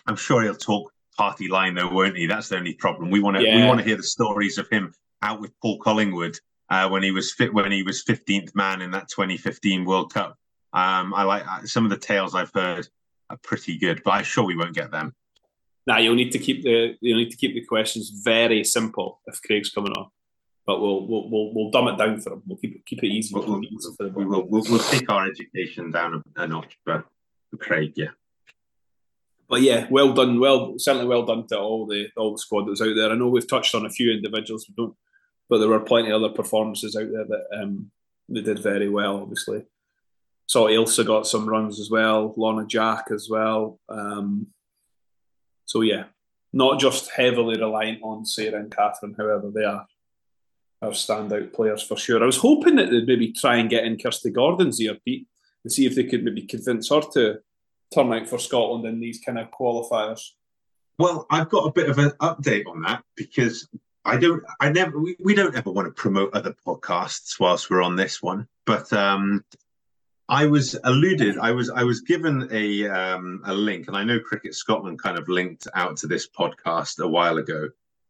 I'm 0.05 0.17
sure 0.17 0.43
he'll 0.43 0.53
talk 0.53 0.91
party 1.17 1.47
line 1.47 1.75
though, 1.75 1.89
won't 1.89 2.17
he? 2.17 2.27
That's 2.27 2.49
the 2.49 2.57
only 2.57 2.73
problem. 2.73 3.09
We 3.09 3.21
want 3.21 3.37
to 3.37 3.43
yeah. 3.43 3.55
we 3.55 3.67
want 3.67 3.79
to 3.79 3.85
hear 3.85 3.95
the 3.95 4.03
stories 4.03 4.57
of 4.57 4.67
him 4.69 4.93
out 5.21 5.39
with 5.39 5.57
Paul 5.61 5.79
Collingwood 5.79 6.37
uh, 6.69 6.89
when 6.89 7.03
he 7.03 7.11
was 7.11 7.33
fit 7.33 7.53
when 7.53 7.71
he 7.71 7.83
was 7.83 8.03
15th 8.03 8.53
man 8.53 8.81
in 8.81 8.91
that 8.91 9.07
2015 9.09 9.85
World 9.85 10.13
Cup. 10.13 10.37
Um, 10.73 11.13
I 11.13 11.23
like 11.23 11.47
uh, 11.47 11.65
some 11.65 11.85
of 11.85 11.89
the 11.89 11.97
tales 11.97 12.35
I've 12.35 12.51
heard 12.53 12.87
are 13.29 13.37
pretty 13.37 13.77
good, 13.77 14.01
but 14.03 14.11
I'm 14.11 14.23
sure 14.23 14.43
we 14.43 14.57
won't 14.57 14.75
get 14.75 14.91
them. 14.91 15.15
Now 15.87 15.99
you'll 15.99 16.15
need 16.15 16.31
to 16.31 16.39
keep 16.39 16.63
the 16.63 16.95
you'll 16.99 17.17
need 17.17 17.31
to 17.31 17.37
keep 17.37 17.53
the 17.53 17.63
questions 17.63 18.09
very 18.09 18.63
simple 18.63 19.21
if 19.25 19.41
Craig's 19.41 19.69
coming 19.69 19.93
on 19.93 20.09
but 20.65 20.81
we'll 20.81 21.05
we'll 21.07 21.29
we'll, 21.29 21.53
we'll 21.53 21.71
dumb 21.71 21.87
it 21.87 21.97
down 21.97 22.19
for 22.19 22.31
them. 22.31 22.43
We'll 22.45 22.57
keep 22.57 22.75
it 22.75 22.85
keep 22.85 23.03
it 23.03 23.07
easy. 23.07 23.33
We'll, 23.33 23.45
we'll, 23.45 23.59
we 23.59 24.25
will 24.25 24.47
we'll, 24.47 24.63
we'll 24.69 24.79
take 24.79 25.09
our 25.11 25.27
education 25.27 25.91
down 25.91 26.23
a, 26.35 26.43
a 26.43 26.47
notch, 26.47 26.77
but 26.85 27.05
Craig, 27.59 27.93
yeah. 27.95 28.09
But 29.47 29.61
yeah, 29.61 29.87
well 29.91 30.13
done. 30.13 30.39
Well, 30.39 30.75
certainly 30.77 31.07
well 31.07 31.25
done 31.25 31.45
to 31.47 31.59
all 31.59 31.85
the 31.85 32.09
all 32.17 32.31
the 32.31 32.39
squad 32.39 32.65
that 32.65 32.71
was 32.71 32.81
out 32.81 32.95
there. 32.95 33.11
I 33.11 33.15
know 33.15 33.27
we've 33.27 33.47
touched 33.47 33.75
on 33.75 33.85
a 33.85 33.91
few 33.91 34.11
individuals, 34.11 34.65
but 34.65 34.75
don't. 34.75 34.95
But 35.47 35.59
there 35.59 35.69
were 35.69 35.79
plenty 35.79 36.09
of 36.09 36.23
other 36.23 36.33
performances 36.33 36.95
out 36.95 37.07
there 37.11 37.25
that 37.25 37.61
um, 37.61 37.91
they 38.27 38.41
did 38.41 38.57
very 38.57 38.89
well. 38.89 39.17
Obviously, 39.17 39.63
saw 40.47 40.67
Ailsa 40.67 41.05
got 41.05 41.27
some 41.27 41.47
runs 41.47 41.79
as 41.79 41.91
well. 41.91 42.33
Lorna 42.35 42.65
Jack 42.65 43.05
as 43.11 43.27
well. 43.29 43.79
Um, 43.87 44.47
so 45.65 45.81
yeah, 45.81 46.05
not 46.51 46.79
just 46.79 47.11
heavily 47.11 47.59
reliant 47.59 48.01
on 48.01 48.25
Sarah 48.25 48.59
and 48.59 48.71
Kathryn. 48.71 49.15
However, 49.15 49.51
they 49.53 49.63
are 49.63 49.85
standout 50.91 51.53
players 51.53 51.83
for 51.83 51.97
sure. 51.97 52.21
I 52.21 52.25
was 52.25 52.37
hoping 52.37 52.75
that 52.75 52.89
they'd 52.89 53.07
maybe 53.07 53.31
try 53.31 53.57
and 53.57 53.69
get 53.69 53.85
in 53.85 53.97
Kirsty 53.97 54.31
Gordon's 54.31 54.79
ear, 54.81 54.97
Pete, 55.05 55.27
and 55.63 55.71
see 55.71 55.85
if 55.85 55.95
they 55.95 56.03
could 56.03 56.23
maybe 56.23 56.43
convince 56.43 56.89
her 56.89 57.01
to 57.13 57.39
turn 57.93 58.13
out 58.13 58.27
for 58.27 58.39
Scotland 58.39 58.85
in 58.85 58.99
these 58.99 59.19
kind 59.19 59.39
of 59.39 59.51
qualifiers. 59.51 60.21
Well, 60.97 61.25
I've 61.29 61.49
got 61.49 61.67
a 61.67 61.71
bit 61.71 61.89
of 61.89 61.97
an 61.97 62.11
update 62.21 62.67
on 62.67 62.81
that 62.83 63.03
because 63.15 63.67
I 64.05 64.17
don't. 64.17 64.43
I 64.61 64.69
never. 64.69 64.99
We, 64.99 65.17
we 65.19 65.35
don't 65.35 65.55
ever 65.55 65.71
want 65.71 65.87
to 65.87 65.91
promote 65.91 66.33
other 66.33 66.55
podcasts 66.65 67.39
whilst 67.39 67.69
we're 67.69 67.81
on 67.81 67.95
this 67.95 68.21
one, 68.21 68.47
but 68.65 68.93
um, 68.93 69.43
I 70.29 70.45
was 70.45 70.77
alluded. 70.83 71.37
I 71.37 71.51
was 71.51 71.69
I 71.69 71.83
was 71.83 72.01
given 72.01 72.47
a 72.51 72.87
um, 72.87 73.41
a 73.45 73.53
link, 73.53 73.87
and 73.87 73.97
I 73.97 74.03
know 74.03 74.19
Cricket 74.19 74.55
Scotland 74.55 75.01
kind 75.01 75.17
of 75.17 75.27
linked 75.27 75.67
out 75.73 75.97
to 75.97 76.07
this 76.07 76.27
podcast 76.29 76.99
a 76.99 77.07
while 77.07 77.37
ago. 77.37 77.69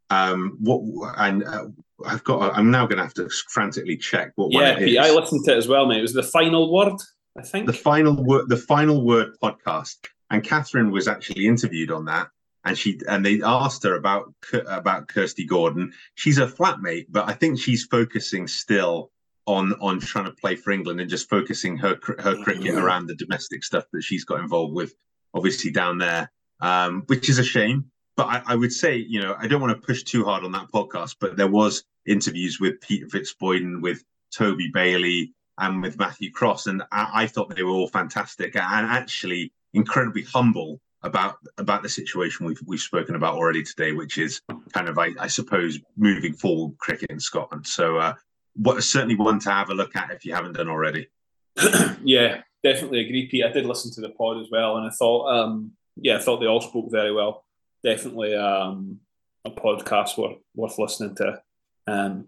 Um, 0.09 0.57
what 0.59 0.82
and 1.17 1.43
uh, 1.43 1.65
I've 2.05 2.23
got. 2.23 2.57
I'm 2.57 2.71
now 2.71 2.85
going 2.85 2.97
to 2.97 3.03
have 3.03 3.13
to 3.15 3.29
frantically 3.49 3.97
check 3.97 4.31
what 4.35 4.51
yeah, 4.51 4.73
one 4.73 4.83
it 4.83 4.89
is. 4.89 4.97
I 4.97 5.11
listened 5.11 5.45
to 5.45 5.53
it 5.53 5.57
as 5.57 5.67
well, 5.67 5.85
mate. 5.85 5.99
It 5.99 6.01
was 6.01 6.13
the 6.13 6.23
final 6.23 6.73
word, 6.73 6.99
I 7.37 7.41
think. 7.41 7.67
The 7.67 7.73
final 7.73 8.23
word. 8.23 8.49
The 8.49 8.57
final 8.57 9.05
word 9.05 9.37
podcast, 9.41 9.95
and 10.29 10.43
Kathryn 10.43 10.91
was 10.91 11.07
actually 11.07 11.47
interviewed 11.47 11.91
on 11.91 12.05
that 12.05 12.27
and 12.65 12.77
she 12.77 12.99
and 13.07 13.25
they 13.25 13.41
asked 13.43 13.83
her 13.83 13.95
about 13.95 14.33
about 14.67 15.07
Kirsty 15.07 15.45
Gordon. 15.45 15.93
She's 16.15 16.39
a 16.39 16.47
flatmate, 16.47 17.05
but 17.09 17.29
I 17.29 17.33
think 17.33 17.59
she's 17.59 17.85
focusing 17.85 18.47
still 18.47 19.11
on 19.45 19.73
on 19.79 19.99
trying 19.99 20.25
to 20.25 20.31
play 20.31 20.55
for 20.55 20.71
England 20.71 20.99
and 20.99 21.09
just 21.09 21.29
focusing 21.29 21.77
her 21.77 21.97
her 22.19 22.35
cricket 22.43 22.75
around 22.75 23.07
the 23.07 23.15
domestic 23.15 23.63
stuff 23.63 23.85
that 23.93 24.01
she's 24.01 24.25
got 24.25 24.39
involved 24.39 24.73
with, 24.73 24.93
obviously 25.33 25.71
down 25.71 25.99
there, 25.99 26.31
um, 26.59 27.03
which 27.05 27.29
is 27.29 27.39
a 27.39 27.43
shame. 27.43 27.85
But 28.18 28.28
I, 28.28 28.41
I, 28.47 28.55
would 28.55 28.72
say, 28.72 28.95
you 28.95 29.22
know, 29.22 29.36
I 29.38 29.47
don't 29.47 29.61
want 29.61 29.80
to 29.80 29.86
push 29.86 30.03
too 30.03 30.24
hard 30.24 30.43
on 30.43 30.51
that 30.53 30.72
podcast, 30.74 31.18
but 31.20 31.36
there 31.36 31.49
was 31.49 31.84
interviews 32.05 32.59
with 32.59 32.80
Peter 32.82 33.07
Fitzboydon, 33.07 33.82
with 33.82 34.03
Toby 34.32 34.70
Bailey, 34.74 35.34
and 35.57 35.82
with 35.82 35.97
Matthew 35.97 36.32
Cross, 36.32 36.68
and 36.68 36.84
I, 36.91 37.09
I 37.13 37.28
thought 37.28 37.55
they 37.55 37.63
were 37.63 37.72
all 37.72 37.88
fantastic 37.88 38.55
and 38.55 38.86
actually 38.86 39.51
incredibly 39.74 40.24
humble 40.24 40.82
about 41.03 41.38
about 41.57 41.84
the 41.84 41.89
situation 41.89 42.45
we've 42.45 42.59
we've 42.66 42.80
spoken 42.80 43.16
about 43.16 43.36
already 43.36 43.63
today, 43.63 43.91
which 43.91 44.18
is 44.18 44.41
kind 44.74 44.89
of 44.89 44.97
I, 44.97 45.11
I 45.20 45.28
suppose 45.28 45.80
moving 45.95 46.34
forward 46.34 46.78
cricket 46.78 47.09
in 47.09 47.20
Scotland. 47.20 47.66
So 47.66 47.97
uh, 47.97 48.13
what 48.55 48.84
certainly 48.84 49.16
one 49.16 49.39
to 49.39 49.51
have 49.51 49.70
a 49.70 49.74
look 49.74 49.95
at 49.95 50.11
if 50.11 50.26
you 50.26 50.34
haven't 50.34 50.53
done 50.53 50.70
already. 50.70 51.07
yeah, 52.03 52.41
definitely 52.63 53.01
agree, 53.01 53.28
Pete. 53.28 53.45
I 53.45 53.51
did 53.51 53.66
listen 53.66 53.91
to 53.93 54.01
the 54.01 54.09
pod 54.09 54.41
as 54.41 54.47
well, 54.51 54.78
and 54.78 54.88
I 54.88 54.89
thought, 54.89 55.28
um, 55.28 55.72
yeah, 55.95 56.18
I 56.18 56.20
thought 56.20 56.39
they 56.39 56.47
all 56.47 56.61
spoke 56.61 56.91
very 56.91 57.13
well. 57.13 57.44
Definitely 57.86 58.36
um, 58.36 58.99
a 59.45 59.51
podcast 59.51 60.17
worth 60.17 60.39
worth 60.55 60.79
listening 60.79 61.15
to. 61.17 61.41
Um, 61.86 62.27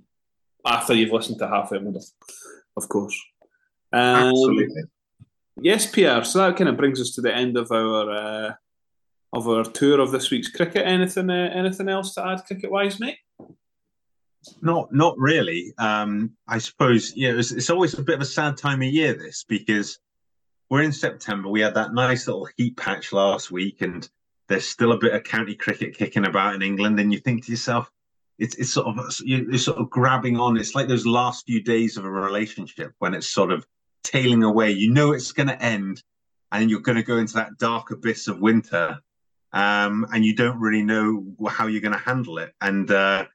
after 0.63 0.93
you've 0.93 1.11
listened 1.11 1.39
to 1.39 1.47
half 1.47 1.71
of 1.71 1.83
it, 1.83 2.03
of 2.77 2.87
course. 2.87 3.19
Um, 3.91 4.29
Absolutely. 4.29 4.83
Yes, 5.59 5.89
Pierre. 5.89 6.23
So 6.23 6.39
that 6.39 6.57
kind 6.57 6.69
of 6.69 6.77
brings 6.77 7.01
us 7.01 7.15
to 7.15 7.21
the 7.21 7.33
end 7.33 7.57
of 7.57 7.71
our 7.71 8.11
uh, 8.11 8.53
of 9.33 9.47
our 9.47 9.63
tour 9.63 9.99
of 9.99 10.11
this 10.11 10.29
week's 10.29 10.49
cricket. 10.49 10.85
Anything 10.85 11.29
uh, 11.29 11.51
anything 11.53 11.89
else 11.89 12.13
to 12.15 12.25
add 12.25 12.45
cricket 12.45 12.71
wise, 12.71 12.99
mate? 12.99 13.17
Not 14.61 14.93
not 14.93 15.17
really. 15.17 15.73
Um, 15.77 16.33
I 16.47 16.59
suppose 16.59 17.13
yeah, 17.15 17.31
it's, 17.31 17.51
it's 17.51 17.69
always 17.69 17.95
a 17.95 18.03
bit 18.03 18.15
of 18.15 18.21
a 18.21 18.25
sad 18.25 18.57
time 18.57 18.81
of 18.81 18.87
year 18.89 19.13
this 19.13 19.43
because 19.43 19.99
we're 20.69 20.83
in 20.83 20.91
September. 20.91 21.49
We 21.49 21.61
had 21.61 21.73
that 21.75 21.93
nice 21.93 22.27
little 22.27 22.47
heat 22.57 22.77
patch 22.77 23.11
last 23.11 23.49
week, 23.49 23.81
and 23.81 24.07
there's 24.47 24.67
still 24.67 24.91
a 24.91 24.97
bit 24.97 25.13
of 25.13 25.23
county 25.23 25.55
cricket 25.55 25.97
kicking 25.97 26.25
about 26.25 26.55
in 26.55 26.61
England. 26.61 26.99
And 26.99 27.11
you 27.11 27.19
think 27.19 27.45
to 27.45 27.51
yourself, 27.51 27.91
it's 28.39 28.55
it's 28.55 28.71
sort 28.71 28.87
of 28.87 29.15
you're 29.23 29.57
sort 29.57 29.77
of 29.77 29.89
grabbing 29.89 30.39
on. 30.39 30.57
It's 30.57 30.75
like 30.75 30.87
those 30.87 31.05
last 31.05 31.45
few 31.45 31.61
days 31.61 31.97
of 31.97 32.05
a 32.05 32.09
relationship 32.09 32.93
when 32.99 33.13
it's 33.13 33.27
sort 33.27 33.51
of 33.51 33.65
tailing 34.03 34.43
away. 34.43 34.71
You 34.71 34.91
know 34.91 35.11
it's 35.11 35.31
going 35.31 35.47
to 35.47 35.61
end, 35.61 36.03
and 36.51 36.69
you're 36.69 36.81
going 36.81 36.97
to 36.97 37.03
go 37.03 37.17
into 37.17 37.33
that 37.35 37.57
dark 37.57 37.91
abyss 37.91 38.27
of 38.27 38.39
winter 38.39 38.99
um, 39.53 40.05
and 40.13 40.25
you 40.25 40.35
don't 40.35 40.59
really 40.59 40.83
know 40.83 41.25
how 41.47 41.67
you're 41.67 41.81
going 41.81 41.93
to 41.93 41.97
handle 41.97 42.37
it. 42.37 42.53
And, 42.61 42.89
uh, 42.91 43.25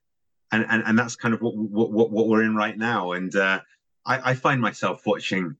and 0.52 0.66
and 0.68 0.82
and 0.84 0.98
that's 0.98 1.16
kind 1.16 1.32
of 1.34 1.40
what 1.40 1.56
what 1.56 2.10
what, 2.10 2.28
we're 2.28 2.42
in 2.42 2.54
right 2.54 2.76
now. 2.76 3.12
And 3.12 3.34
uh, 3.34 3.60
I, 4.04 4.32
I, 4.32 4.34
find 4.34 4.60
myself 4.60 5.00
watching 5.06 5.56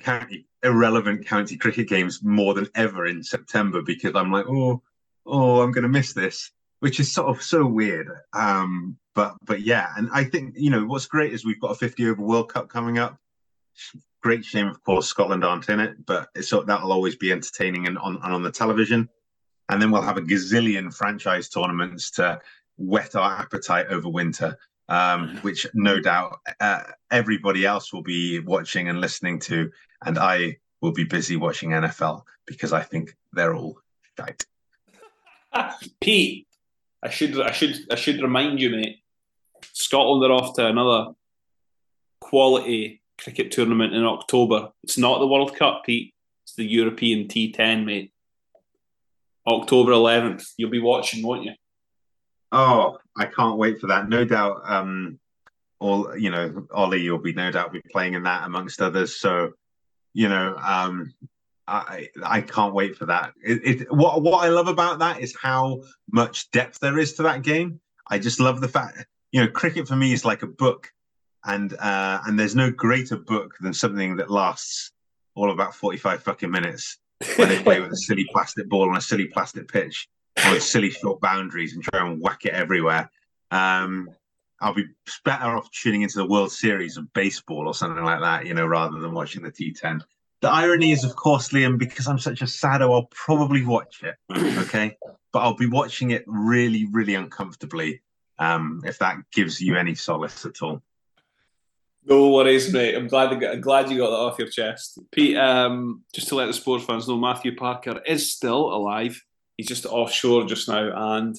county 0.00 0.46
irrelevant 0.62 1.24
county 1.26 1.56
cricket 1.56 1.88
games 1.88 2.22
more 2.22 2.52
than 2.52 2.68
ever 2.74 3.06
in 3.06 3.22
September 3.22 3.80
because 3.80 4.14
I'm 4.14 4.30
like, 4.30 4.44
oh, 4.46 4.82
oh, 5.26 5.60
I'm 5.60 5.72
going 5.72 5.82
to 5.82 5.88
miss 5.88 6.12
this, 6.12 6.50
which 6.80 7.00
is 7.00 7.12
sort 7.12 7.28
of 7.28 7.42
so 7.42 7.66
weird. 7.66 8.08
Um, 8.32 8.98
but 9.14 9.36
but 9.44 9.60
yeah, 9.62 9.88
and 9.96 10.08
I 10.12 10.24
think 10.24 10.54
you 10.56 10.70
know 10.70 10.84
what's 10.84 11.06
great 11.06 11.32
is 11.32 11.44
we've 11.44 11.60
got 11.60 11.72
a 11.72 11.76
50 11.76 12.08
over 12.08 12.22
World 12.22 12.52
Cup 12.52 12.68
coming 12.68 12.98
up. 12.98 13.18
Great 14.22 14.44
shame, 14.44 14.68
of 14.68 14.82
course, 14.82 15.06
Scotland 15.06 15.44
aren't 15.44 15.68
in 15.68 15.80
it, 15.80 16.06
but 16.06 16.28
so 16.42 16.62
that'll 16.62 16.92
always 16.92 17.16
be 17.16 17.30
entertaining 17.30 17.86
and 17.86 17.98
on 17.98 18.18
and 18.22 18.32
on 18.32 18.42
the 18.42 18.50
television 18.50 19.08
and 19.68 19.80
then 19.80 19.90
we'll 19.90 20.02
have 20.02 20.16
a 20.16 20.22
gazillion 20.22 20.94
franchise 20.94 21.48
tournaments 21.48 22.10
to 22.12 22.40
whet 22.76 23.14
our 23.14 23.38
appetite 23.38 23.86
over 23.88 24.08
winter, 24.08 24.58
um, 24.88 25.36
which 25.38 25.66
no 25.74 26.00
doubt 26.00 26.40
uh, 26.60 26.82
everybody 27.10 27.64
else 27.64 27.92
will 27.92 28.02
be 28.02 28.40
watching 28.40 28.88
and 28.88 29.00
listening 29.00 29.38
to, 29.40 29.70
and 30.04 30.18
I 30.18 30.58
will 30.80 30.92
be 30.92 31.04
busy 31.04 31.36
watching 31.36 31.70
NFL 31.70 32.22
because 32.46 32.72
I 32.72 32.82
think 32.82 33.16
they're 33.32 33.54
all 33.54 33.78
shite. 34.18 34.44
Pete, 36.00 36.46
I 37.02 37.10
should 37.10 37.40
I 37.40 37.52
should 37.52 37.76
I 37.90 37.94
should 37.96 38.22
remind 38.22 38.60
you, 38.60 38.70
mate. 38.70 39.00
Scotland 39.72 40.24
are 40.24 40.34
off 40.34 40.54
to 40.56 40.66
another 40.66 41.12
quality 42.20 43.02
cricket 43.18 43.50
tournament 43.50 43.94
in 43.94 44.04
October. 44.04 44.70
It's 44.82 44.98
not 44.98 45.18
the 45.18 45.26
World 45.26 45.54
Cup, 45.54 45.84
Pete. 45.84 46.14
It's 46.44 46.54
the 46.54 46.64
European 46.64 47.28
T10, 47.28 47.84
mate. 47.84 48.12
October 49.46 49.92
11th. 49.92 50.52
You'll 50.56 50.70
be 50.70 50.80
watching, 50.80 51.24
won't 51.24 51.44
you? 51.44 51.52
Oh, 52.52 52.98
I 53.16 53.26
can't 53.26 53.58
wait 53.58 53.80
for 53.80 53.88
that. 53.88 54.08
No 54.08 54.24
doubt, 54.24 54.62
um, 54.64 55.18
all 55.80 56.16
you 56.16 56.30
know, 56.30 56.66
Ollie, 56.72 57.02
you'll 57.02 57.18
be 57.18 57.32
no 57.32 57.50
doubt 57.50 57.72
be 57.72 57.82
playing 57.92 58.14
in 58.14 58.22
that 58.24 58.44
amongst 58.44 58.80
others. 58.80 59.16
So, 59.16 59.52
you 60.12 60.28
know, 60.28 60.56
um, 60.56 61.12
I 61.66 62.08
I 62.22 62.40
can't 62.40 62.74
wait 62.74 62.96
for 62.96 63.06
that. 63.06 63.32
It, 63.42 63.80
it, 63.82 63.92
what 63.92 64.22
what 64.22 64.44
I 64.44 64.48
love 64.48 64.68
about 64.68 64.98
that 64.98 65.20
is 65.20 65.34
how 65.40 65.82
much 66.10 66.50
depth 66.50 66.78
there 66.80 66.98
is 66.98 67.14
to 67.14 67.22
that 67.24 67.42
game. 67.42 67.80
I 68.08 68.18
just 68.18 68.40
love 68.40 68.60
the 68.60 68.68
fact, 68.68 69.06
you 69.32 69.40
know, 69.40 69.48
cricket 69.48 69.88
for 69.88 69.96
me 69.96 70.12
is 70.12 70.24
like 70.24 70.42
a 70.42 70.46
book, 70.46 70.92
and 71.44 71.72
uh, 71.74 72.20
and 72.26 72.38
there's 72.38 72.54
no 72.54 72.70
greater 72.70 73.16
book 73.16 73.54
than 73.60 73.72
something 73.72 74.16
that 74.16 74.30
lasts 74.30 74.92
all 75.34 75.50
about 75.50 75.74
forty 75.74 75.98
five 75.98 76.22
fucking 76.22 76.50
minutes 76.50 76.98
when 77.36 77.48
they 77.48 77.62
play 77.62 77.80
with 77.80 77.92
a 77.92 77.96
silly 77.96 78.26
plastic 78.30 78.68
ball 78.68 78.90
on 78.90 78.96
a 78.96 79.00
silly 79.00 79.26
plastic 79.26 79.68
pitch 79.68 80.08
with 80.50 80.62
silly 80.62 80.90
short 80.90 81.20
boundaries 81.20 81.74
and 81.74 81.82
try 81.82 82.06
and 82.06 82.20
whack 82.20 82.44
it 82.44 82.52
everywhere. 82.52 83.10
Um, 83.50 84.10
I'll 84.60 84.74
be 84.74 84.86
better 85.24 85.56
off 85.56 85.70
tuning 85.70 86.02
into 86.02 86.18
the 86.18 86.26
World 86.26 86.52
Series 86.52 86.96
of 86.96 87.12
baseball 87.12 87.66
or 87.66 87.74
something 87.74 88.04
like 88.04 88.20
that, 88.20 88.46
you 88.46 88.54
know, 88.54 88.66
rather 88.66 88.98
than 88.98 89.12
watching 89.12 89.42
the 89.42 89.50
T10. 89.50 90.00
The 90.44 90.52
irony 90.52 90.92
is, 90.92 91.04
of 91.04 91.16
course, 91.16 91.48
Liam, 91.48 91.78
because 91.78 92.06
I'm 92.06 92.18
such 92.18 92.42
a 92.42 92.46
saddo, 92.46 92.92
I'll 92.92 93.08
probably 93.10 93.64
watch 93.64 94.02
it. 94.02 94.16
Okay. 94.64 94.94
but 95.32 95.38
I'll 95.38 95.56
be 95.56 95.66
watching 95.66 96.10
it 96.10 96.22
really, 96.26 96.84
really 96.84 97.14
uncomfortably, 97.14 98.02
um, 98.38 98.82
if 98.84 98.98
that 98.98 99.16
gives 99.32 99.58
you 99.58 99.74
any 99.78 99.94
solace 99.94 100.44
at 100.44 100.60
all. 100.60 100.82
No 102.04 102.28
worries, 102.28 102.70
mate. 102.70 102.94
I'm 102.94 103.08
glad 103.08 103.42
I'm 103.42 103.62
glad 103.62 103.90
you 103.90 103.96
got 103.96 104.10
that 104.10 104.16
off 104.16 104.38
your 104.38 104.48
chest, 104.48 104.98
Pete. 105.12 105.38
Um, 105.38 106.02
just 106.12 106.28
to 106.28 106.34
let 106.34 106.44
the 106.44 106.52
sports 106.52 106.84
fans 106.84 107.08
know, 107.08 107.16
Matthew 107.16 107.56
Parker 107.56 108.02
is 108.04 108.30
still 108.30 108.70
alive. 108.74 109.18
He's 109.56 109.68
just 109.68 109.86
offshore 109.86 110.44
just 110.44 110.68
now, 110.68 111.16
and 111.16 111.34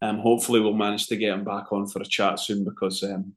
um, 0.00 0.18
hopefully 0.18 0.60
we'll 0.60 0.74
manage 0.74 1.08
to 1.08 1.16
get 1.16 1.34
him 1.34 1.42
back 1.42 1.72
on 1.72 1.88
for 1.88 2.00
a 2.00 2.06
chat 2.06 2.38
soon 2.38 2.62
because 2.62 3.02
um, 3.02 3.34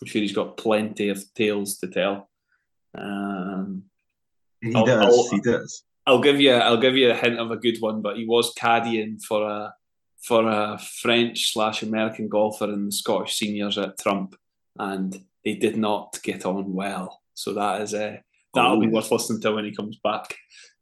I'm 0.00 0.06
sure 0.08 0.20
he's 0.20 0.34
got 0.34 0.56
plenty 0.56 1.08
of 1.08 1.22
tales 1.34 1.78
to 1.78 1.86
tell. 1.86 2.28
Um, 2.98 3.84
he 4.62 4.74
I'll, 4.74 4.84
does. 4.84 5.04
I'll, 5.04 5.30
he 5.30 5.40
does. 5.40 5.82
I'll 6.06 6.20
give 6.20 6.40
you. 6.40 6.52
I'll 6.52 6.80
give 6.80 6.96
you 6.96 7.10
a 7.10 7.14
hint 7.14 7.38
of 7.38 7.50
a 7.50 7.56
good 7.56 7.78
one, 7.80 8.02
but 8.02 8.16
he 8.16 8.26
was 8.26 8.54
caddying 8.54 9.22
for 9.22 9.48
a 9.48 9.74
for 10.22 10.46
a 10.48 10.78
French 10.78 11.52
slash 11.52 11.82
American 11.82 12.28
golfer 12.28 12.64
in 12.64 12.86
the 12.86 12.92
Scottish 12.92 13.36
seniors 13.36 13.78
at 13.78 13.98
Trump, 13.98 14.36
and 14.78 15.18
they 15.44 15.54
did 15.54 15.76
not 15.76 16.18
get 16.22 16.44
on 16.44 16.74
well. 16.74 17.20
So 17.34 17.54
that 17.54 17.80
is 17.82 17.94
a 17.94 18.06
uh, 18.08 18.16
that'll 18.54 18.76
oh. 18.76 18.80
be 18.80 18.88
worth 18.88 19.10
listening 19.10 19.40
to 19.42 19.52
when 19.52 19.64
he 19.64 19.74
comes 19.74 19.98
back. 20.02 20.36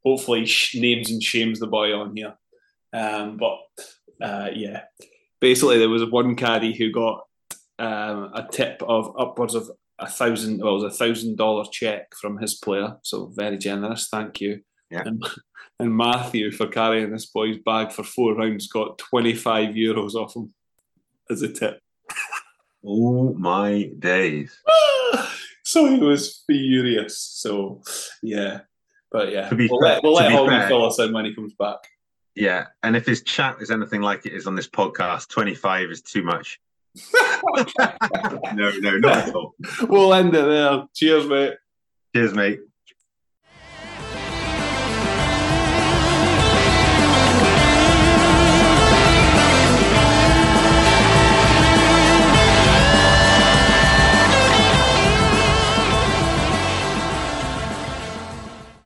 Hopefully, 0.04 0.44
he 0.44 0.80
names 0.80 1.10
and 1.10 1.22
shames 1.22 1.60
the 1.60 1.66
boy 1.66 1.94
on 1.94 2.16
here. 2.16 2.34
Um, 2.92 3.36
but 3.36 3.58
uh, 4.22 4.50
yeah, 4.54 4.82
basically, 5.40 5.78
there 5.78 5.88
was 5.88 6.04
one 6.10 6.36
caddy 6.36 6.72
who 6.74 6.90
got 6.90 7.24
um, 7.78 8.30
a 8.34 8.46
tip 8.50 8.82
of 8.82 9.14
upwards 9.18 9.54
of 9.54 9.70
a 9.98 10.08
thousand. 10.08 10.60
Well, 10.60 10.76
it 10.76 10.82
was 10.82 10.94
a 10.94 11.04
thousand 11.04 11.36
dollar 11.36 11.64
check 11.70 12.14
from 12.14 12.38
his 12.38 12.54
player. 12.54 12.96
So 13.02 13.32
very 13.34 13.58
generous. 13.58 14.08
Thank 14.08 14.40
you. 14.40 14.60
Yeah. 14.90 15.02
And, 15.04 15.22
and 15.80 15.96
Matthew 15.96 16.50
for 16.50 16.66
carrying 16.66 17.10
this 17.10 17.26
boy's 17.26 17.58
bag 17.58 17.92
for 17.92 18.04
four 18.04 18.34
rounds 18.34 18.68
got 18.68 18.98
twenty 18.98 19.34
five 19.34 19.74
euros 19.74 20.14
off 20.14 20.36
him 20.36 20.52
as 21.30 21.42
a 21.42 21.52
tip. 21.52 21.80
Oh 22.86 23.34
my 23.34 23.90
days. 23.98 24.56
so 25.64 25.86
he 25.86 25.98
was 25.98 26.44
furious. 26.46 27.18
So 27.18 27.82
yeah. 28.22 28.60
But 29.10 29.32
yeah, 29.32 29.48
we'll 29.52 29.68
fair, 29.68 29.94
let, 29.94 30.02
we'll 30.02 30.14
let 30.14 30.30
Holman 30.30 30.68
fill 30.68 30.86
us 30.86 30.98
in 31.00 31.12
when 31.12 31.24
he 31.24 31.34
comes 31.34 31.54
back. 31.54 31.78
Yeah, 32.34 32.66
and 32.82 32.94
if 32.94 33.04
his 33.04 33.22
chat 33.22 33.56
is 33.60 33.70
anything 33.70 34.00
like 34.00 34.26
it 34.26 34.32
is 34.32 34.46
on 34.46 34.54
this 34.54 34.68
podcast, 34.68 35.28
25 35.28 35.90
is 35.90 36.02
too 36.02 36.22
much. 36.22 36.60
no, 38.54 38.70
no, 38.80 38.98
not 38.98 39.28
at 39.28 39.34
all. 39.34 39.54
We'll 39.82 40.14
end 40.14 40.34
it 40.34 40.44
there. 40.44 40.84
Cheers, 40.94 41.26
mate. 41.26 41.54
Cheers, 42.14 42.34
mate. 42.34 42.60